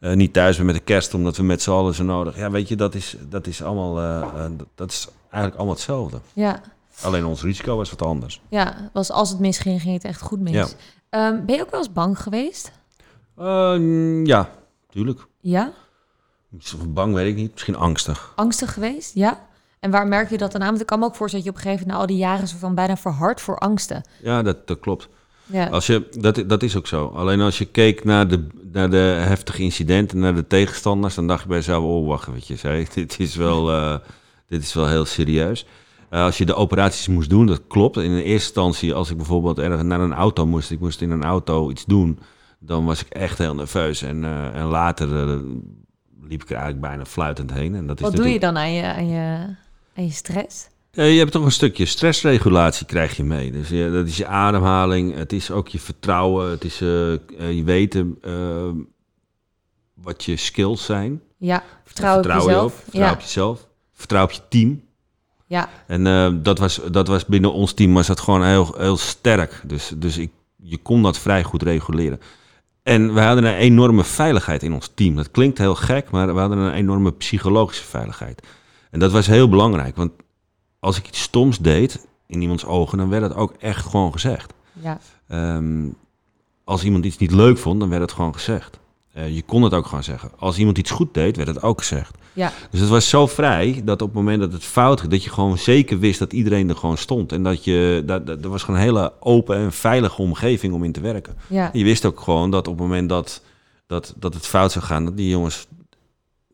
eh, 0.00 0.12
niet 0.14 0.32
thuis 0.32 0.54
bent 0.56 0.66
met 0.68 0.76
de 0.76 0.82
kerst, 0.82 1.14
omdat 1.14 1.36
we 1.36 1.42
met 1.42 1.62
z'n 1.62 1.70
allen 1.70 1.94
zo 1.94 2.04
nodig. 2.04 2.36
Ja, 2.36 2.50
weet 2.50 2.68
je, 2.68 2.76
dat 2.76 2.94
is, 2.94 3.16
dat 3.28 3.46
is 3.46 3.62
allemaal, 3.62 3.98
eh, 3.98 4.44
eh, 4.44 4.50
dat- 4.74 4.90
is 4.90 5.08
eigenlijk 5.22 5.54
allemaal 5.54 5.74
hetzelfde. 5.74 6.20
Ja, 6.32 6.60
Alleen 7.02 7.24
ons 7.24 7.42
risico 7.42 7.76
was 7.76 7.90
wat 7.90 8.02
anders. 8.02 8.40
ja. 8.48 8.90
Was, 8.92 9.10
als 9.10 9.30
het 9.30 9.38
misging, 9.38 9.80
ging 9.80 9.94
het 9.94 10.04
echt 10.04 10.20
goed 10.20 10.40
mis. 10.40 10.52
Ja. 10.52 10.66
Ehm, 11.10 11.44
ben 11.44 11.54
je 11.56 11.62
ook 11.62 11.70
wel 11.70 11.80
eens 11.80 11.92
bang 11.92 12.18
geweest? 12.22 12.72
Eh, 13.36 14.24
ja, 14.24 14.48
tuurlijk. 14.90 15.26
Ja? 15.40 15.72
Bang 16.88 17.14
weet 17.14 17.28
ik 17.28 17.36
niet, 17.36 17.52
misschien 17.52 17.76
angstig. 17.76 18.32
Angstig 18.36 18.72
geweest? 18.72 19.14
Ja? 19.14 19.48
En 19.80 19.90
waar 19.90 20.06
merk 20.06 20.30
je 20.30 20.38
dat 20.38 20.52
dan 20.52 20.60
aan? 20.60 20.68
Want 20.68 20.80
ik 20.80 20.86
kan 20.86 20.98
me 20.98 21.04
ook 21.04 21.14
voorstellen 21.14 21.44
dat 21.46 21.54
je 21.54 21.60
op 21.60 21.64
een 21.66 21.70
gegeven 21.70 21.92
moment 21.92 22.08
na 22.08 22.14
al 22.14 22.18
die 22.18 22.26
jaren 22.26 22.48
soort 22.48 22.60
van 22.60 22.74
bijna 22.74 22.96
verhard 22.96 23.40
voor 23.40 23.58
angsten. 23.58 24.02
Ja, 24.22 24.42
dat, 24.42 24.66
dat 24.66 24.78
klopt. 24.80 25.08
Ja, 25.52 25.66
Als 25.66 25.86
je, 25.86 26.08
dat, 26.18 26.44
dat 26.46 26.62
is 26.62 26.76
ook 26.76 26.86
zo. 26.86 27.06
Alleen 27.06 27.40
als 27.40 27.58
je 27.58 27.64
keek 27.64 28.04
naar 28.04 28.28
de, 28.28 28.46
naar 28.72 28.90
de 28.90 28.96
heftige 28.96 29.62
incidenten, 29.62 30.18
naar 30.18 30.34
de 30.34 30.46
tegenstanders, 30.46 31.14
dan 31.14 31.26
dacht 31.26 31.42
je 31.42 31.48
bij 31.48 31.56
jezelf, 31.56 31.84
oh 31.84 32.06
wacht 32.06 32.26
wat 32.26 32.46
je 32.46 32.56
zei, 32.56 32.86
dit 32.94 33.18
is 33.18 33.36
wel, 33.36 33.70
eh, 33.70 33.96
dit 34.48 34.62
is 34.62 34.74
wel 34.74 34.88
heel 34.88 35.04
serieus. 35.04 35.66
Eh, 36.08 36.22
als 36.22 36.38
je 36.38 36.46
de 36.46 36.54
operaties 36.54 37.08
moest 37.08 37.30
doen, 37.30 37.46
dat 37.46 37.60
klopt. 37.68 37.96
In 37.96 38.14
de 38.14 38.22
eerste 38.22 38.46
instantie, 38.46 38.94
als 38.94 39.10
ik 39.10 39.16
bijvoorbeeld 39.16 39.58
ergens 39.58 39.82
naar 39.82 40.00
een 40.00 40.14
auto 40.14 40.46
moest, 40.46 40.70
ik 40.70 40.80
moest 40.80 41.00
in 41.00 41.10
een 41.10 41.24
auto 41.24 41.70
iets 41.70 41.84
doen, 41.84 42.18
dan 42.58 42.84
was 42.84 43.00
ik 43.00 43.08
echt 43.08 43.38
heel 43.38 43.54
nerveus. 43.54 44.02
En, 44.02 44.24
eh, 44.24 44.54
en 44.54 44.64
later 44.64 45.08
liep 46.22 46.42
ik 46.42 46.50
er 46.50 46.56
eigenlijk 46.56 46.80
bijna 46.80 47.04
fluitend 47.04 47.52
heen. 47.52 47.74
En 47.74 47.86
dat 47.86 47.96
is 47.96 48.02
Wat 48.02 48.16
doe 48.16 48.28
je 48.28 48.40
dan 48.40 48.56
aan 48.56 48.72
je, 48.72 48.84
aan 48.84 49.08
je, 49.08 49.56
aan 49.96 50.04
je 50.04 50.10
stress? 50.10 50.68
Eh, 50.90 51.12
je 51.12 51.18
hebt 51.18 51.32
toch 51.32 51.44
een 51.44 51.52
stukje 51.52 51.84
stressregulatie 51.84 52.86
krijg 52.86 53.16
je 53.16 53.24
mee. 53.24 53.50
Dus 53.52 53.68
je, 53.68 53.90
dat 53.92 54.06
is 54.06 54.16
je 54.16 54.26
ademhaling, 54.26 55.14
het 55.14 55.32
is 55.32 55.50
ook 55.50 55.68
je 55.68 55.78
vertrouwen, 55.78 56.50
het 56.50 56.64
is 56.64 56.80
eh, 56.80 57.12
eh, 57.12 57.20
je 57.52 57.64
weten 57.64 58.18
eh, 58.22 58.68
wat 59.94 60.24
je 60.24 60.36
skills 60.36 60.84
zijn. 60.84 61.22
Ja, 61.36 61.62
vertrouw 61.84 62.18
op 62.18 62.24
je 62.24 62.32
jezelf. 62.32 62.72
op, 62.72 62.78
vertrouw 62.82 63.02
ja. 63.02 63.12
op 63.12 63.20
jezelf, 63.20 63.68
vertrouw 63.92 64.24
op 64.24 64.30
je 64.30 64.40
team. 64.48 64.82
ja, 65.46 65.68
En 65.86 66.06
eh, 66.06 66.30
dat, 66.42 66.58
was, 66.58 66.80
dat 66.90 67.08
was 67.08 67.26
binnen 67.26 67.52
ons 67.52 67.72
team 67.72 67.94
was 67.94 68.06
dat 68.06 68.20
gewoon 68.20 68.44
heel, 68.44 68.74
heel 68.76 68.96
sterk. 68.96 69.62
Dus, 69.64 69.92
dus 69.96 70.18
ik, 70.18 70.30
je 70.56 70.78
kon 70.78 71.02
dat 71.02 71.18
vrij 71.18 71.42
goed 71.42 71.62
reguleren. 71.62 72.20
En 72.82 73.14
we 73.14 73.20
hadden 73.20 73.44
een 73.44 73.54
enorme 73.54 74.04
veiligheid 74.04 74.62
in 74.62 74.72
ons 74.72 74.90
team. 74.94 75.16
Dat 75.16 75.30
klinkt 75.30 75.58
heel 75.58 75.74
gek, 75.74 76.10
maar 76.10 76.34
we 76.34 76.40
hadden 76.40 76.58
een 76.58 76.72
enorme 76.72 77.12
psychologische 77.12 77.84
veiligheid. 77.84 78.42
En 78.90 78.98
dat 78.98 79.12
was 79.12 79.26
heel 79.26 79.48
belangrijk, 79.48 79.96
want 79.96 80.12
als 80.80 80.98
ik 80.98 81.06
iets 81.08 81.20
stoms 81.22 81.58
deed 81.58 82.06
in 82.26 82.40
iemands 82.42 82.64
ogen, 82.64 82.98
dan 82.98 83.08
werd 83.08 83.22
dat 83.22 83.34
ook 83.34 83.52
echt 83.58 83.86
gewoon 83.86 84.12
gezegd. 84.12 84.52
ja, 84.72 84.98
Ehm, 85.28 85.88
als 86.64 86.84
iemand 86.84 87.04
iets 87.04 87.16
niet 87.18 87.30
leuk 87.32 87.58
vond, 87.58 87.80
dan 87.80 87.88
werd 87.88 88.02
het 88.02 88.12
gewoon 88.12 88.34
gezegd. 88.34 88.78
Eh, 89.12 89.34
je 89.34 89.42
kon 89.42 89.62
het 89.62 89.74
ook 89.74 89.86
gewoon 89.86 90.04
zeggen. 90.04 90.30
Als 90.38 90.58
iemand 90.58 90.78
iets 90.78 90.90
goed 90.90 91.14
deed, 91.14 91.36
werd 91.36 91.48
het 91.48 91.62
ook 91.62 91.78
gezegd. 91.78 92.18
ja, 92.32 92.52
Dus 92.70 92.80
het 92.80 92.88
was 92.88 93.08
zo 93.08 93.26
vrij 93.26 93.80
dat 93.84 94.02
op 94.02 94.08
het 94.08 94.16
moment 94.16 94.40
dat 94.40 94.52
het 94.52 94.64
fout 94.64 95.00
ging, 95.00 95.12
dat 95.12 95.24
je 95.24 95.30
gewoon 95.30 95.58
zeker 95.58 95.98
wist 95.98 96.18
dat 96.18 96.32
iedereen 96.32 96.68
er 96.68 96.76
gewoon 96.76 96.96
stond. 96.98 97.32
En 97.32 97.42
dat 97.42 97.64
je, 97.64 98.02
dat, 98.06 98.26
dat, 98.26 98.44
er 98.44 98.50
was 98.50 98.62
gewoon 98.62 98.80
een 98.80 98.86
hele 98.86 99.12
open 99.20 99.56
en 99.56 99.72
veilige 99.72 100.22
omgeving 100.22 100.72
om 100.74 100.84
in 100.84 100.92
te 100.92 101.00
werken. 101.00 101.36
ja. 101.46 101.70
Je 101.72 101.84
wist 101.84 102.04
ook 102.06 102.20
gewoon 102.20 102.50
dat 102.50 102.68
op 102.68 102.74
het 102.78 102.82
moment 102.82 103.08
dat, 103.08 103.42
dat, 103.86 104.14
dat 104.16 104.34
het 104.34 104.46
fout 104.46 104.72
zou 104.72 104.84
gaan, 104.84 105.04
dat 105.04 105.16
die 105.16 105.28
jongens 105.28 105.66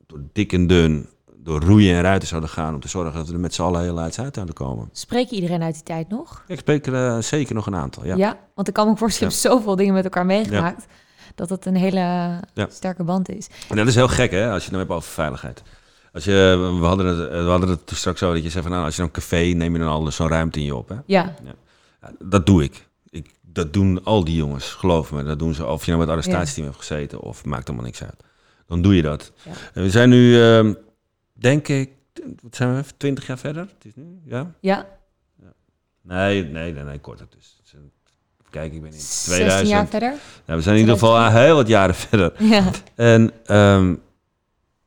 door 0.07 0.21
dik 0.33 0.53
en 0.53 0.67
dun, 0.67 1.07
door 1.47 1.61
roeien 1.61 1.95
en 1.97 2.03
ruiten 2.03 2.29
zouden 2.29 2.51
gaan 2.51 2.75
om 2.75 2.81
te 2.81 2.89
zorgen 2.89 3.15
dat 3.15 3.27
we 3.27 3.33
er 3.35 3.41
met 3.41 3.55
z'n 3.55 3.63
allen 3.63 3.83
heel 3.83 3.99
uit 3.99 4.15
zouden 4.15 4.53
komen. 4.55 4.89
Spreek 4.93 5.29
je 5.29 5.35
iedereen 5.35 5.63
uit 5.63 5.75
die 5.75 5.83
tijd 5.83 6.09
nog? 6.09 6.45
Ik 6.47 6.59
spreek 6.59 6.87
er 6.87 6.95
eh, 6.95 7.19
zeker 7.23 7.55
nog 7.55 7.67
een 7.67 7.75
aantal, 7.77 8.05
ja. 8.05 8.17
Ja. 8.17 8.39
want 8.55 8.69
ik 8.69 8.75
kan 8.75 8.89
me 8.89 8.97
voorstellen, 8.97 9.35
je 9.35 9.41
hebt 9.41 9.55
zoveel 9.55 9.77
dingen 9.77 9.95
met 9.95 10.05
elkaar 10.05 10.27
meegemaakt. 10.27 10.87
Dat 11.35 11.49
het 11.49 11.67
een 11.67 11.77
hele 11.77 11.99
Ja. 12.55 12.67
sterke 12.69 13.05
band 13.05 13.29
is. 13.29 13.49
En 13.69 13.77
dat 13.77 13.87
is 13.87 13.95
heel 13.95 14.09
gek, 14.09 14.31
hè, 14.31 14.45
als 14.51 14.57
je 14.65 14.71
het 14.71 14.71
nou 14.71 14.85
hebt 14.85 14.91
over 14.97 15.11
veiligheid. 15.11 15.63
Als 16.13 16.25
je, 16.25 16.77
we, 16.81 16.87
hadden 16.87 17.07
het, 17.07 17.31
we 17.31 17.49
hadden 17.51 17.69
het 17.69 17.81
straks 17.95 18.19
zo 18.19 18.33
dat 18.33 18.43
je 18.43 18.51
zegt 18.51 18.63
van, 18.63 18.73
nou, 18.73 18.85
als 18.85 18.95
je 18.97 19.01
dan 19.01 19.07
een 19.15 19.21
café, 19.21 19.37
neem 19.37 19.73
je 19.73 19.79
dan 19.79 19.89
al 19.89 20.11
zo'n 20.13 20.29
ruimte 20.29 20.59
in 20.59 20.65
je 20.65 20.75
op, 20.77 20.89
hè? 20.89 20.97
Ja, 21.07 21.35
Ja, 21.45 22.11
dat 22.19 22.47
doe 22.47 22.63
ik. 22.63 22.89
ik. 23.11 23.31
Dat 23.43 23.73
doen 23.73 24.05
al 24.05 24.25
die 24.25 24.37
jongens, 24.37 24.67
geloof 24.73 25.13
me. 25.13 25.23
Dat 25.25 25.39
doen 25.39 25.55
ze 25.55 25.67
of 25.67 25.85
je 25.85 25.91
nou 25.93 26.07
met 26.07 26.15
het 26.15 26.19
arrestatieteam 26.19 26.67
hebt 26.67 26.79
gezeten 26.79 27.21
of 27.21 27.45
maakt 27.45 27.67
allemaal 27.69 27.87
niks 27.87 28.03
uit. 28.03 28.23
Dan 28.67 28.83
doe 28.83 28.97
je 28.97 29.03
dat. 29.03 29.33
Ja. 29.43 29.51
En 29.75 29.83
we 29.83 29.91
zijn 29.91 30.09
nu, 30.09 30.43
ehm, 30.43 30.73
denk 31.39 31.69
ik, 31.69 31.91
wat 32.43 32.57
zijn 32.57 32.75
we, 32.75 32.83
20 32.97 33.27
jaar 33.27 33.39
verder? 33.39 33.63
Het 33.63 33.85
is 33.85 33.95
nu, 33.95 34.21
ja? 34.25 34.55
ja. 34.61 34.87
Nee, 36.03 36.45
nee, 36.45 36.73
nee, 36.73 36.85
nee 36.85 36.99
korter 36.99 37.27
dus. 37.31 37.61
Kijk, 38.51 38.73
ik 38.73 38.81
ben 38.83 38.93
in 38.93 38.99
16 38.99 39.35
2000. 39.35 39.69
jaar 39.69 39.87
verder. 39.89 40.15
Ja, 40.47 40.55
we 40.55 40.63
zijn 40.63 40.75
in 40.75 40.81
ieder 40.81 40.99
geval 40.99 41.31
heel 41.31 41.55
wat 41.55 41.69
jaren 41.69 41.95
verder. 41.95 42.33
Ja, 42.39 42.71
En 42.95 43.31
ehm, 43.45 43.95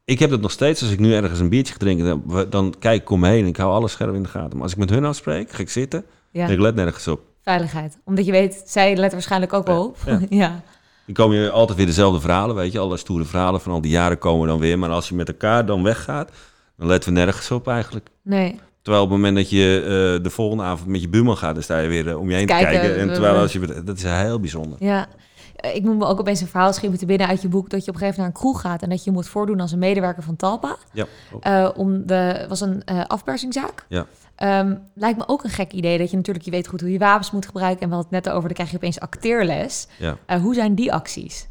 ik 0.05 0.19
heb 0.19 0.29
dat 0.29 0.41
nog 0.41 0.51
steeds. 0.51 0.81
Als 0.81 0.91
ik 0.91 0.99
nu 0.99 1.13
ergens 1.13 1.39
een 1.39 1.49
biertje 1.49 1.73
ga 1.73 1.79
drinken, 1.79 2.05
dan, 2.05 2.49
dan 2.49 2.75
kijk 2.79 3.01
ik 3.01 3.09
om 3.09 3.19
me 3.19 3.27
heen 3.27 3.41
en 3.43 3.47
ik 3.47 3.57
hou 3.57 3.71
alles 3.71 3.91
scherp 3.91 4.13
in 4.13 4.23
de 4.23 4.29
gaten. 4.29 4.53
Maar 4.53 4.61
als 4.61 4.71
ik 4.71 4.77
met 4.77 4.89
hun 4.89 5.05
afspreek, 5.05 5.51
ga 5.51 5.59
ik 5.59 5.69
zitten 5.69 6.05
ja. 6.31 6.45
en 6.45 6.51
ik 6.51 6.59
let 6.59 6.75
nergens 6.75 7.07
op. 7.07 7.21
veiligheid. 7.41 7.97
Omdat 8.03 8.25
je 8.25 8.31
weet, 8.31 8.63
zij 8.65 8.95
let 8.95 9.11
waarschijnlijk 9.11 9.53
ook 9.53 9.67
wel 9.67 9.85
op. 9.85 9.97
Ja. 10.05 10.19
Ja, 10.29 10.61
Dan 11.09 11.25
komen 11.25 11.37
je 11.43 11.49
altijd 11.51 11.77
weer 11.77 11.85
dezelfde 11.87 12.19
verhalen, 12.19 12.55
weet 12.55 12.71
je. 12.71 12.79
Alle 12.79 12.97
stoere 12.97 13.25
verhalen 13.25 13.61
van 13.61 13.71
al 13.71 13.81
die 13.81 13.91
jaren 13.91 14.17
komen 14.17 14.47
dan 14.47 14.59
weer. 14.59 14.79
Maar 14.79 14.89
als 14.89 15.09
je 15.09 15.15
met 15.15 15.27
elkaar 15.27 15.65
dan 15.65 15.83
weggaat, 15.83 16.31
dan 16.77 16.87
letten 16.87 17.13
we 17.13 17.19
nergens 17.19 17.51
op 17.51 17.67
eigenlijk. 17.67 18.09
nee. 18.21 18.59
Terwijl 18.81 19.03
op 19.03 19.09
het 19.09 19.19
moment 19.19 19.37
dat 19.37 19.49
je 19.49 19.79
eh, 19.83 20.23
de 20.23 20.29
volgende 20.29 20.63
avond 20.63 20.89
met 20.89 21.01
je 21.01 21.09
buurman 21.09 21.37
gaat, 21.37 21.53
dan 21.53 21.63
sta 21.63 21.77
je 21.79 21.87
weer 21.87 22.09
eh, 22.09 22.19
om 22.19 22.29
je 22.29 22.35
heen 22.35 22.45
Kijken, 22.45 22.71
te 22.73 22.79
kijken. 22.79 22.99
En 22.99 23.13
terwijl 23.13 23.35
als 23.35 23.53
je, 23.53 23.83
dat 23.83 23.97
is 23.97 24.03
heel 24.03 24.39
bijzonder. 24.39 24.77
Ja. 24.79 25.07
Eh, 25.55 25.75
Ik 25.75 25.83
moet 25.83 25.97
me 25.97 26.05
ook 26.05 26.19
opeens 26.19 26.41
een 26.41 26.47
verhaal 26.47 26.73
schieten 26.73 26.99
te 26.99 27.05
binnen 27.05 27.27
uit 27.27 27.41
je 27.41 27.47
boek... 27.47 27.69
dat 27.69 27.85
je 27.85 27.89
op 27.89 27.93
een 27.93 27.99
gegeven 27.99 28.21
moment 28.21 28.35
naar 28.43 28.45
een 28.45 28.51
kroeg 28.53 28.71
gaat... 28.71 28.81
en 28.81 28.89
dat 28.89 29.03
je 29.03 29.11
moet 29.11 29.27
voordoen 29.27 29.59
als 29.59 29.71
een 29.71 29.79
medewerker 29.79 30.23
van 30.23 30.35
Talpa. 30.35 30.75
Ja, 30.93 31.05
Eh, 31.41 31.69
om 31.75 32.05
de, 32.05 32.45
was 32.49 32.61
een 32.61 32.83
afpersingszaak. 33.07 33.85
ja. 33.87 34.05
Ehm, 34.39 34.75
lijkt 34.93 35.17
me 35.17 35.27
ook 35.27 35.43
een 35.43 35.49
gek 35.49 35.71
idee 35.71 35.97
dat 35.97 36.09
je 36.09 36.15
natuurlijk 36.15 36.45
je 36.45 36.51
weet 36.51 36.67
goed 36.67 36.81
hoe 36.81 36.91
je 36.91 36.97
wapens 36.97 37.31
moet 37.31 37.45
gebruiken. 37.45 37.81
En 37.81 37.89
we 37.89 37.95
hadden 37.95 38.13
het 38.13 38.25
net 38.25 38.33
over, 38.33 38.47
dan 38.47 38.53
krijg 38.53 38.69
je 38.69 38.75
opeens 38.75 38.99
acteerles. 38.99 39.87
ja. 39.97 40.17
Eh, 40.25 40.41
hoe 40.41 40.53
zijn 40.53 40.75
die 40.75 40.93
acties? 40.93 41.47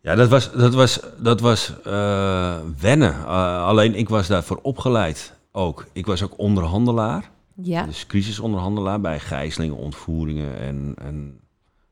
Ja, 0.00 0.14
dat 0.14 0.28
was, 0.28 0.52
dat 0.52 0.74
was, 0.74 1.00
dat 1.18 1.40
was 1.40 1.72
eh, 1.84 2.56
wennen. 2.80 3.12
Eh, 3.12 3.64
alleen 3.66 3.94
ik 3.94 4.08
was 4.08 4.26
daarvoor 4.26 4.58
opgeleid 4.62 5.34
ook. 5.52 5.86
Ik 5.92 6.06
was 6.06 6.22
ook 6.22 6.38
onderhandelaar. 6.38 7.30
Ja, 7.62 7.82
Dus 7.82 8.06
crisisonderhandelaar 8.06 9.00
bij 9.00 9.20
gijzelingen, 9.20 9.76
ontvoeringen 9.76 10.58
en, 10.58 10.94
en 10.96 11.40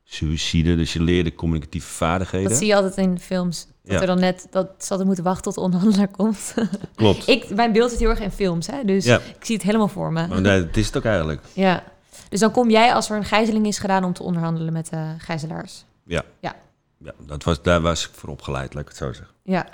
suïcide. 0.03 0.75
Dus 0.75 0.93
je 0.93 1.01
leerde 1.01 1.35
communicatieve 1.35 1.87
vaardigheden. 1.87 2.49
dat 2.49 2.57
zie 2.57 2.67
je 2.67 2.75
altijd 2.75 2.97
in 2.97 3.19
films. 3.19 3.67
Dat 3.87 3.95
Ja. 3.95 4.01
er 4.01 4.07
dan 4.07 4.19
net, 4.19 4.47
dat 4.49 4.67
ze 4.77 4.85
hadden 4.87 5.05
moeten 5.07 5.23
wachten 5.23 5.43
tot 5.43 5.53
de 5.53 5.59
onderhandelaar 5.61 6.07
komt. 6.07 6.53
Klopt. 6.95 7.27
ik, 7.27 7.49
mijn 7.55 7.71
beeld 7.71 7.89
zit 7.91 7.99
heel 7.99 8.09
erg 8.09 8.19
in 8.19 8.31
films, 8.31 8.67
hè? 8.67 8.83
dus 8.85 9.05
Ja. 9.05 9.15
ik 9.17 9.45
zie 9.45 9.55
het 9.55 9.65
helemaal 9.65 9.87
voor 9.87 10.11
me. 10.11 10.27
Maar 10.27 10.41
nee, 10.41 10.65
dat 10.65 10.75
is 10.77 10.85
het 10.85 10.97
ook 10.97 11.05
eigenlijk. 11.05 11.41
Ja. 11.53 11.83
Dus 12.29 12.39
dan 12.39 12.51
kom 12.51 12.69
jij 12.69 12.93
als 12.93 13.09
er 13.09 13.17
een 13.17 13.25
gijzeling 13.25 13.65
is 13.67 13.77
gedaan 13.79 14.03
om 14.03 14.13
te 14.13 14.23
onderhandelen 14.23 14.73
met 14.73 14.89
de 14.89 15.13
gijzelaars. 15.17 15.83
Ja. 16.05 16.23
Ja. 16.39 16.55
ja 16.97 17.11
dat 17.25 17.43
was, 17.43 17.61
daar 17.61 17.81
was 17.81 18.07
ik 18.07 18.13
voor 18.13 18.29
opgeleid, 18.29 18.73
laat 18.73 18.83
ik 18.83 18.89
het 18.89 18.97
zo 18.97 19.13
zeggen. 19.13 19.35
Ja, 19.43 19.67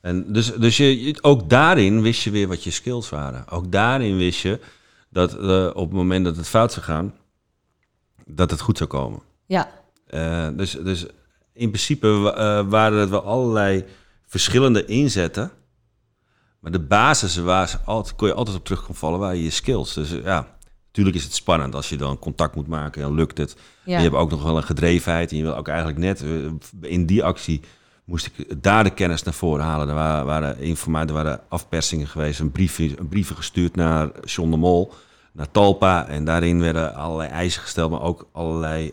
En 0.00 0.32
dus 0.32 0.52
dus 0.54 0.76
je, 0.76 1.04
je- 1.04 1.22
ook 1.22 1.48
daarin 1.50 2.02
wist 2.02 2.22
je 2.22 2.30
weer 2.30 2.48
wat 2.48 2.64
je 2.64 2.70
skills 2.70 3.08
waren. 3.10 3.48
Ook 3.48 3.72
daarin 3.72 4.16
wist 4.16 4.40
je 4.40 4.60
dat 5.08 5.34
eh, 5.38 5.66
op 5.66 5.86
het 5.88 5.92
moment 5.92 6.24
dat 6.24 6.36
het 6.36 6.46
fout 6.48 6.72
zou 6.72 6.84
gaan, 6.84 7.14
dat 8.26 8.50
het 8.50 8.60
goed 8.60 8.76
zou 8.76 8.88
komen. 8.90 9.20
ja, 9.46 9.68
Eh, 10.06 10.48
dus, 10.56 10.70
dus 10.72 11.06
in 11.54 11.68
principe 11.68 12.32
eh, 12.36 12.60
waren 12.68 12.98
het 12.98 13.10
wel 13.10 13.22
allerlei 13.22 13.84
verschillende 14.26 14.84
inzetten. 14.84 15.50
Maar 16.60 16.72
de 16.72 16.80
basis 16.80 17.36
waar 17.36 17.68
ze 17.68 17.78
altijd, 17.84 18.16
kon 18.16 18.28
je 18.28 18.34
altijd 18.34 18.56
op 18.56 18.64
terug 18.64 18.84
kon 18.84 18.94
vallen, 18.94 19.18
waren 19.18 19.38
je 19.38 19.50
skills. 19.50 19.94
Dus 19.94 20.12
eh, 20.12 20.24
ja, 20.24 20.56
natuurlijk 20.86 21.16
is 21.16 21.24
het 21.24 21.34
spannend 21.34 21.74
als 21.74 21.88
je 21.88 21.96
dan 21.96 22.18
contact 22.18 22.54
moet 22.54 22.66
maken 22.66 23.02
en 23.02 23.14
lukt 23.14 23.38
het. 23.38 23.56
ja. 23.84 23.96
Je 23.96 24.02
hebt 24.02 24.14
ook 24.14 24.30
nog 24.30 24.42
wel 24.42 24.56
een 24.56 24.62
gedrevenheid. 24.62 25.30
En 25.30 25.36
je 25.36 25.42
wil 25.42 25.56
ook 25.56 25.68
eigenlijk 25.68 25.98
net 25.98 26.22
eh, 26.22 26.90
in 26.90 27.06
die 27.06 27.24
actie 27.24 27.60
moest 28.04 28.26
ik 28.26 28.62
daar 28.62 28.84
de 28.84 28.90
kennis 28.90 29.22
naar 29.22 29.34
voren 29.34 29.64
halen. 29.64 29.88
Er 29.88 29.94
waren, 29.94 30.26
waren 30.26 30.58
informatie, 30.58 31.08
er 31.08 31.14
waren 31.14 31.40
afpersingen 31.48 32.06
geweest, 32.06 32.40
een 32.40 32.52
brief, 32.52 32.78
een 32.78 33.08
brieven 33.08 33.36
gestuurd 33.36 33.76
naar 33.76 34.10
John 34.24 34.50
de 34.50 34.56
Mol, 34.56 34.92
naar 35.32 35.50
Talpa. 35.50 36.06
En 36.06 36.24
daarin 36.24 36.60
werden 36.60 36.94
allerlei 36.94 37.30
eisen 37.30 37.62
gesteld, 37.62 37.90
maar 37.90 38.02
ook 38.02 38.28
allerlei 38.32 38.92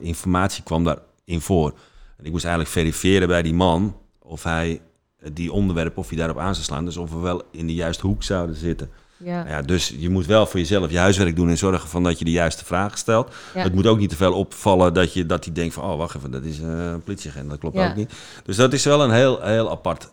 informatie 0.00 0.62
kwam 0.62 0.84
daarin 0.84 1.40
voor. 1.40 1.74
En 2.16 2.24
ik 2.24 2.30
moest 2.30 2.44
eigenlijk 2.44 2.74
verifiëren 2.74 3.28
bij 3.28 3.42
die 3.42 3.54
man 3.54 3.96
of 4.18 4.42
hij 4.42 4.80
eh, 5.18 5.30
die 5.32 5.52
onderwerp, 5.52 5.98
of 5.98 6.08
hij 6.08 6.18
daarop 6.18 6.38
aan 6.38 6.54
zou 6.54 6.64
slaan. 6.66 6.84
Dus 6.84 6.96
of 6.96 7.10
we 7.10 7.18
wel 7.18 7.42
in 7.50 7.66
de 7.66 7.74
juiste 7.74 8.06
hoek 8.06 8.22
zouden 8.22 8.56
zitten. 8.56 8.90
ja. 9.16 9.36
Nou 9.36 9.48
Ja, 9.48 9.62
dus 9.62 9.94
je 9.98 10.08
moet 10.10 10.26
wel 10.26 10.46
voor 10.46 10.60
jezelf 10.60 10.90
je 10.90 10.98
huiswerk 10.98 11.36
doen 11.36 11.48
en 11.48 11.58
zorgen 11.58 11.88
van 11.88 12.02
dat 12.02 12.18
je 12.18 12.24
de 12.24 12.30
juiste 12.30 12.64
vragen 12.64 12.98
stelt. 12.98 13.34
Ja. 13.54 13.62
Het 13.62 13.74
moet 13.74 13.86
ook 13.86 13.98
niet 13.98 14.10
te 14.10 14.16
veel 14.16 14.32
opvallen 14.34 14.94
dat 14.94 15.12
je 15.12 15.26
dat 15.26 15.44
die 15.44 15.52
denkt 15.52 15.74
van, 15.74 15.84
oh 15.84 15.96
wacht 15.96 16.16
even, 16.16 16.30
dat 16.30 16.42
is 16.44 16.60
eh, 16.60 16.66
een 16.68 17.02
politieagent, 17.02 17.50
dat 17.50 17.58
klopt 17.58 17.76
Ja. 17.76 17.88
ook 17.88 17.96
niet. 17.96 18.12
Dus 18.44 18.56
dat 18.56 18.72
is 18.72 18.84
wel 18.84 19.02
een 19.02 19.10
heel, 19.12 19.42
heel 19.42 19.70
apart 19.70 20.10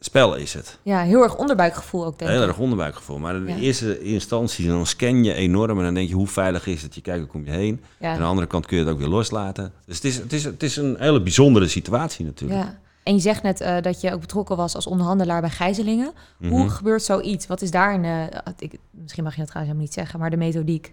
spel 0.00 0.34
is 0.34 0.54
het. 0.54 0.78
ja, 0.82 1.02
heel 1.02 1.22
erg 1.22 1.36
onderbuikgevoel 1.36 2.04
ook, 2.04 2.18
denk 2.18 2.30
Heel 2.30 2.42
ik. 2.42 2.48
erg 2.48 2.58
onderbuikgevoel. 2.58 3.18
Maar 3.18 3.34
in 3.34 3.46
Ja. 3.46 3.54
de 3.54 3.60
eerste 3.60 4.00
instantie 4.02 4.68
dan 4.68 4.86
scan 4.86 5.24
je 5.24 5.34
enorm 5.34 5.78
en 5.78 5.84
dan 5.84 5.94
denk 5.94 6.08
je 6.08 6.14
hoe 6.14 6.26
veilig 6.26 6.66
is 6.66 6.82
het. 6.82 6.94
Je 6.94 7.00
kijkt 7.00 7.22
ook 7.24 7.34
om 7.34 7.44
je 7.44 7.50
heen. 7.50 7.80
Ja. 7.98 8.06
En 8.06 8.12
aan 8.12 8.18
de 8.18 8.24
andere 8.24 8.46
kant 8.46 8.66
kun 8.66 8.76
je 8.78 8.84
het 8.84 8.92
ook 8.92 8.98
weer 8.98 9.08
loslaten. 9.08 9.72
Dus 9.86 9.96
het 9.96 10.04
is, 10.04 10.16
het 10.16 10.32
is, 10.32 10.44
het 10.44 10.62
is 10.62 10.76
een 10.76 10.96
hele 10.98 11.22
bijzondere 11.22 11.68
situatie 11.68 12.24
natuurlijk. 12.24 12.60
Ja. 12.60 12.78
En 13.02 13.14
je 13.14 13.20
zegt 13.20 13.42
net 13.42 13.60
eh, 13.60 13.80
dat 13.82 14.00
je 14.00 14.12
ook 14.12 14.20
betrokken 14.20 14.56
was 14.56 14.74
als 14.74 14.86
onderhandelaar 14.86 15.40
bij 15.40 15.50
gijzelingen. 15.50 16.12
Hoe 16.38 16.48
Mhm. 16.64 16.68
gebeurt 16.68 17.02
zoiets? 17.02 17.46
Wat 17.46 17.62
is 17.62 17.70
daar 17.70 17.94
een, 17.94 18.04
eh, 18.04 18.40
ik, 18.58 18.78
misschien 18.90 19.24
mag 19.24 19.32
je 19.34 19.38
dat 19.40 19.48
trouwens 19.50 19.54
helemaal 19.54 19.76
niet 19.82 19.92
zeggen, 19.94 20.18
maar 20.20 20.30
de 20.30 20.36
methodiek. 20.36 20.92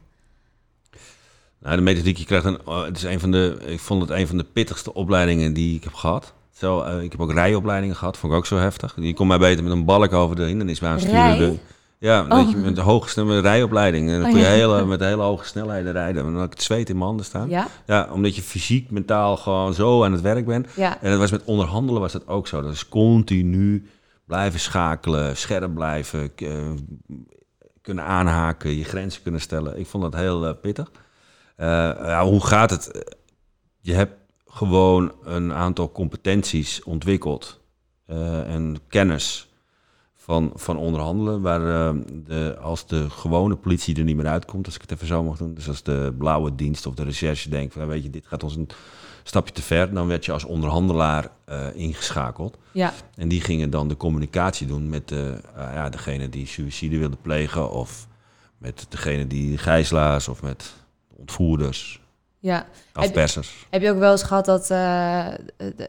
Nou, 1.59 1.75
de 1.75 1.81
methodiek, 1.81 2.17
je 2.17 2.25
krijgt 2.25 2.45
een, 2.45 2.67
oh, 2.67 2.83
het 2.85 2.97
is 2.97 3.03
een 3.03 3.19
van 3.19 3.31
de, 3.31 3.57
ik 3.65 3.79
vond 3.79 4.01
het 4.01 4.09
een 4.11 4.27
van 4.27 4.37
de 4.37 4.43
pittigste 4.43 4.93
opleidingen 4.93 5.53
die 5.53 5.75
ik 5.75 5.83
heb 5.83 5.93
gehad. 5.93 6.33
Zo, 6.57 6.81
eh, 6.81 7.01
ik 7.01 7.11
heb 7.11 7.21
ook 7.21 7.31
rijopleidingen 7.31 7.95
gehad, 7.95 8.17
vond 8.17 8.31
ik 8.33 8.37
ook 8.37 8.45
zo 8.45 8.57
heftig. 8.57 8.95
Je 8.99 9.13
komt 9.13 9.29
mij 9.29 9.37
beter 9.37 9.63
met 9.63 9.73
een 9.73 9.85
balk 9.85 10.13
over 10.13 10.35
de 10.35 10.43
hindernis 10.43 10.83
aan 10.83 10.99
sturen. 10.99 11.37
De, 11.37 11.57
ja, 11.99 12.21
Oh. 12.23 12.29
dat 12.29 12.49
je 12.51 12.57
met 12.57 12.77
een 12.77 12.83
hoge 12.83 13.09
snelheid 13.09 13.41
rijopleiding. 13.43 14.09
En 14.09 14.15
dan 14.15 14.25
Oh, 14.25 14.31
kun 14.31 14.39
je 14.41 14.45
hele, 14.47 14.85
met 14.95 14.99
hele 14.99 15.21
hoge 15.21 15.45
snelheden 15.45 15.91
rijden. 15.91 16.25
En 16.25 16.31
dan 16.31 16.35
had 16.39 16.45
ik 16.45 16.53
het 16.53 16.63
zweet 16.63 16.89
in 16.89 16.95
mijn 16.95 17.07
handen 17.07 17.25
staan. 17.25 17.49
Ja? 17.49 17.67
Ja, 17.85 18.09
omdat 18.11 18.35
je 18.35 18.41
fysiek, 18.41 18.91
mentaal 18.91 19.37
gewoon 19.37 19.73
zo 19.73 20.03
aan 20.03 20.11
het 20.11 20.21
werk 20.21 20.45
bent. 20.45 20.67
Ja. 20.75 21.01
En 21.01 21.09
het 21.11 21.19
was 21.19 21.31
met 21.31 21.43
onderhandelen 21.43 22.01
was 22.01 22.11
dat 22.11 22.27
ook 22.27 22.47
zo. 22.47 22.61
Dat 22.61 22.73
is 22.73 22.89
continu 22.89 23.89
blijven 24.25 24.59
schakelen, 24.59 25.37
scherp 25.37 25.73
blijven, 25.73 26.31
eh, 26.35 26.49
kunnen 27.81 28.03
aanhaken, 28.03 28.77
je 28.77 28.83
grenzen 28.83 29.21
kunnen 29.21 29.41
stellen. 29.41 29.79
Ik 29.79 29.87
vond 29.87 30.03
dat 30.03 30.15
heel 30.15 30.47
eh, 30.47 30.53
pittig. 30.61 30.91
Eh, 31.55 31.67
ja, 32.05 32.25
hoe 32.25 32.45
gaat 32.45 32.69
het? 32.69 33.15
Je 33.81 33.93
hebt 33.93 34.13
gewoon 34.47 35.11
een 35.23 35.53
aantal 35.53 35.91
competenties 35.91 36.83
ontwikkeld 36.83 37.59
eh, 38.05 38.53
en 38.53 38.77
kennis 38.87 39.47
van, 40.15 40.51
van 40.55 40.77
onderhandelen. 40.77 41.41
Waar 41.41 41.89
eh, 41.89 42.01
de, 42.13 42.57
als 42.61 42.87
de 42.87 43.09
gewone 43.09 43.55
politie 43.55 43.95
er 43.95 44.03
niet 44.03 44.15
meer 44.15 44.27
uitkomt, 44.27 44.65
als 44.65 44.75
ik 44.75 44.81
het 44.81 44.91
even 44.91 45.07
zo 45.07 45.23
mag 45.23 45.37
doen. 45.37 45.53
Dus 45.53 45.67
als 45.67 45.83
de 45.83 46.15
blauwe 46.17 46.55
dienst 46.55 46.85
of 46.85 46.95
de 46.95 47.03
recherche 47.03 47.49
denkt 47.49 47.73
van 47.73 47.87
weet 47.87 48.03
je, 48.03 48.09
dit 48.09 48.27
gaat 48.27 48.43
ons 48.43 48.55
een 48.55 48.69
stapje 49.27 49.53
te 49.53 49.61
ver, 49.61 49.93
dan 49.93 50.07
werd 50.07 50.25
je 50.25 50.31
als 50.31 50.43
onderhandelaar 50.43 51.29
eh, 51.45 51.75
ingeschakeld. 51.75 52.57
Ja, 52.71 52.93
En 53.15 53.27
die 53.27 53.41
gingen 53.41 53.69
dan 53.69 53.87
de 53.87 53.97
communicatie 53.97 54.67
doen 54.67 54.89
met 54.89 55.07
de, 55.07 55.41
eh, 55.55 55.73
ja, 55.73 55.89
degene 55.89 56.29
die 56.29 56.47
suïcide 56.47 56.97
wilde 56.97 57.17
plegen, 57.21 57.71
of 57.71 58.07
met 58.57 58.85
degene 58.89 59.27
die 59.27 59.57
gijzelaars, 59.57 60.27
of 60.27 60.41
met 60.41 60.73
ontvoerders, 61.15 62.01
ja. 62.47 62.65
afpersers. 62.93 63.67
Heb 63.69 63.81
je 63.81 63.91
ook 63.91 63.99
wel 63.99 64.11
eens 64.11 64.23
gehad 64.23 64.45
dat... 64.45 64.69
eh, 64.69 65.25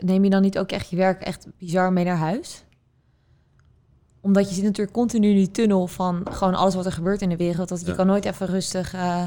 neem 0.01 0.25
je 0.25 0.31
dan 0.31 0.43
niet 0.43 0.59
ook 0.59 0.71
echt 0.71 0.91
je 0.91 0.97
werk 0.97 1.23
echt 1.23 1.47
bizar 1.59 1.93
mee 1.93 2.05
naar 2.05 2.17
huis? 2.17 2.65
Omdat 4.21 4.49
je 4.49 4.55
zit 4.55 4.65
natuurlijk 4.65 4.93
continu 4.97 5.29
in 5.29 5.35
die 5.37 5.51
tunnel 5.51 5.87
van 5.87 6.23
gewoon 6.31 6.55
alles 6.55 6.75
wat 6.75 6.87
er 6.87 6.93
gebeurt 6.93 7.23
in 7.23 7.29
de 7.29 7.37
wereld. 7.37 7.69
Dat 7.69 7.81
je 7.81 7.87
Ja. 7.87 7.95
kan 7.95 8.07
nooit 8.07 8.25
even 8.25 8.47
rustig... 8.47 8.95
eh, 8.95 9.23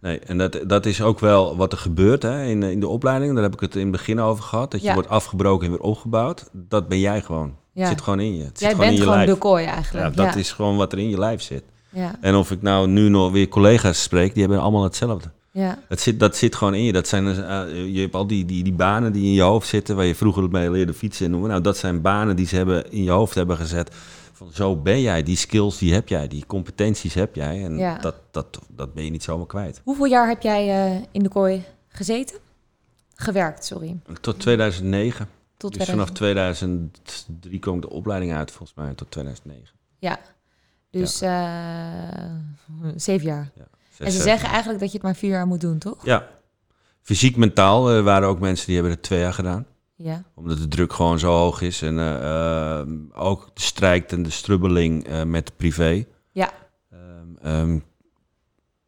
Nee, 0.00 0.18
en 0.18 0.38
dat, 0.38 0.60
dat 0.66 0.86
is 0.86 1.02
ook 1.02 1.18
wel 1.20 1.56
wat 1.56 1.72
er 1.72 1.78
gebeurt 1.78 2.22
hè, 2.22 2.44
in, 2.44 2.62
in 2.62 2.80
de 2.80 2.88
opleiding. 2.88 3.34
Daar 3.34 3.42
heb 3.42 3.52
ik 3.54 3.60
het 3.60 3.74
in 3.74 3.80
het 3.82 3.90
begin 3.90 4.20
over 4.20 4.44
gehad. 4.44 4.70
Dat 4.70 4.80
je 4.80 4.86
Ja. 4.86 4.94
wordt 4.94 5.08
afgebroken 5.08 5.66
en 5.66 5.72
weer 5.72 5.80
opgebouwd. 5.82 6.48
Dat 6.52 6.88
ben 6.88 6.98
jij 7.00 7.22
gewoon. 7.22 7.56
Ja. 7.72 7.80
Het 7.80 7.88
zit 7.90 8.00
gewoon 8.00 8.20
in 8.20 8.36
je. 8.36 8.44
Het 8.44 8.58
zit 8.58 8.60
jij 8.60 8.70
gewoon 8.70 8.84
in 8.84 8.88
bent 8.90 8.98
je 8.98 9.02
gewoon 9.04 9.24
lijf. 9.24 9.30
de 9.30 9.38
kooi 9.38 9.64
Ja, 9.64 9.72
eigenlijk. 9.72 10.16
dat 10.16 10.26
ja. 10.26 10.34
is 10.40 10.52
gewoon 10.52 10.76
wat 10.76 10.92
er 10.92 10.98
in 10.98 11.08
je 11.08 11.18
lijf 11.18 11.42
zit. 11.42 11.62
Ja, 11.88 12.14
En 12.20 12.34
of 12.34 12.50
ik 12.50 12.62
nou 12.62 12.88
nu 12.88 13.08
nog 13.08 13.32
weer 13.32 13.48
collega's 13.48 14.02
spreek, 14.02 14.32
die 14.34 14.42
hebben 14.42 14.60
allemaal 14.62 14.82
hetzelfde. 14.82 15.30
Ja, 15.60 15.78
Dat 15.88 16.00
zit, 16.00 16.20
dat 16.20 16.36
zit 16.36 16.54
gewoon 16.56 16.74
in 16.74 16.82
je. 16.82 16.92
Dat 16.92 17.08
zijn, 17.08 17.24
dus, 17.24 17.38
eh, 17.38 17.94
je 17.94 18.00
hebt 18.00 18.14
al 18.14 18.26
die, 18.26 18.44
die, 18.44 18.62
die 18.64 18.72
banen 18.72 19.12
die 19.12 19.24
in 19.24 19.32
je 19.32 19.42
hoofd 19.42 19.68
zitten, 19.68 19.96
waar 19.96 20.04
je 20.04 20.14
vroeger 20.14 20.50
mee 20.50 20.70
leerde 20.70 20.94
fietsen 20.94 21.24
en 21.24 21.30
noemen. 21.30 21.50
Nou, 21.50 21.62
dat 21.62 21.76
zijn 21.76 22.00
banen 22.00 22.36
die 22.36 22.46
ze 22.46 22.56
hebben 22.56 22.92
in 22.92 23.02
je 23.02 23.10
hoofd 23.10 23.34
hebben 23.34 23.56
gezet. 23.56 23.94
Van 24.32 24.48
zo 24.52 24.76
ben 24.76 25.00
jij, 25.00 25.22
die 25.22 25.36
skills 25.36 25.78
die 25.78 25.92
heb 25.94 26.08
jij, 26.08 26.28
die 26.28 26.46
competenties 26.46 27.14
heb 27.14 27.34
jij. 27.34 27.64
En 27.64 27.76
Ja. 27.78 27.98
dat, 27.98 28.14
dat, 28.30 28.58
dat 28.68 28.94
ben 28.94 29.04
je 29.04 29.10
niet 29.10 29.22
zomaar 29.22 29.46
kwijt. 29.46 29.80
Hoeveel 29.84 30.04
jaar 30.06 30.28
heb 30.28 30.42
jij 30.42 30.86
eh, 30.94 31.02
in 31.12 31.22
de 31.22 31.28
kooi 31.28 31.64
gezeten? 31.88 32.38
Gewerkt, 33.14 33.64
sorry. 33.64 33.96
Tot 34.20 34.38
2009. 34.40 35.28
Tot 35.56 35.74
dus 35.78 35.88
vanaf 35.88 36.10
2000. 36.10 37.00
2003 37.02 37.58
kwam 37.58 37.74
ik 37.76 37.82
de 37.82 37.90
opleiding 37.90 38.32
uit, 38.34 38.50
volgens 38.50 38.78
mij, 38.78 38.94
tot 38.94 39.10
2009. 39.10 39.74
Ja, 39.98 40.18
dus 40.90 41.20
eh, 41.20 42.24
zeven 42.96 43.26
jaar. 43.26 43.50
Ja, 43.54 43.64
En 44.00 44.06
Zes, 44.06 44.14
ze 44.14 44.22
zeven 44.22 44.30
zeggen 44.30 44.48
eigenlijk 44.48 44.80
dat 44.80 44.88
je 44.88 44.96
het 44.96 45.06
maar 45.06 45.16
vier 45.16 45.30
jaar 45.30 45.46
moet 45.46 45.60
doen, 45.60 45.78
toch? 45.78 46.04
Ja. 46.04 46.28
Fysiek, 47.02 47.36
mentaal 47.36 47.90
eh, 47.90 48.02
waren 48.02 48.28
ook 48.28 48.40
mensen 48.40 48.66
die 48.66 48.74
hebben 48.74 48.92
het 48.92 49.02
twee 49.02 49.20
jaar 49.20 49.34
gedaan. 49.34 49.66
Ja, 50.02 50.22
Omdat 50.34 50.58
de 50.58 50.68
druk 50.68 50.92
gewoon 50.92 51.18
zo 51.18 51.32
hoog 51.32 51.60
is. 51.60 51.82
En 51.82 51.98
eh, 51.98 52.78
eh, 52.80 52.86
ook 53.12 53.50
de 53.54 53.60
strijd 53.60 54.12
en 54.12 54.22
de 54.22 54.30
strubbeling 54.30 55.06
eh, 55.06 55.22
met 55.22 55.56
privé. 55.56 56.06
ja. 56.32 56.50
Ehm, 56.90 57.36
ehm, 57.42 57.78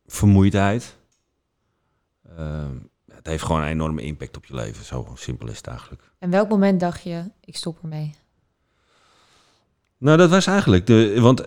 vermoeidheid. 0.06 0.96
Ehm, 2.36 2.76
het 3.12 3.26
heeft 3.26 3.42
gewoon 3.42 3.60
een 3.60 3.68
enorme 3.68 4.02
impact 4.02 4.36
op 4.36 4.44
je 4.44 4.54
leven. 4.54 4.84
Zo 4.84 5.12
simpel 5.14 5.48
is 5.48 5.56
het 5.56 5.66
eigenlijk. 5.66 6.02
En 6.18 6.30
welk 6.30 6.48
moment 6.48 6.80
dacht 6.80 7.02
je, 7.02 7.30
ik 7.40 7.56
stop 7.56 7.78
ermee? 7.82 8.14
Nou, 9.98 10.16
dat 10.16 10.30
was 10.30 10.46
eigenlijk 10.46 10.86
de. 10.86 11.20
Want 11.20 11.46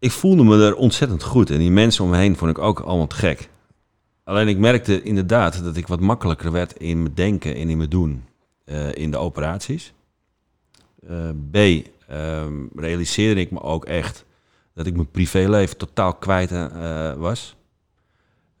ik 0.00 0.10
voelde 0.10 0.44
me 0.44 0.64
er 0.64 0.74
ontzettend 0.74 1.22
goed. 1.22 1.50
En 1.50 1.58
die 1.58 1.70
mensen 1.70 2.04
om 2.04 2.10
me 2.10 2.16
heen 2.16 2.36
vond 2.36 2.50
ik 2.50 2.58
ook 2.58 2.80
allemaal 2.80 3.06
te 3.06 3.16
gek. 3.16 3.48
Alleen 4.24 4.48
ik 4.48 4.58
merkte 4.58 5.02
inderdaad 5.02 5.64
dat 5.64 5.76
ik 5.76 5.86
wat 5.86 6.00
makkelijker 6.00 6.52
werd 6.52 6.72
in 6.72 7.02
mijn 7.02 7.14
denken 7.14 7.54
en 7.54 7.70
in 7.70 7.76
mijn 7.76 7.90
doen. 7.90 8.24
eh, 8.64 8.94
in 8.94 9.10
de 9.10 9.16
operaties. 9.16 9.92
Eh, 11.08 11.28
B. 11.50 11.56
ehm, 11.56 12.52
realiseerde 12.74 13.40
ik 13.40 13.50
me 13.50 13.60
ook 13.62 13.84
echt 13.84 14.24
dat 14.74 14.86
ik 14.86 14.94
mijn 14.94 15.10
privéleven 15.10 15.76
totaal 15.76 16.14
kwijt 16.14 16.52
eh, 16.52 17.12
was. 17.12 17.56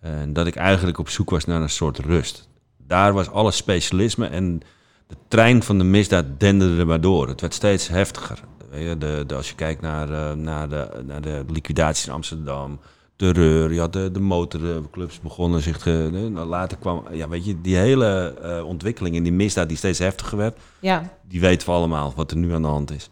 En 0.00 0.32
dat 0.32 0.46
ik 0.46 0.56
eigenlijk 0.56 0.98
op 0.98 1.08
zoek 1.08 1.30
was 1.30 1.44
naar 1.44 1.60
een 1.62 1.68
soort 1.70 1.98
rust. 1.98 2.48
Daar 2.76 3.12
was 3.12 3.30
alle 3.30 3.50
specialisme 3.50 4.26
en 4.26 4.60
de 5.06 5.16
trein 5.28 5.62
van 5.62 5.78
de 5.78 5.84
misdaad 5.84 6.24
denderde 6.38 6.84
maar 6.84 7.00
door. 7.00 7.28
Het 7.28 7.40
werd 7.40 7.54
steeds 7.54 7.88
heftiger. 7.88 8.40
Je, 8.72 8.98
De, 8.98 9.24
de, 9.26 9.34
als 9.34 9.48
je 9.48 9.54
kijkt 9.54 9.80
naar, 9.80 10.10
eh, 10.10 10.36
naar, 10.36 10.68
de, 10.68 11.02
naar 11.06 11.20
de 11.20 11.44
liquidaties 11.48 12.06
in 12.06 12.12
Amsterdam, 12.12 12.80
terreur, 13.16 13.72
je 13.72 13.80
had 13.80 13.92
de, 13.92 14.10
de 14.10 14.20
motorclubs 14.20 15.20
begonnen 15.20 15.62
zich 15.62 15.78
te... 15.78 16.08
nou, 16.12 16.46
later 16.46 16.78
kwam, 16.78 17.04
ja, 17.12 17.28
weet 17.28 17.44
je, 17.44 17.60
die 17.60 17.76
hele 17.76 18.34
eh, 18.42 18.64
ontwikkeling 18.66 19.16
in 19.16 19.22
die 19.22 19.32
misdaad 19.32 19.68
die 19.68 19.76
steeds 19.76 19.98
heftiger 19.98 20.38
werd, 20.38 20.58
Ja, 20.78 21.16
die 21.28 21.40
weten 21.40 21.68
we 21.68 21.74
allemaal 21.74 22.12
wat 22.16 22.30
er 22.30 22.36
nu 22.36 22.52
aan 22.54 22.62
de 22.62 22.68
hand 22.68 22.90
is. 22.90 23.10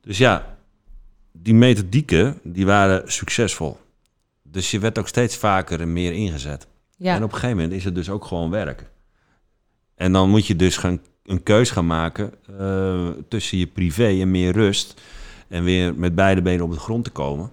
Dus 0.00 0.18
ja, 0.18 0.56
die 1.32 1.54
methodieken, 1.54 2.38
die 2.42 2.66
waren 2.66 3.12
succesvol. 3.12 3.78
Dus 4.42 4.70
je 4.70 4.78
werd 4.78 4.98
ook 4.98 5.08
steeds 5.08 5.36
vaker 5.36 5.80
en 5.80 5.92
meer 5.92 6.12
ingezet. 6.12 6.66
ja. 6.96 7.14
En 7.14 7.22
op 7.22 7.32
een 7.32 7.38
gegeven 7.38 7.56
moment 7.56 7.74
is 7.74 7.84
het 7.84 7.94
dus 7.94 8.10
ook 8.10 8.24
gewoon 8.24 8.50
werken. 8.50 8.86
En 9.94 10.12
dan 10.12 10.30
moet 10.30 10.46
je 10.46 10.56
dus 10.56 10.76
gaan, 10.76 11.00
een 11.24 11.42
keus 11.42 11.70
gaan 11.70 11.86
maken 11.86 12.32
eh, 12.58 13.08
tussen 13.28 13.58
je 13.58 13.66
privé 13.66 14.20
en 14.20 14.30
meer 14.30 14.52
rust. 14.52 15.00
En 15.48 15.64
weer 15.64 15.94
met 15.94 16.14
beide 16.14 16.42
benen 16.42 16.64
op 16.64 16.72
de 16.72 16.78
grond 16.78 17.04
te 17.04 17.10
komen. 17.10 17.52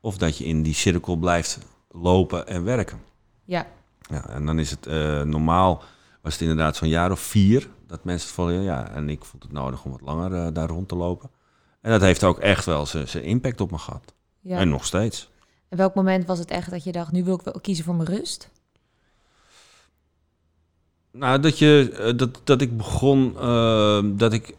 Of 0.00 0.18
dat 0.18 0.38
je 0.38 0.44
in 0.44 0.62
die 0.62 0.74
cirkel 0.74 1.16
blijft 1.16 1.58
lopen 1.90 2.46
en 2.46 2.64
werken. 2.64 3.00
ja. 3.44 3.66
Ja, 4.10 4.28
en 4.28 4.46
dan 4.46 4.58
is 4.58 4.70
het 4.70 4.86
eh, 4.86 5.22
normaal, 5.22 5.82
was 6.22 6.32
het 6.32 6.42
inderdaad 6.42 6.76
zo'n 6.76 6.88
jaar 6.88 7.10
of 7.10 7.20
vier 7.20 7.68
dat 7.86 8.04
mensen 8.04 8.26
het 8.26 8.36
volgen. 8.36 8.62
Ja, 8.62 8.90
en 8.90 9.08
ik 9.08 9.24
vond 9.24 9.42
het 9.42 9.52
nodig 9.52 9.84
om 9.84 9.90
wat 9.90 10.00
langer 10.00 10.34
eh, 10.34 10.52
daar 10.52 10.68
rond 10.68 10.88
te 10.88 10.94
lopen. 10.94 11.30
En 11.80 11.90
dat 11.90 12.00
heeft 12.00 12.24
ook 12.24 12.38
echt 12.38 12.64
wel 12.64 12.86
zijn 12.86 13.08
zijn 13.08 13.24
impact 13.24 13.60
op 13.60 13.70
me 13.70 13.78
gehad. 13.78 14.14
ja. 14.40 14.58
En 14.58 14.68
nog 14.68 14.84
steeds. 14.84 15.30
En 15.68 15.76
welk 15.76 15.94
moment 15.94 16.26
was 16.26 16.38
het 16.38 16.50
echt 16.50 16.70
dat 16.70 16.84
je 16.84 16.92
dacht, 16.92 17.12
nu 17.12 17.24
wil 17.24 17.34
ik 17.34 17.42
wel 17.42 17.60
kiezen 17.60 17.84
voor 17.84 17.94
mijn 17.94 18.08
rust? 18.08 18.50
Nou, 21.12 21.40
dat, 21.40 21.58
je, 21.58 21.92
eh, 21.98 22.16
dat, 22.16 22.40
dat 22.44 22.60
ik 22.60 22.76
begon, 22.76 23.36
eh, 23.38 24.00
dat 24.04 24.32
ik 24.32 24.54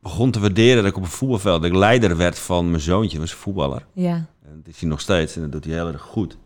begon 0.00 0.30
te 0.30 0.40
waarderen 0.40 0.82
dat 0.82 0.90
ik 0.90 0.96
op 0.96 1.02
een 1.02 1.08
voetbalveld, 1.08 1.62
dat 1.62 1.70
ik 1.70 1.76
leider 1.76 2.16
werd 2.16 2.38
van 2.38 2.70
mijn 2.70 2.82
zoontje, 2.82 3.18
dat 3.18 3.26
was 3.26 3.36
een 3.36 3.42
voetballer. 3.42 3.86
Ja, 3.92 4.14
En 4.14 4.62
dat 4.64 4.74
is 4.74 4.80
hij 4.80 4.88
nog 4.88 5.00
steeds 5.00 5.36
en 5.36 5.42
dat 5.42 5.52
doet 5.52 5.64
hij 5.64 5.74
heel 5.74 5.88
erg 5.88 6.02
goed. 6.02 6.36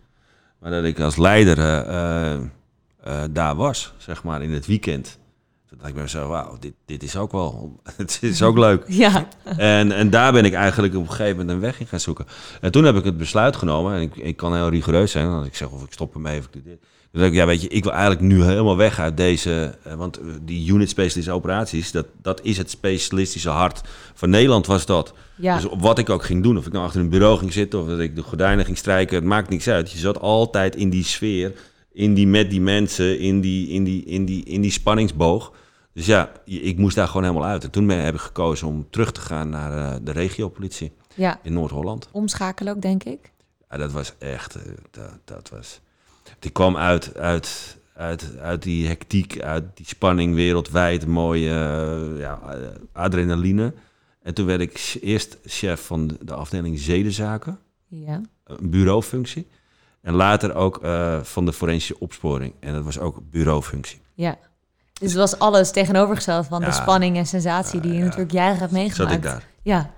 Maar 0.58 0.70
dat 0.70 0.84
ik 0.84 1.00
als 1.00 1.16
leider 1.16 1.58
eh, 3.08 3.22
daar 3.30 3.54
was, 3.56 3.92
zeg 3.96 4.22
maar, 4.22 4.42
in 4.42 4.52
het 4.52 4.66
weekend. 4.66 5.18
Toen 5.66 5.78
dacht 5.78 5.88
ik 5.88 5.94
bij 5.94 6.02
mezelf, 6.02 6.28
wauw, 6.28 6.56
dit, 6.58 6.74
dit 6.84 7.02
is 7.02 7.16
ook 7.16 7.32
wel, 7.32 7.80
het 7.96 8.18
is 8.22 8.42
ook 8.42 8.58
leuk. 8.58 8.84
ja, 9.04 9.28
En, 9.56 9.92
en 9.92 10.10
daar 10.10 10.32
ben 10.32 10.44
ik 10.44 10.52
eigenlijk 10.52 10.94
op 10.94 11.00
een 11.02 11.10
gegeven 11.10 11.36
moment 11.36 11.50
een 11.50 11.60
weg 11.60 11.80
in 11.80 11.86
gaan 11.86 12.00
zoeken. 12.00 12.26
En 12.60 12.72
toen 12.72 12.84
heb 12.84 12.96
ik 12.96 13.04
het 13.04 13.16
besluit 13.16 13.56
genomen, 13.56 13.94
en 13.94 14.00
ik, 14.00 14.16
ik 14.16 14.36
kan 14.36 14.54
heel 14.54 14.68
rigoureus 14.68 15.10
zijn, 15.10 15.26
als 15.26 15.46
ik 15.46 15.54
zeg 15.54 15.70
of 15.70 15.84
ik 15.84 15.92
stop 15.92 16.14
ermee 16.14 16.38
of 16.38 16.44
ik 16.44 16.52
doe 16.52 16.62
dit. 16.62 16.78
Ik, 17.12 17.32
ja, 17.32 17.46
weet 17.46 17.62
je, 17.62 17.68
ik 17.68 17.82
wil 17.82 17.92
eigenlijk 17.92 18.20
nu 18.20 18.42
helemaal 18.42 18.76
weg 18.76 18.98
uit 18.98 19.16
deze, 19.16 19.74
eh, 19.84 19.94
want 19.94 20.18
eh, 20.18 20.26
die 20.42 20.72
unit 20.72 20.88
specialistische 20.88 21.32
operaties, 21.32 21.90
dat, 21.90 22.06
dat 22.22 22.40
is 22.42 22.56
het 22.56 22.70
specialistische 22.70 23.48
hart 23.48 23.80
van 24.14 24.30
Nederland 24.30 24.66
was 24.66 24.86
dat. 24.86 25.14
ja. 25.36 25.54
Dus 25.54 25.64
op 25.64 25.80
wat 25.80 25.98
ik 25.98 26.10
ook 26.10 26.24
ging 26.24 26.42
doen, 26.42 26.58
of 26.58 26.66
ik 26.66 26.72
nou 26.72 26.84
achter 26.84 27.00
een 27.00 27.08
bureau 27.08 27.38
ging 27.38 27.52
zitten 27.52 27.80
of 27.80 27.86
dat 27.86 27.98
ik 27.98 28.16
de 28.16 28.22
gordijnen 28.22 28.64
ging 28.64 28.76
strijken, 28.76 29.16
het 29.16 29.24
maakt 29.24 29.48
niks 29.48 29.68
uit. 29.68 29.92
Je 29.92 29.98
zat 29.98 30.20
altijd 30.20 30.76
in 30.76 30.90
die 30.90 31.04
sfeer, 31.04 31.52
in 31.92 32.14
die, 32.14 32.26
met 32.26 32.50
die 32.50 32.60
mensen, 32.60 33.18
in 33.18 33.40
die, 33.40 33.68
in 33.68 33.84
die, 33.84 34.04
in 34.04 34.24
die, 34.24 34.44
in 34.44 34.60
die 34.60 34.70
spanningsboog. 34.70 35.52
Dus 35.92 36.06
ja, 36.06 36.32
ik 36.44 36.78
moest 36.78 36.96
daar 36.96 37.06
gewoon 37.06 37.22
helemaal 37.22 37.48
uit. 37.48 37.64
En 37.64 37.70
toen 37.70 37.86
ben, 37.86 38.04
heb 38.04 38.14
ik 38.14 38.20
gekozen 38.20 38.66
om 38.66 38.86
terug 38.90 39.12
te 39.12 39.20
gaan 39.20 39.48
naar 39.48 39.92
eh, 39.92 39.98
de 40.02 40.12
regiopolitie 40.12 40.92
ja. 41.14 41.40
in 41.42 41.52
Noord-Holland. 41.52 42.08
Omschakelen 42.12 42.74
ook, 42.74 42.82
denk 42.82 43.04
ik. 43.04 43.32
Ja, 43.70 43.76
dat 43.76 43.92
was 43.92 44.12
echt, 44.18 44.58
dat, 44.90 45.18
dat 45.24 45.48
was... 45.48 45.80
Die 46.38 46.50
kwam 46.50 46.76
uit, 46.76 47.16
uit, 47.16 47.76
uit, 47.94 48.38
uit 48.40 48.62
die 48.62 48.86
hectiek, 48.86 49.40
uit 49.42 49.64
die 49.74 49.86
spanning 49.86 50.34
wereldwijd, 50.34 51.06
mooie 51.06 51.48
eh, 51.50 52.20
ja, 52.20 52.40
eh, 52.50 52.56
adrenaline. 52.92 53.72
En 54.22 54.34
toen 54.34 54.46
werd 54.46 54.60
ik 54.60 54.98
eerst 55.00 55.38
chef 55.44 55.80
van 55.86 56.06
de- 56.06 56.16
de 56.20 56.34
afdeling 56.34 56.78
zedenzaken, 56.78 57.58
Ja, 57.86 58.20
een 58.44 58.70
bureaufunctie. 58.70 59.46
En 60.00 60.14
later 60.14 60.54
ook 60.54 60.78
eh, 60.82 61.22
van 61.22 61.44
de 61.44 61.52
forensische 61.52 61.98
opsporing. 62.00 62.54
En 62.60 62.74
dat 62.74 62.84
was 62.84 62.98
ook 62.98 63.20
bureaufunctie. 63.30 64.00
ja. 64.14 64.38
Dus 65.00 65.08
het 65.10 65.18
was 65.18 65.38
alles 65.38 65.70
tegenovergesteld 65.70 66.46
van 66.46 66.60
de 66.60 66.72
spanning 66.72 67.16
en 67.16 67.26
sensatie 67.26 67.80
die 67.80 67.92
je 67.92 68.02
natuurlijk 68.02 68.30
jaren 68.30 68.58
hebt 68.58 68.70
Zat 68.70 68.80
meegemaakt. 68.80 69.14
ik 69.14 69.22
daar. 69.22 69.44
Ja. 69.62 69.90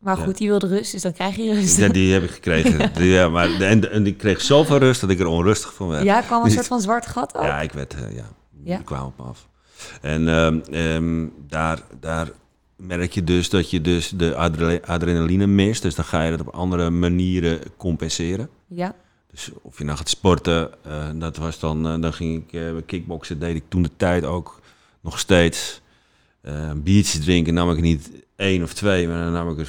Maar 0.00 0.16
goed, 0.16 0.36
die 0.38 0.48
wilde 0.48 0.66
rust, 0.66 0.92
dus 0.92 1.02
dan 1.02 1.12
krijg 1.12 1.36
je 1.36 1.54
rust. 1.54 1.76
Ja, 1.76 1.88
die 1.88 2.12
heb 2.12 2.22
ik 2.22 2.30
gekregen. 2.30 2.90
Ja, 3.04 3.28
maar, 3.28 3.60
en, 3.60 3.90
en 3.92 4.06
ik 4.06 4.18
kreeg 4.18 4.40
zoveel 4.40 4.76
rust 4.78 5.00
dat 5.00 5.10
ik 5.10 5.20
er 5.20 5.26
onrustig 5.26 5.74
van 5.74 5.88
werd. 5.88 6.04
Ja, 6.04 6.20
kwam 6.20 6.44
een 6.44 6.50
soort 6.50 6.66
van 6.66 6.80
zwart 6.80 7.06
gat 7.06 7.34
ook. 7.36 7.42
Ja, 7.44 7.60
ik 7.60 7.72
werd, 7.72 7.94
eh, 7.94 8.16
ja, 8.16 8.24
Ja. 8.64 8.76
die 8.76 8.84
kwamen 8.84 9.06
op 9.06 9.18
me 9.18 9.24
af. 9.24 9.48
En 10.00 10.28
ehm, 10.28 10.58
ehm, 10.70 11.26
daar, 11.48 11.82
daar 12.00 12.30
merk 12.76 13.12
je 13.12 13.24
dus 13.24 13.48
dat 13.50 13.70
je 13.70 13.80
dus 13.80 14.08
de 14.08 14.34
adre- 14.34 14.80
adrenaline 14.84 15.46
mist. 15.46 15.82
Dus 15.82 15.94
dan 15.94 16.04
ga 16.04 16.22
je 16.22 16.30
dat 16.30 16.40
op 16.40 16.54
andere 16.54 16.90
manieren 16.90 17.58
compenseren. 17.76 18.48
Ja, 18.66 18.94
Dus 19.30 19.50
of 19.62 19.78
je 19.78 19.84
nou 19.84 19.96
gaat 19.98 20.08
sporten, 20.08 20.70
eh, 20.84 21.08
dat 21.14 21.36
was 21.36 21.58
dan, 21.58 21.86
eh, 21.88 22.00
dan 22.00 22.12
ging 22.12 22.44
ik 22.46 22.52
eh 22.60 22.66
kickboksen, 22.86 23.38
deed 23.38 23.56
ik 23.56 23.64
toen 23.68 23.82
de 23.82 23.90
tijd 23.96 24.24
ook 24.24 24.60
nog 25.00 25.18
steeds. 25.18 25.80
Biertjes 26.76 27.24
drinken 27.24 27.54
nam 27.54 27.70
ik 27.70 27.80
niet 27.80 28.10
één 28.36 28.62
of 28.62 28.72
twee, 28.72 29.08
maar 29.08 29.22
dan 29.24 29.32
nam 29.32 29.50
ik 29.50 29.58
er 29.58 29.68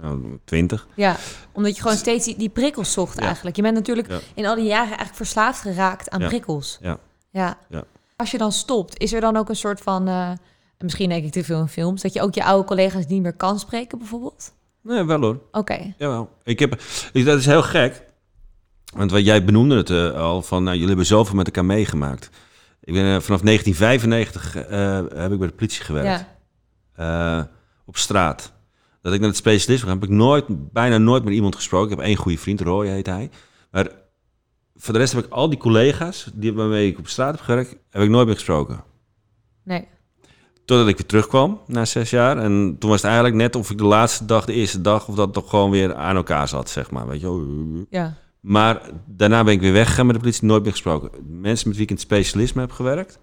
nou, 0.00 0.38
twintig. 0.44 0.86
Ja, 0.94 1.16
omdat 1.52 1.76
je 1.76 1.82
gewoon 1.82 1.96
steeds 1.96 2.24
die, 2.24 2.36
die 2.36 2.48
prikkels 2.48 2.92
zocht 2.92 3.18
Ja. 3.18 3.24
eigenlijk. 3.26 3.56
Je 3.56 3.62
bent 3.62 3.74
natuurlijk 3.74 4.08
Ja. 4.10 4.18
in 4.34 4.46
al 4.46 4.54
die 4.54 4.64
jaren 4.64 4.86
eigenlijk 4.86 5.16
verslaafd 5.16 5.60
geraakt 5.60 6.10
aan 6.10 6.20
Ja. 6.20 6.26
prikkels. 6.26 6.78
Ja. 6.80 6.98
ja. 7.30 7.58
Ja. 7.68 7.82
Als 8.16 8.30
je 8.30 8.38
dan 8.38 8.52
stopt, 8.52 8.98
is 8.98 9.12
er 9.12 9.20
dan 9.20 9.36
ook 9.36 9.48
een 9.48 9.56
soort 9.56 9.80
van... 9.80 10.08
eh, 10.08 10.30
misschien 10.78 11.08
denk 11.08 11.24
ik 11.24 11.32
te 11.32 11.44
veel 11.44 11.60
in 11.60 11.68
films... 11.68 12.02
dat 12.02 12.12
je 12.12 12.20
ook 12.22 12.34
je 12.34 12.44
oude 12.44 12.66
collega's 12.68 13.06
niet 13.06 13.22
meer 13.22 13.32
kan 13.36 13.58
spreken 13.58 13.98
bijvoorbeeld? 13.98 14.52
Nee, 14.82 15.04
wel 15.04 15.20
hoor. 15.20 15.40
Oké, 15.52 15.94
Jawel. 15.98 16.30
Ik 16.44 16.58
heb, 16.58 16.80
ik, 17.12 17.24
dat 17.24 17.38
is 17.38 17.46
heel 17.46 17.62
gek. 17.62 18.04
Want 18.96 19.10
wat 19.10 19.24
jij 19.24 19.44
benoemde 19.44 19.76
het 19.76 19.90
eh, 19.90 20.10
al, 20.10 20.42
van 20.42 20.58
nou, 20.62 20.72
jullie 20.72 20.88
hebben 20.88 21.06
zoveel 21.06 21.34
met 21.34 21.46
elkaar 21.46 21.64
meegemaakt. 21.64 22.30
Ik 22.80 22.92
ben 22.94 23.02
eh, 23.04 23.20
vanaf 23.20 23.40
1995 23.40 24.56
eh, 24.56 25.20
heb 25.22 25.32
ik 25.32 25.38
bij 25.38 25.48
de 25.48 25.54
politie 25.54 25.84
gewerkt. 25.84 26.24
ja. 26.96 27.48
op 27.86 27.96
straat. 27.96 28.52
Dat 29.06 29.14
ik 29.14 29.20
naar 29.20 29.30
het 29.30 29.38
specialist 29.38 29.82
heb, 29.82 29.92
heb 29.92 30.02
ik 30.02 30.08
nooit, 30.16 30.44
bijna 30.72 30.98
nooit 30.98 31.24
met 31.24 31.34
iemand 31.34 31.54
gesproken. 31.54 31.90
Ik 31.90 31.96
heb 31.96 32.06
één 32.06 32.16
goede 32.16 32.38
vriend, 32.38 32.60
Roy 32.60 32.86
heet 32.86 33.06
hij. 33.06 33.30
Maar 33.70 33.90
voor 34.74 34.92
de 34.92 34.98
rest 34.98 35.12
heb 35.12 35.24
ik 35.24 35.32
al 35.32 35.48
die 35.48 35.58
collega's 35.58 36.30
die 36.34 36.52
waarmee 36.52 36.90
ik 36.90 36.98
op 36.98 37.08
straat 37.08 37.34
heb 37.34 37.40
gewerkt, 37.40 37.76
heb 37.90 38.02
ik 38.02 38.08
nooit 38.08 38.26
meer 38.26 38.34
gesproken. 38.34 38.84
Nee, 39.62 39.88
Totdat 40.64 40.88
ik 40.88 40.96
weer 40.96 41.06
terugkwam 41.06 41.60
na 41.66 41.84
zes 41.84 42.10
jaar. 42.10 42.38
En 42.38 42.76
toen 42.78 42.90
was 42.90 43.02
het 43.02 43.10
eigenlijk 43.10 43.36
net 43.36 43.56
of 43.56 43.70
ik 43.70 43.78
de 43.78 43.84
laatste 43.84 44.24
dag, 44.24 44.44
de 44.44 44.52
eerste 44.52 44.80
dag, 44.80 45.08
of 45.08 45.14
dat 45.14 45.32
toch 45.32 45.50
gewoon 45.50 45.70
weer 45.70 45.94
aan 45.94 46.16
elkaar 46.16 46.48
zat, 46.48 46.70
zeg 46.70 46.90
maar. 46.90 47.08
Weet 47.08 47.20
je 47.20 47.86
ja. 47.90 48.16
Maar 48.40 48.80
daarna 49.04 49.44
ben 49.44 49.52
ik 49.52 49.60
weer 49.60 49.72
weggegaan 49.72 50.06
met 50.06 50.14
de 50.14 50.20
politie, 50.20 50.46
nooit 50.46 50.62
meer 50.62 50.72
gesproken. 50.72 51.10
Mensen 51.40 51.68
met 51.68 51.76
wie 51.76 51.84
ik 51.84 51.90
in 51.90 51.96
het 51.96 52.04
specialisme 52.04 52.60
heb 52.60 52.70
gewerkt, 52.70 53.18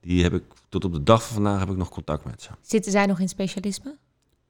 die 0.00 0.22
heb 0.22 0.34
ik 0.34 0.42
tot 0.68 0.84
op 0.84 0.92
de 0.92 1.02
dag 1.02 1.22
van 1.22 1.34
vandaag 1.34 1.58
heb 1.58 1.70
ik 1.70 1.76
nog 1.76 1.88
contact 1.88 2.24
met 2.24 2.42
ze. 2.42 2.50
Zitten 2.62 2.92
zij 2.92 3.06
nog 3.06 3.20
in 3.20 3.28
specialisme? 3.28 3.96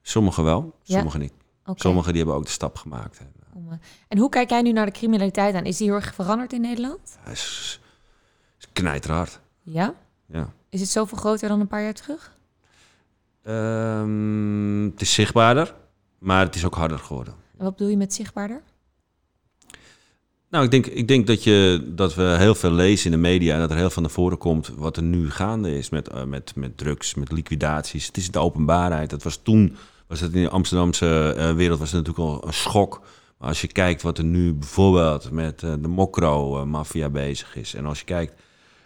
Sommigen 0.05 0.43
wel, 0.43 0.75
Ja. 0.83 0.95
sommigen 0.95 1.19
niet. 1.19 1.33
Oké. 1.65 1.81
Sommigen 1.81 2.09
die 2.13 2.17
hebben 2.21 2.39
ook 2.39 2.45
de 2.45 2.51
stap 2.51 2.77
gemaakt. 2.77 3.17
Eh, 3.19 3.25
En 4.07 4.17
hoe 4.17 4.29
kijk 4.29 4.49
jij 4.49 4.61
nu 4.61 4.71
naar 4.71 4.85
de 4.85 4.91
criminaliteit 4.91 5.55
aan? 5.55 5.63
Is 5.65 5.77
die 5.77 5.87
heel 5.87 5.95
erg 5.95 6.13
veranderd 6.13 6.53
in 6.53 6.61
Nederland? 6.61 7.17
Hij 7.19 7.31
is, 7.33 7.79
is 8.59 8.67
knijterhard. 8.73 9.39
Ja? 9.61 9.93
Ja. 10.25 10.53
Is 10.69 10.79
het 10.79 10.89
zoveel 10.89 11.17
groter 11.17 11.47
dan 11.49 11.59
een 11.59 11.67
paar 11.67 11.81
jaar 11.83 11.93
terug? 11.93 12.37
Ehm, 13.43 14.83
het 14.91 15.01
is 15.01 15.13
zichtbaarder, 15.13 15.75
maar 16.17 16.45
het 16.45 16.55
is 16.55 16.65
ook 16.65 16.75
harder 16.75 16.99
geworden. 16.99 17.33
En 17.57 17.63
wat 17.63 17.71
bedoel 17.75 17.87
je 17.91 17.97
met 17.97 18.13
zichtbaarder? 18.13 18.61
Nou, 20.53 20.65
ik 20.65 20.71
denk, 20.71 20.85
ik 20.85 21.07
denk 21.07 21.27
dat, 21.27 21.43
je, 21.43 21.83
dat 21.95 22.15
we 22.15 22.23
heel 22.23 22.55
veel 22.55 22.71
lezen 22.71 23.05
in 23.05 23.11
de 23.11 23.27
media 23.27 23.53
en 23.53 23.59
dat 23.59 23.71
er 23.71 23.77
heel 23.77 23.89
veel 23.89 24.01
naar 24.01 24.11
voren 24.11 24.37
komt 24.37 24.71
wat 24.75 24.97
er 24.97 25.03
nu 25.03 25.31
gaande 25.31 25.77
is 25.77 25.89
met, 25.89 26.07
eh, 26.07 26.23
met, 26.23 26.51
met 26.55 26.77
drugs, 26.77 27.15
met 27.15 27.31
liquidaties. 27.31 28.07
Het 28.07 28.17
is 28.17 28.31
de 28.31 28.39
openbaarheid. 28.39 29.09
Dat 29.09 29.23
was 29.23 29.39
toen, 29.43 29.75
was 30.07 30.19
het 30.19 30.33
in 30.33 30.41
de 30.41 30.49
Amsterdamse 30.49 31.33
eh, 31.37 31.53
wereld, 31.53 31.79
was 31.79 31.91
natuurlijk 31.91 32.19
al 32.19 32.47
een 32.47 32.53
schok. 32.53 33.01
Maar 33.37 33.47
als 33.47 33.61
je 33.61 33.67
kijkt 33.67 34.01
wat 34.01 34.17
er 34.17 34.23
nu 34.23 34.53
bijvoorbeeld 34.53 35.31
met 35.31 35.63
eh, 35.63 35.73
de 35.79 35.87
mokro-maffia 35.87 37.09
bezig 37.09 37.55
is. 37.55 37.73
En 37.73 37.85
als 37.85 37.99
je 37.99 38.05
kijkt... 38.05 38.33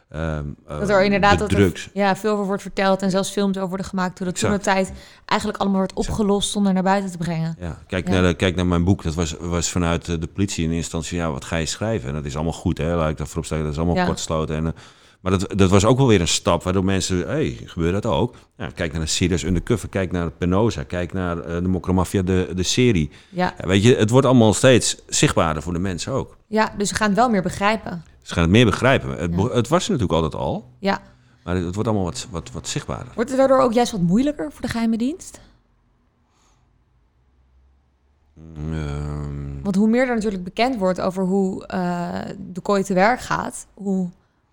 eh, 0.10 0.39
Dat 0.68 0.89
er 0.89 1.03
inderdaad 1.03 1.39
de 1.39 1.47
dat 1.47 1.51
er, 1.51 1.89
ja, 1.93 2.16
veel 2.16 2.32
over 2.32 2.45
wordt 2.45 2.62
verteld 2.62 3.01
en 3.01 3.10
zelfs 3.12 3.30
films 3.32 3.55
over 3.58 3.68
worden 3.70 3.86
gemaakt... 3.86 4.18
hoe 4.18 4.28
dat 4.28 4.39
toen 4.39 4.51
de 4.51 4.60
tijd 4.60 4.91
eigenlijk 5.26 5.60
allemaal 5.60 5.78
wordt 5.80 5.93
opgelost 5.93 6.51
zonder 6.51 6.74
naar 6.74 6.84
buiten 6.84 7.12
te 7.12 7.18
brengen. 7.18 7.55
Ja, 7.60 7.78
kijk, 7.88 8.08
Ja. 8.08 8.14
Naar 8.14 8.22
de, 8.22 8.34
kijk 8.34 8.55
naar 8.55 8.66
mijn 8.68 8.84
boek. 8.84 9.03
Dat 9.03 9.14
was, 9.16 9.36
was 9.39 9.70
vanuit 9.72 10.08
eh, 10.10 10.16
de 10.20 10.28
politie 10.28 10.64
in 10.66 10.72
instantie. 10.72 11.18
Ja, 11.18 11.32
wat 11.32 11.45
ga 11.45 11.55
je 11.55 11.66
schrijven? 11.66 12.08
En 12.10 12.16
dat 12.16 12.26
is 12.26 12.36
allemaal 12.36 12.53
goed, 12.53 12.78
hè? 12.78 12.95
Laat 12.95 13.10
ik 13.10 13.18
dat 13.18 13.28
vooropstellen. 13.28 13.64
Dat 13.64 13.72
is 13.74 13.78
allemaal 13.80 13.95
Ja. 13.95 14.05
kortsloten. 14.05 14.55
En, 14.55 14.66
eh, 14.66 14.72
maar 15.22 15.32
dat, 15.39 15.58
dat 15.58 15.70
was 15.70 15.86
ook 15.86 15.97
wel 15.97 16.08
weer 16.08 16.22
een 16.22 16.28
stap 16.28 16.64
waardoor 16.64 16.84
mensen... 16.86 17.18
Hé, 17.18 17.24
hey, 17.26 17.58
gebeurt 17.66 17.93
dat 18.03 18.05
ook? 18.14 18.36
Ja, 18.58 18.70
kijk 18.76 18.91
naar 18.91 19.01
de 19.01 19.08
Serious 19.08 19.43
Undercover. 19.43 19.89
Kijk 19.89 20.12
naar 20.12 20.32
Penosa. 20.32 20.84
Kijk 20.84 21.14
naar 21.14 21.39
eh, 21.39 21.55
de 21.55 21.68
Mokromafia, 21.68 22.22
de, 22.22 22.49
de 22.55 22.64
serie. 22.64 23.10
Ja, 23.30 23.53
Ja, 23.62 23.68
weet 23.68 23.84
je, 23.84 23.95
het 23.95 24.10
wordt 24.10 24.26
allemaal 24.28 24.53
steeds 24.53 24.97
zichtbaarder 25.08 25.64
voor 25.64 25.74
de 25.74 25.80
mensen 25.80 26.12
ook. 26.12 26.38
ja 26.47 26.74
dus 26.78 26.89
ze 26.89 26.95
gaan 26.95 27.08
het 27.08 27.18
wel 27.18 27.30
meer 27.30 27.41
begrijpen. 27.41 28.03
Ze 28.28 28.34
gaan 28.34 28.43
het 28.43 28.51
meer 28.51 28.65
begrijpen. 28.65 29.09
Het, 29.17 29.32
Ja. 29.36 29.47
het 29.49 29.67
was 29.67 29.86
er 29.86 29.91
natuurlijk 29.91 30.23
altijd 30.23 30.41
al. 30.41 30.69
Ja. 30.80 31.01
Maar 31.43 31.55
het, 31.55 31.65
het 31.65 31.73
wordt 31.73 31.89
allemaal 31.89 32.07
wat, 32.07 32.28
wat, 32.32 32.51
wat 32.51 32.67
zichtbaarder. 32.67 33.11
Wordt 33.15 33.30
het 33.30 33.39
daardoor 33.39 33.59
ook 33.59 33.73
juist 33.73 33.91
wat 33.91 34.01
moeilijker 34.01 34.51
voor 34.51 34.61
de 34.61 34.67
geheime 34.67 34.97
dienst? 34.97 35.39
Ehm, 38.71 39.61
Want 39.63 39.75
hoe 39.75 39.88
meer 39.89 40.07
er 40.07 40.15
natuurlijk 40.15 40.43
bekend 40.43 40.78
wordt 40.78 41.01
over 41.01 41.23
hoe 41.23 41.67
eh, 41.67 42.19
de 42.53 42.61
kooi 42.61 42.84
te 42.84 42.93
werk 42.93 43.19
gaat... 43.19 43.67
hoe 43.73 44.09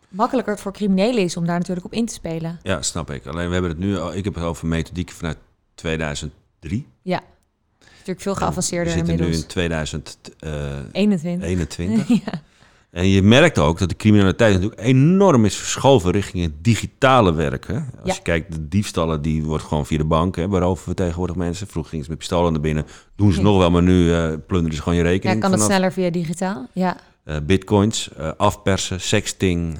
makkelijker 0.09 0.53
het 0.53 0.62
voor 0.62 0.72
criminelen 0.72 1.22
is 1.22 1.37
om 1.37 1.47
daar 1.47 1.59
natuurlijk 1.59 1.87
op 1.87 1.93
in 1.93 2.07
te 2.07 2.12
spelen. 2.14 2.59
ja, 2.62 2.83
snap 2.83 3.11
ik. 3.11 3.27
Alleen 3.27 3.47
we 3.47 3.53
hebben 3.53 3.70
het 3.70 3.81
nu... 3.81 3.99
al- 3.99 4.14
Ik 4.14 4.25
heb 4.25 4.35
het 4.35 4.45
over 4.45 4.66
methodiek 4.66 5.11
vanuit 5.11 5.37
2003. 5.75 6.87
Ja, 7.03 7.20
natuurlijk 7.91 8.20
veel 8.20 8.33
We 8.33 8.39
geavanceerder 8.39 8.93
zitten 8.93 9.16
nu 9.16 9.27
in 9.27 9.47
2021. 9.47 11.49
21. 11.49 12.09
ja. 12.25 12.33
En 12.95 13.09
je 13.09 13.23
merkt 13.23 13.59
ook 13.59 13.79
dat 13.79 13.89
de 13.89 13.97
criminaliteit 13.97 14.55
natuurlijk 14.55 14.81
enorm 14.81 15.45
is 15.45 15.57
verschoven 15.57 16.11
richting 16.11 16.45
het 16.45 16.53
digitale 16.65 17.35
werk. 17.35 17.67
Hè? 17.67 17.75
Als 17.75 17.85
Ja. 18.05 18.13
je 18.15 18.23
kijkt, 18.23 18.53
de 18.53 18.69
diefstallen 18.69 19.23
die 19.23 19.43
wordt 19.43 19.65
gewoon 19.65 19.87
via 19.87 19.99
de 19.99 20.05
bank, 20.05 20.37
hè, 20.37 20.49
waarover 20.49 20.89
we 20.89 20.95
tegenwoordig 20.95 21.37
mensen. 21.37 21.67
Vroeger 21.67 21.91
gingen 21.91 22.05
ze 22.05 22.11
met 22.11 22.21
pistolen 22.21 22.53
naar 22.53 22.61
binnen. 22.61 22.87
Doen 23.17 23.33
ze 23.33 23.39
Ja. 23.39 23.45
nog 23.45 23.59
wel, 23.59 23.71
maar 23.71 23.83
nu 23.83 24.13
eh, 24.13 24.33
plunderen 24.47 24.77
ze 24.77 24.83
gewoon 24.83 24.99
je 24.99 25.05
ja, 25.05 25.11
rekening. 25.11 25.41
kan 25.41 25.51
het 25.51 25.61
vanaf. 25.61 25.75
sneller 25.77 25.93
via 25.93 26.11
digitaal? 26.11 26.67
Ja, 26.73 26.97
Eh, 27.25 27.37
bitcoins, 27.47 28.09
eh, 28.17 28.31
afpersen, 28.37 29.01
sexting, 29.01 29.79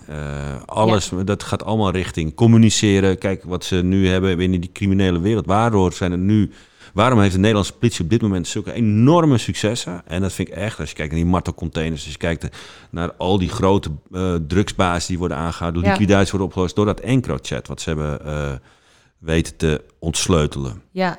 alles. 0.67 1.11
Dat 1.25 1.43
gaat 1.43 1.65
allemaal 1.65 1.91
richting 1.91 2.35
communiceren. 2.35 3.19
Kijk 3.19 3.45
wat 3.45 3.65
ze 3.65 3.77
nu 3.77 4.09
hebben 4.09 4.37
binnen 4.37 4.61
die 4.61 4.71
criminele 4.73 5.21
wereld. 5.21 5.47
Waarom 5.47 5.93
zijn 5.93 6.12
er 6.12 6.19
nu... 6.19 6.51
Waarom 6.95 7.20
heeft 7.20 7.32
de 7.32 7.38
Nederlandse 7.38 7.72
politie 7.76 8.05
op 8.05 8.11
dit 8.11 8.22
moment 8.22 8.49
zulke 8.49 8.72
enorme 8.72 9.38
successen? 9.38 10.03
En 10.07 10.20
dat 10.20 10.32
vind 10.32 10.49
ik 10.49 10.55
echt, 10.55 10.80
als 10.80 10.88
je 10.88 10.95
kijkt 10.95 11.12
naar 11.12 11.20
die 11.20 11.30
martelcontainers, 11.30 12.03
als 12.03 12.12
je 12.12 12.18
kijkt 12.18 12.49
naar 12.90 13.12
al 13.12 13.38
die 13.38 13.49
grote 13.49 13.90
drugsbazen 14.47 15.09
die 15.09 15.18
worden 15.18 15.36
aangehouden, 15.36 15.82
de 15.82 15.88
Ja. 15.88 15.95
liquidaties 15.95 16.30
worden 16.30 16.49
opgelost 16.49 16.76
door 16.76 16.84
dat 16.86 17.01
EncroChat, 17.01 17.66
wat 17.66 17.80
ze 17.80 17.88
hebben 17.88 18.24
eh, 18.26 18.53
weten 19.18 19.57
te 19.57 19.84
ontsleutelen. 19.99 20.82
ja, 20.90 21.18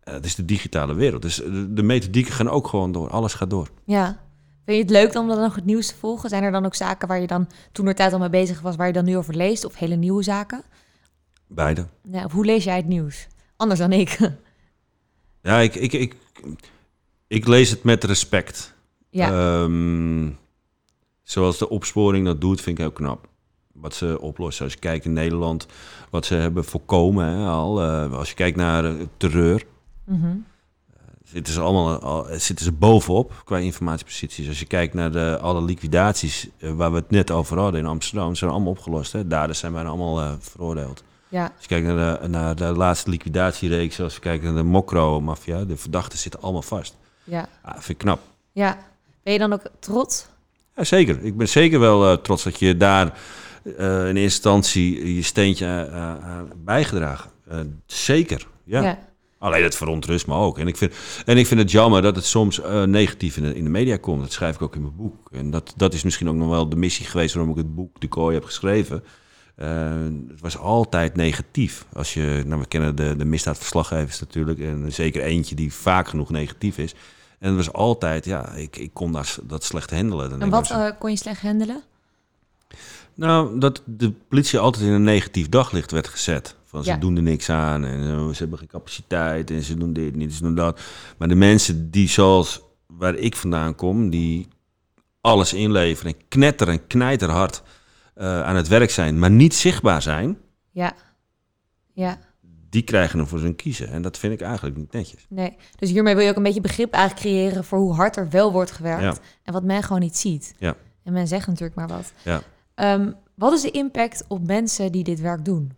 Eh, 0.00 0.14
Het 0.14 0.24
is 0.24 0.34
de 0.34 0.44
digitale 0.44 0.94
wereld. 0.94 1.22
Dus 1.22 1.36
de, 1.36 1.72
de 1.72 1.82
methodieken 1.82 2.32
gaan 2.32 2.48
ook 2.50 2.68
gewoon 2.68 2.92
door. 2.92 3.10
Alles 3.10 3.34
gaat 3.34 3.50
door. 3.50 3.68
ja. 3.84 4.26
Vind 4.64 4.76
je 4.88 4.94
het 4.94 5.04
leuk 5.04 5.14
om 5.22 5.28
dan 5.28 5.40
nog 5.40 5.54
het 5.54 5.64
nieuws 5.64 5.86
te 5.86 5.94
volgen? 5.94 6.28
Zijn 6.28 6.42
er 6.42 6.50
dan 6.52 6.64
ook 6.66 6.74
zaken 6.74 7.08
waar 7.08 7.20
je 7.20 7.26
dan 7.26 7.48
toen 7.72 7.86
er 7.86 7.94
tijd 7.94 8.12
al 8.12 8.18
mee 8.18 8.30
bezig 8.30 8.60
was, 8.60 8.76
waar 8.76 8.86
je 8.86 8.92
dan 8.92 9.04
nu 9.04 9.16
over 9.16 9.34
leest? 9.36 9.64
Of 9.64 9.74
hele 9.76 9.94
nieuwe 9.96 10.22
zaken? 10.22 10.62
Beide. 11.46 11.86
Ja, 12.10 12.24
of 12.24 12.32
hoe 12.32 12.44
lees 12.44 12.64
jij 12.64 12.76
het 12.76 12.86
nieuws? 12.86 13.26
Anders 13.56 13.80
dan 13.80 13.92
ik. 13.92 14.18
Ja, 15.48 15.58
ik, 15.58 15.74
ik, 15.74 15.92
ik, 15.92 16.14
ik 17.26 17.46
lees 17.46 17.70
het 17.70 17.82
met 17.82 18.04
respect. 18.04 18.74
ja, 19.10 19.30
Ehm, 19.62 20.28
zoals 21.22 21.58
de 21.58 21.68
opsporing 21.68 22.26
dat 22.26 22.40
doet, 22.40 22.60
vind 22.60 22.78
ik 22.78 22.84
heel 22.84 22.92
knap. 22.92 23.28
Wat 23.72 23.94
ze 23.94 24.20
oplossen. 24.20 24.64
Als 24.64 24.72
je 24.72 24.78
kijkt 24.78 25.04
in 25.04 25.12
Nederland, 25.12 25.66
wat 26.10 26.26
ze 26.26 26.34
hebben 26.34 26.64
voorkomen 26.64 27.26
hè, 27.26 27.46
al. 27.48 27.82
eh, 27.82 28.12
als 28.12 28.28
je 28.28 28.34
kijkt 28.34 28.56
naar 28.56 28.84
eh, 28.84 28.92
terreur, 29.16 29.64
Mhm. 30.04 30.36
zitten 31.24 31.52
ze 31.52 31.60
allemaal 31.60 31.98
al, 31.98 32.26
zitten 32.30 32.64
ze 32.64 32.72
bovenop 32.72 33.42
qua 33.44 33.58
informatieposities. 33.58 34.48
Als 34.48 34.58
je 34.58 34.66
kijkt 34.66 34.94
naar 34.94 35.12
de, 35.12 35.38
alle 35.38 35.62
liquidaties 35.62 36.48
eh, 36.58 36.72
waar 36.72 36.90
we 36.90 36.96
het 36.96 37.10
net 37.10 37.30
over 37.30 37.58
hadden 37.58 37.80
in 37.80 37.86
Amsterdam, 37.86 38.34
zijn 38.34 38.50
allemaal 38.50 38.70
opgelost. 38.72 39.12
Hè. 39.12 39.26
Daders 39.26 39.58
zijn 39.58 39.72
bijna 39.72 39.88
allemaal 39.88 40.36
veroordeeld. 40.40 41.02
Ja, 41.28 41.42
Als 41.42 41.62
je 41.62 41.66
kijkt 41.68 41.86
naar 41.86 42.20
de, 42.20 42.28
naar 42.28 42.56
de 42.56 42.64
laatste 42.64 43.10
liquidatiereeks, 43.10 44.00
als 44.00 44.14
je 44.14 44.20
kijkt 44.20 44.44
naar 44.44 44.54
de 44.54 44.62
Mokro-maffia, 44.62 45.64
de 45.64 45.76
verdachten 45.76 46.18
zitten 46.18 46.40
allemaal 46.40 46.62
vast. 46.62 46.96
ja, 47.24 47.48
Ah, 47.62 47.72
vind 47.72 47.88
ik 47.88 47.98
knap. 47.98 48.20
ja. 48.52 48.86
Ben 49.22 49.32
je 49.32 49.38
dan 49.38 49.52
ook 49.52 49.62
trots? 49.78 50.26
Ja, 50.76 50.84
zeker. 50.84 51.24
Ik 51.24 51.36
ben 51.36 51.48
zeker 51.48 51.80
wel 51.80 52.10
eh, 52.10 52.16
trots 52.16 52.42
dat 52.44 52.58
je 52.58 52.76
daar 52.76 53.18
eh, 53.76 53.86
in 53.98 54.04
eerste 54.04 54.20
instantie 54.20 55.14
je 55.14 55.22
steentje 55.22 55.66
aan 56.22 56.52
bijgedragen. 56.64 57.30
Eh, 57.48 57.58
zeker, 57.86 58.46
ja. 58.64 58.82
ja. 58.82 58.98
Alleen 59.38 59.62
het 59.62 59.76
verontrust 59.76 60.26
me 60.26 60.34
ook. 60.34 60.58
En 60.58 60.66
ik 60.66 60.76
vind, 60.76 60.94
en 61.24 61.36
ik 61.38 61.46
vind 61.46 61.60
het 61.60 61.70
jammer 61.70 62.02
dat 62.02 62.16
het 62.16 62.24
soms 62.24 62.60
negatief 62.86 63.36
in 63.36 63.42
de, 63.42 63.54
in 63.54 63.64
de 63.64 63.70
media 63.70 63.96
komt. 63.96 64.20
Dat 64.20 64.32
schrijf 64.32 64.54
ik 64.54 64.62
ook 64.62 64.74
in 64.74 64.82
mijn 64.82 64.96
boek. 64.96 65.28
En 65.32 65.50
dat, 65.50 65.72
dat 65.76 65.94
is 65.94 66.02
misschien 66.02 66.28
ook 66.28 66.34
nog 66.34 66.48
wel 66.48 66.68
de 66.68 66.76
missie 66.76 67.06
geweest 67.06 67.34
waarom 67.34 67.52
ik 67.52 67.58
het 67.58 67.74
boek 67.74 68.00
De 68.00 68.08
Kooi 68.08 68.34
heb 68.34 68.44
geschreven. 68.44 69.04
Eh, 69.58 69.68
het 70.28 70.40
was 70.40 70.58
altijd 70.58 71.16
negatief. 71.16 71.86
Als 71.92 72.14
je, 72.14 72.42
nou, 72.46 72.60
we 72.60 72.66
kennen 72.66 72.96
de, 72.96 73.16
de 73.16 73.24
misdaadverslaggevers 73.24 74.20
natuurlijk. 74.20 74.58
En 74.58 74.92
zeker 74.92 75.22
eentje 75.22 75.54
die 75.54 75.72
vaak 75.72 76.08
genoeg 76.08 76.30
negatief 76.30 76.78
is. 76.78 76.94
En 77.38 77.48
het 77.48 77.56
was 77.56 77.72
altijd, 77.72 78.24
ja, 78.24 78.52
ik, 78.52 78.76
ik 78.76 78.90
kon 78.92 79.12
dat, 79.12 79.38
dat 79.42 79.64
slecht 79.64 79.90
handelen. 79.90 80.30
Dan 80.30 80.40
En 80.42 80.50
wat 80.50 80.70
eh, 80.70 80.90
kon 80.98 81.10
je 81.10 81.16
slecht 81.16 81.40
handelen? 81.42 81.82
nou, 83.14 83.58
dat 83.58 83.82
de 83.84 84.10
politie 84.28 84.58
altijd 84.58 84.84
in 84.84 84.92
een 84.92 85.02
negatief 85.02 85.48
daglicht 85.48 85.90
werd 85.90 86.08
gezet. 86.08 86.56
Van 86.64 86.84
ze 86.84 86.90
Ja. 86.90 86.96
doen 86.96 87.16
er 87.16 87.22
niks 87.22 87.50
aan 87.50 87.84
en 87.84 88.02
eh, 88.02 88.28
ze 88.28 88.38
hebben 88.38 88.58
geen 88.58 88.68
capaciteit 88.68 89.50
en 89.50 89.62
ze 89.62 89.74
doen 89.76 89.92
dit 89.92 90.16
niet, 90.16 90.34
ze 90.34 90.42
doen 90.42 90.54
dat. 90.54 90.80
Maar 91.16 91.28
de 91.28 91.34
mensen 91.34 91.90
die 91.90 92.08
zoals 92.08 92.60
waar 92.86 93.14
ik 93.14 93.36
vandaan 93.36 93.74
kom, 93.74 94.10
die 94.10 94.48
alles 95.20 95.52
inleveren 95.52 96.12
en 96.14 96.20
knetter 96.28 96.68
en 96.68 96.86
knijterhard 96.86 97.62
eh, 98.18 98.42
aan 98.42 98.56
het 98.56 98.68
werk 98.68 98.90
zijn, 98.90 99.18
maar 99.18 99.30
niet 99.30 99.54
zichtbaar 99.54 100.02
zijn, 100.02 100.38
Ja, 100.70 100.92
ja, 101.92 102.18
die 102.70 102.82
krijgen 102.82 103.18
hem 103.18 103.28
voor 103.28 103.38
zijn 103.38 103.56
kiezen. 103.56 103.88
En 103.88 104.02
dat 104.02 104.18
vind 104.18 104.32
ik 104.32 104.40
eigenlijk 104.40 104.76
niet 104.76 104.92
netjes. 104.92 105.26
Nee. 105.28 105.56
Dus 105.76 105.90
hiermee 105.90 106.14
wil 106.14 106.24
je 106.24 106.30
ook 106.30 106.36
een 106.36 106.42
beetje 106.42 106.60
begrip 106.60 106.92
eigenlijk 106.92 107.26
creëren 107.26 107.64
voor 107.64 107.78
hoe 107.78 107.94
hard 107.94 108.16
er 108.16 108.28
wel 108.28 108.52
wordt 108.52 108.70
gewerkt. 108.70 109.02
Ja. 109.02 109.14
En 109.42 109.52
wat 109.52 109.62
men 109.62 109.82
gewoon 109.82 110.00
niet 110.00 110.16
ziet. 110.16 110.54
Ja. 110.58 110.76
En 111.02 111.12
men 111.12 111.28
zegt 111.28 111.46
natuurlijk 111.46 111.74
maar 111.74 111.88
wat. 111.88 112.12
Ja. 112.22 112.42
Ehm, 112.74 113.12
wat 113.34 113.52
is 113.52 113.62
de 113.62 113.70
impact 113.70 114.24
op 114.28 114.46
mensen 114.46 114.92
die 114.92 115.04
dit 115.04 115.20
werk 115.20 115.44
doen? 115.44 115.72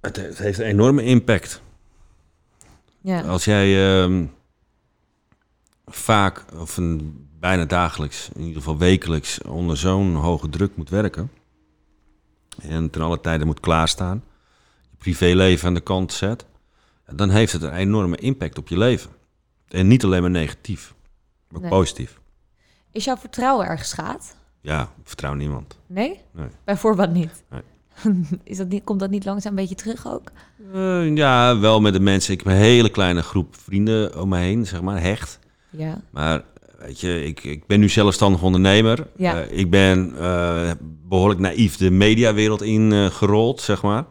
Het, 0.00 0.16
het 0.16 0.38
heeft 0.38 0.58
een 0.58 0.64
enorme 0.64 1.04
impact. 1.04 1.62
Ja. 3.00 3.20
Als 3.20 3.44
jij 3.44 4.02
ehm, 4.02 4.26
vaak, 5.86 6.44
of 6.54 6.76
een, 6.76 7.28
bijna 7.42 7.64
dagelijks, 7.64 8.28
in 8.34 8.40
ieder 8.40 8.56
geval 8.56 8.78
wekelijks, 8.78 9.42
onder 9.42 9.76
zo'n 9.76 10.14
hoge 10.14 10.48
druk 10.48 10.76
moet 10.76 10.88
werken. 10.90 11.30
En 12.60 12.90
ten 12.90 13.02
alle 13.02 13.20
tijde 13.20 13.44
moet 13.44 13.60
klaarstaan. 13.60 14.24
Je 14.90 14.96
privéleven 14.98 15.68
aan 15.68 15.74
de 15.74 15.80
kant 15.80 16.12
zet. 16.12 16.44
Dan 17.14 17.30
heeft 17.30 17.52
het 17.52 17.62
een 17.62 17.72
enorme 17.72 18.16
impact 18.16 18.58
op 18.58 18.68
je 18.68 18.78
leven. 18.78 19.10
En 19.68 19.86
niet 19.88 20.04
alleen 20.04 20.20
maar 20.20 20.30
negatief, 20.30 20.94
maar 21.48 21.60
Nee. 21.60 21.70
positief. 21.70 22.20
Is 22.92 23.04
jouw 23.04 23.16
vertrouwen 23.16 23.66
erg 23.66 23.80
geschaad? 23.80 24.36
Ja, 24.60 24.82
ik 24.82 24.88
vertrouw 25.08 25.34
niemand. 25.34 25.78
Nee? 25.86 26.20
Nee. 26.32 26.48
Bijvoorbeeld 26.64 27.12
niet. 27.12 27.42
Nee. 27.50 27.62
Is 28.44 28.56
dat 28.56 28.68
niet, 28.68 28.84
komt 28.84 29.00
dat 29.00 29.10
niet 29.10 29.24
langzaam 29.24 29.52
een 29.52 29.58
beetje 29.58 29.74
terug 29.74 30.06
ook? 30.06 30.30
Eh, 30.72 31.14
ja, 31.16 31.58
wel 31.58 31.80
met 31.80 31.92
de 31.92 32.00
mensen. 32.00 32.32
Ik 32.32 32.38
heb 32.42 32.52
een 32.52 32.58
hele 32.58 32.90
kleine 32.90 33.22
groep 33.22 33.56
vrienden 33.56 34.20
om 34.20 34.28
me 34.28 34.38
heen, 34.38 34.66
zeg 34.66 34.80
maar, 34.82 35.00
hecht. 35.00 35.38
Ja. 35.70 36.00
Maar 36.10 36.42
weet 36.84 37.00
je, 37.00 37.24
ik, 37.24 37.44
ik 37.44 37.66
ben 37.66 37.80
nu 37.80 37.88
zelfstandig 37.88 38.42
ondernemer. 38.42 39.06
Ja. 39.16 39.40
Eh, 39.42 39.58
ik 39.58 39.70
ben 39.70 40.14
eh, 40.18 40.70
behoorlijk 41.08 41.40
naïef 41.40 41.76
de 41.76 41.90
mediawereld 41.90 42.62
ingerold, 42.62 43.60
zeg 43.60 43.82
maar. 43.82 44.04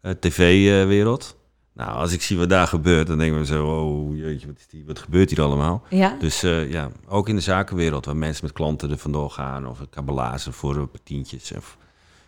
Eh, 0.00 0.12
TV-wereld. 0.12 1.36
Nou, 1.74 1.90
als 1.96 2.12
ik 2.12 2.22
zie 2.22 2.38
wat 2.38 2.48
daar 2.48 2.66
gebeurt, 2.66 3.06
dan 3.06 3.18
denken 3.18 3.38
we 3.38 3.46
zo, 3.46 3.66
oh 3.66 4.16
jeetje, 4.16 4.46
wat, 4.46 4.56
is 4.58 4.66
die, 4.68 4.84
wat 4.86 4.98
gebeurt 4.98 5.30
hier 5.30 5.42
allemaal? 5.42 5.82
Ja? 5.90 6.16
Dus 6.18 6.42
eh, 6.42 6.70
ja, 6.70 6.90
ook 7.08 7.28
in 7.28 7.34
de 7.34 7.40
zakenwereld, 7.42 8.04
waar 8.04 8.16
mensen 8.16 8.44
met 8.44 8.54
klanten 8.54 8.90
er 8.90 8.98
vandoor 8.98 9.30
gaan, 9.30 9.66
of 9.66 9.78
kabelazen 9.90 10.52
voor 10.52 10.90
tientjes, 11.04 11.52
of 11.56 11.76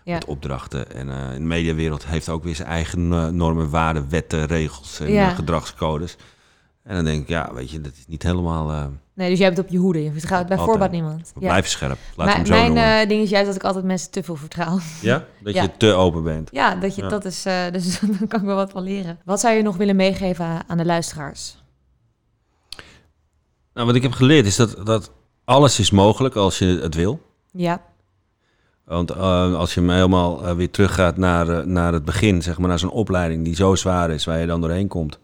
Ja. 0.05 0.12
met 0.14 0.24
opdrachten. 0.24 0.93
En 0.95 1.11
eh, 1.11 1.34
in 1.34 1.41
de 1.41 1.47
mediawereld 1.47 2.07
heeft 2.07 2.28
ook 2.28 2.45
weer 2.45 2.55
zijn 2.55 2.68
eigen 2.68 3.12
eh, 3.12 3.28
normen, 3.28 3.70
waarden, 3.70 4.09
wetten, 4.11 4.47
regels 4.47 5.01
en 5.01 5.12
Ja. 5.12 5.30
eh, 5.30 5.34
gedragscodes. 5.37 6.16
En 6.82 6.95
dan 6.95 7.05
denk 7.05 7.22
ik, 7.22 7.28
ja, 7.28 7.55
weet 7.55 7.70
je, 7.70 7.80
dat 7.80 7.93
is 7.93 8.05
niet 8.07 8.22
helemaal... 8.22 8.91
Nee, 9.17 9.31
dus 9.31 9.39
jij 9.39 9.49
bent 9.53 9.61
op 9.67 9.69
je 9.69 9.79
hoede. 9.79 10.03
Je 10.03 10.12
vertrouwt 10.12 10.47
bij 10.47 10.57
voorbaat 10.59 10.91
niemand. 10.91 11.33
Ja. 11.35 11.49
blijven 11.49 11.71
scherp. 11.71 11.99
Laat 12.17 12.27
Mijn, 12.27 12.37
hem 12.37 12.47
zo 12.47 12.73
mijn 12.73 13.03
eh, 13.03 13.09
ding 13.09 13.23
is 13.23 13.31
juist 13.31 13.47
dat 13.47 13.55
ik 13.57 13.64
altijd 13.64 13.85
mensen 13.85 14.11
te 14.11 14.23
veel 14.23 14.37
vertrouw. 14.37 14.79
ja? 15.01 15.25
Dat 15.45 15.55
ja. 15.55 15.62
je 15.62 15.71
te 15.77 15.93
open 15.93 16.23
bent. 16.23 16.49
Ja, 16.53 16.75
dat, 16.75 16.95
je, 16.95 17.03
Ja. 17.03 17.09
dat 17.09 17.25
is, 17.25 17.45
eh, 17.47 17.55
dus 17.73 18.01
daar 18.01 18.27
kan 18.29 18.41
ik 18.41 18.47
wel 18.47 18.57
wat 18.57 18.71
van 18.71 18.83
leren. 18.83 19.19
Wat 19.25 19.41
zou 19.41 19.55
je 19.55 19.62
nog 19.62 19.77
willen 19.77 19.97
meegeven 19.97 20.62
aan 20.67 20.77
de 20.77 20.85
luisteraars? 20.85 21.57
Nou, 23.75 23.87
wat 23.87 23.97
ik 23.97 24.03
heb 24.03 24.12
geleerd 24.12 24.47
is 24.47 24.57
dat, 24.57 24.87
dat 24.87 25.11
alles 25.45 25.79
is 25.79 25.91
mogelijk 25.91 26.35
als 26.35 26.59
je 26.59 26.79
het 26.83 26.95
wil. 26.95 27.21
Ja, 27.53 27.81
Want 28.85 29.11
eh, 29.11 29.55
als 29.55 29.75
je 29.75 29.81
helemaal 29.81 30.55
weer 30.55 30.71
teruggaat 30.71 31.17
naar, 31.17 31.67
naar 31.69 31.93
het 31.93 32.05
begin, 32.05 32.43
zeg 32.43 32.59
maar 32.59 32.69
naar 32.69 32.79
zo'n 32.79 32.91
opleiding 32.91 33.45
die 33.45 33.55
zo 33.55 33.75
zwaar 33.75 34.11
is, 34.11 34.25
waar 34.25 34.39
je 34.39 34.47
dan 34.47 34.61
doorheen 34.61 34.89
komt. 34.89 35.19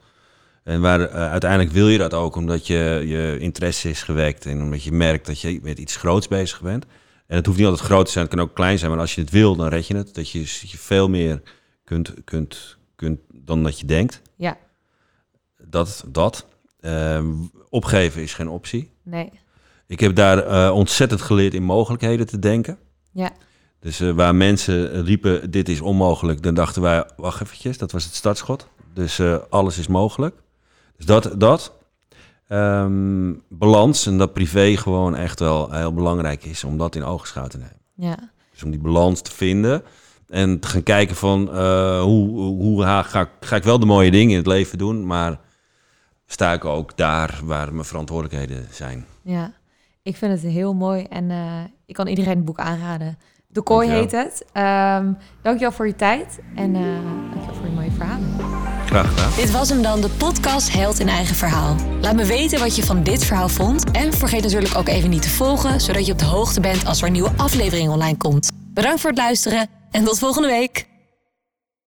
En 0.64 0.80
waar 0.80 1.00
eh, 1.00 1.30
uiteindelijk 1.30 1.70
wil 1.70 1.88
je 1.88 1.98
dat 1.98 2.14
ook, 2.14 2.36
omdat 2.36 2.66
je, 2.66 3.02
je 3.06 3.36
interesse 3.38 3.88
is 3.88 4.02
gewekt 4.02 4.46
en 4.46 4.62
omdat 4.62 4.82
je 4.82 4.92
merkt 4.92 5.26
dat 5.26 5.40
je 5.40 5.60
met 5.62 5.78
iets 5.78 5.96
groots 5.96 6.28
bezig 6.28 6.60
bent. 6.60 6.86
En 7.26 7.36
het 7.36 7.46
hoeft 7.46 7.58
niet 7.58 7.66
altijd 7.68 7.86
groot 7.86 8.06
te 8.06 8.12
zijn, 8.12 8.24
het 8.24 8.34
kan 8.34 8.44
ook 8.44 8.54
klein 8.54 8.78
zijn, 8.78 8.90
maar 8.90 9.00
als 9.00 9.14
je 9.14 9.20
het 9.20 9.30
wil, 9.30 9.56
dan 9.56 9.68
red 9.68 9.86
je 9.86 9.96
het. 9.96 10.14
Dat 10.14 10.30
je, 10.30 10.38
je 10.40 10.78
veel 10.78 11.08
meer 11.08 11.42
kunt, 11.84 12.14
kunt, 12.24 12.76
kunt 12.96 13.20
dan 13.34 13.62
dat 13.62 13.80
je 13.80 13.86
denkt. 13.86 14.22
ja, 14.36 14.58
Dat, 15.66 16.04
dat. 16.08 16.46
Ehm, 16.80 17.32
opgeven 17.70 18.22
is 18.22 18.34
geen 18.34 18.48
optie. 18.48 18.90
nee. 19.02 19.30
Ik 19.86 20.00
heb 20.00 20.14
daar 20.14 20.38
eh, 20.38 20.74
ontzettend 20.74 21.20
geleerd 21.20 21.54
in 21.54 21.62
mogelijkheden 21.62 22.26
te 22.26 22.38
denken. 22.38 22.78
Ja, 23.12 23.30
Dus 23.80 24.00
eh, 24.00 24.10
waar 24.10 24.34
mensen 24.34 25.04
riepen, 25.04 25.50
dit 25.50 25.68
is 25.68 25.80
onmogelijk, 25.80 26.42
dan 26.42 26.54
dachten 26.54 26.82
wij, 26.82 27.10
wacht 27.16 27.40
eventjes, 27.40 27.78
dat 27.78 27.92
was 27.92 28.04
het 28.04 28.14
startschot. 28.14 28.68
Dus 28.94 29.20
alles 29.50 29.78
is 29.78 29.86
mogelijk. 29.86 30.42
Dus 31.02 31.22
dat, 31.22 31.40
dat. 31.40 31.72
Ehm, 32.48 33.32
balans 33.48 34.06
en 34.06 34.18
dat 34.18 34.32
privé 34.32 34.76
gewoon 34.76 35.16
echt 35.16 35.38
wel 35.38 35.72
heel 35.72 35.94
belangrijk 35.94 36.44
is 36.44 36.64
om 36.64 36.78
dat 36.78 36.94
in 36.94 37.04
ogenschouw 37.04 37.46
te 37.46 37.58
nemen. 37.58 37.80
ja, 37.94 38.30
Dus 38.52 38.62
om 38.62 38.70
die 38.70 38.80
balans 38.80 39.20
te 39.20 39.30
vinden 39.30 39.82
en 40.28 40.58
te 40.60 40.68
gaan 40.68 40.82
kijken 40.82 41.16
van 41.16 41.52
eh, 41.52 42.02
hoe, 42.02 42.28
hoe 42.38 42.82
ga, 42.82 43.28
ga 43.40 43.56
ik 43.56 43.62
wel 43.64 43.78
de 43.78 43.86
mooie 43.86 44.10
dingen 44.10 44.30
in 44.30 44.36
het 44.36 44.46
leven 44.46 44.78
doen, 44.78 45.06
maar 45.06 45.40
sta 46.26 46.52
ik 46.52 46.64
ook 46.64 46.96
daar 46.96 47.40
waar 47.44 47.74
mijn 47.74 47.86
verantwoordelijkheden 47.86 48.66
zijn. 48.70 49.06
ja. 49.22 49.52
Ik 50.04 50.16
vind 50.16 50.32
het 50.42 50.52
heel 50.52 50.74
mooi 50.74 51.04
en 51.04 51.30
eh, 51.30 51.60
ik 51.86 51.94
kan 51.94 52.06
iedereen 52.06 52.36
het 52.36 52.44
boek 52.44 52.58
aanraden. 52.58 53.18
De 53.52 53.62
Kooi 53.62 53.90
heet 53.90 54.12
het. 54.12 54.44
Ehm 54.52 55.12
dankjewel 55.42 55.72
voor 55.72 55.86
je 55.86 55.96
tijd 55.96 56.38
en 56.54 56.74
eh 56.74 56.82
dankjewel 57.30 57.54
voor 57.54 57.66
je 57.66 57.72
mooie 57.72 57.90
verhalen. 57.90 58.28
Graag 58.86 59.08
gedaan. 59.08 59.30
Dit 59.36 59.50
was 59.50 59.68
hem 59.68 59.82
dan, 59.82 60.00
de 60.00 60.08
podcast 60.08 60.72
Held 60.72 60.98
in 60.98 61.08
Eigen 61.08 61.34
Verhaal. 61.36 61.76
Laat 62.00 62.14
me 62.14 62.24
weten 62.24 62.58
wat 62.58 62.76
je 62.76 62.82
van 62.82 63.02
dit 63.02 63.24
verhaal 63.24 63.48
vond. 63.48 63.90
En 63.90 64.12
vergeet 64.12 64.42
natuurlijk 64.42 64.76
ook 64.76 64.88
even 64.88 65.10
niet 65.10 65.22
te 65.22 65.30
volgen, 65.30 65.80
zodat 65.80 66.06
je 66.06 66.12
op 66.12 66.18
de 66.18 66.24
hoogte 66.24 66.60
bent 66.60 66.86
als 66.86 67.00
er 67.00 67.06
een 67.06 67.12
nieuwe 67.12 67.32
aflevering 67.36 67.90
online 67.90 68.16
komt. 68.16 68.50
Bedankt 68.74 69.00
voor 69.00 69.10
het 69.10 69.18
luisteren 69.18 69.68
en 69.90 70.04
tot 70.04 70.18
volgende 70.18 70.48
week. 70.48 70.90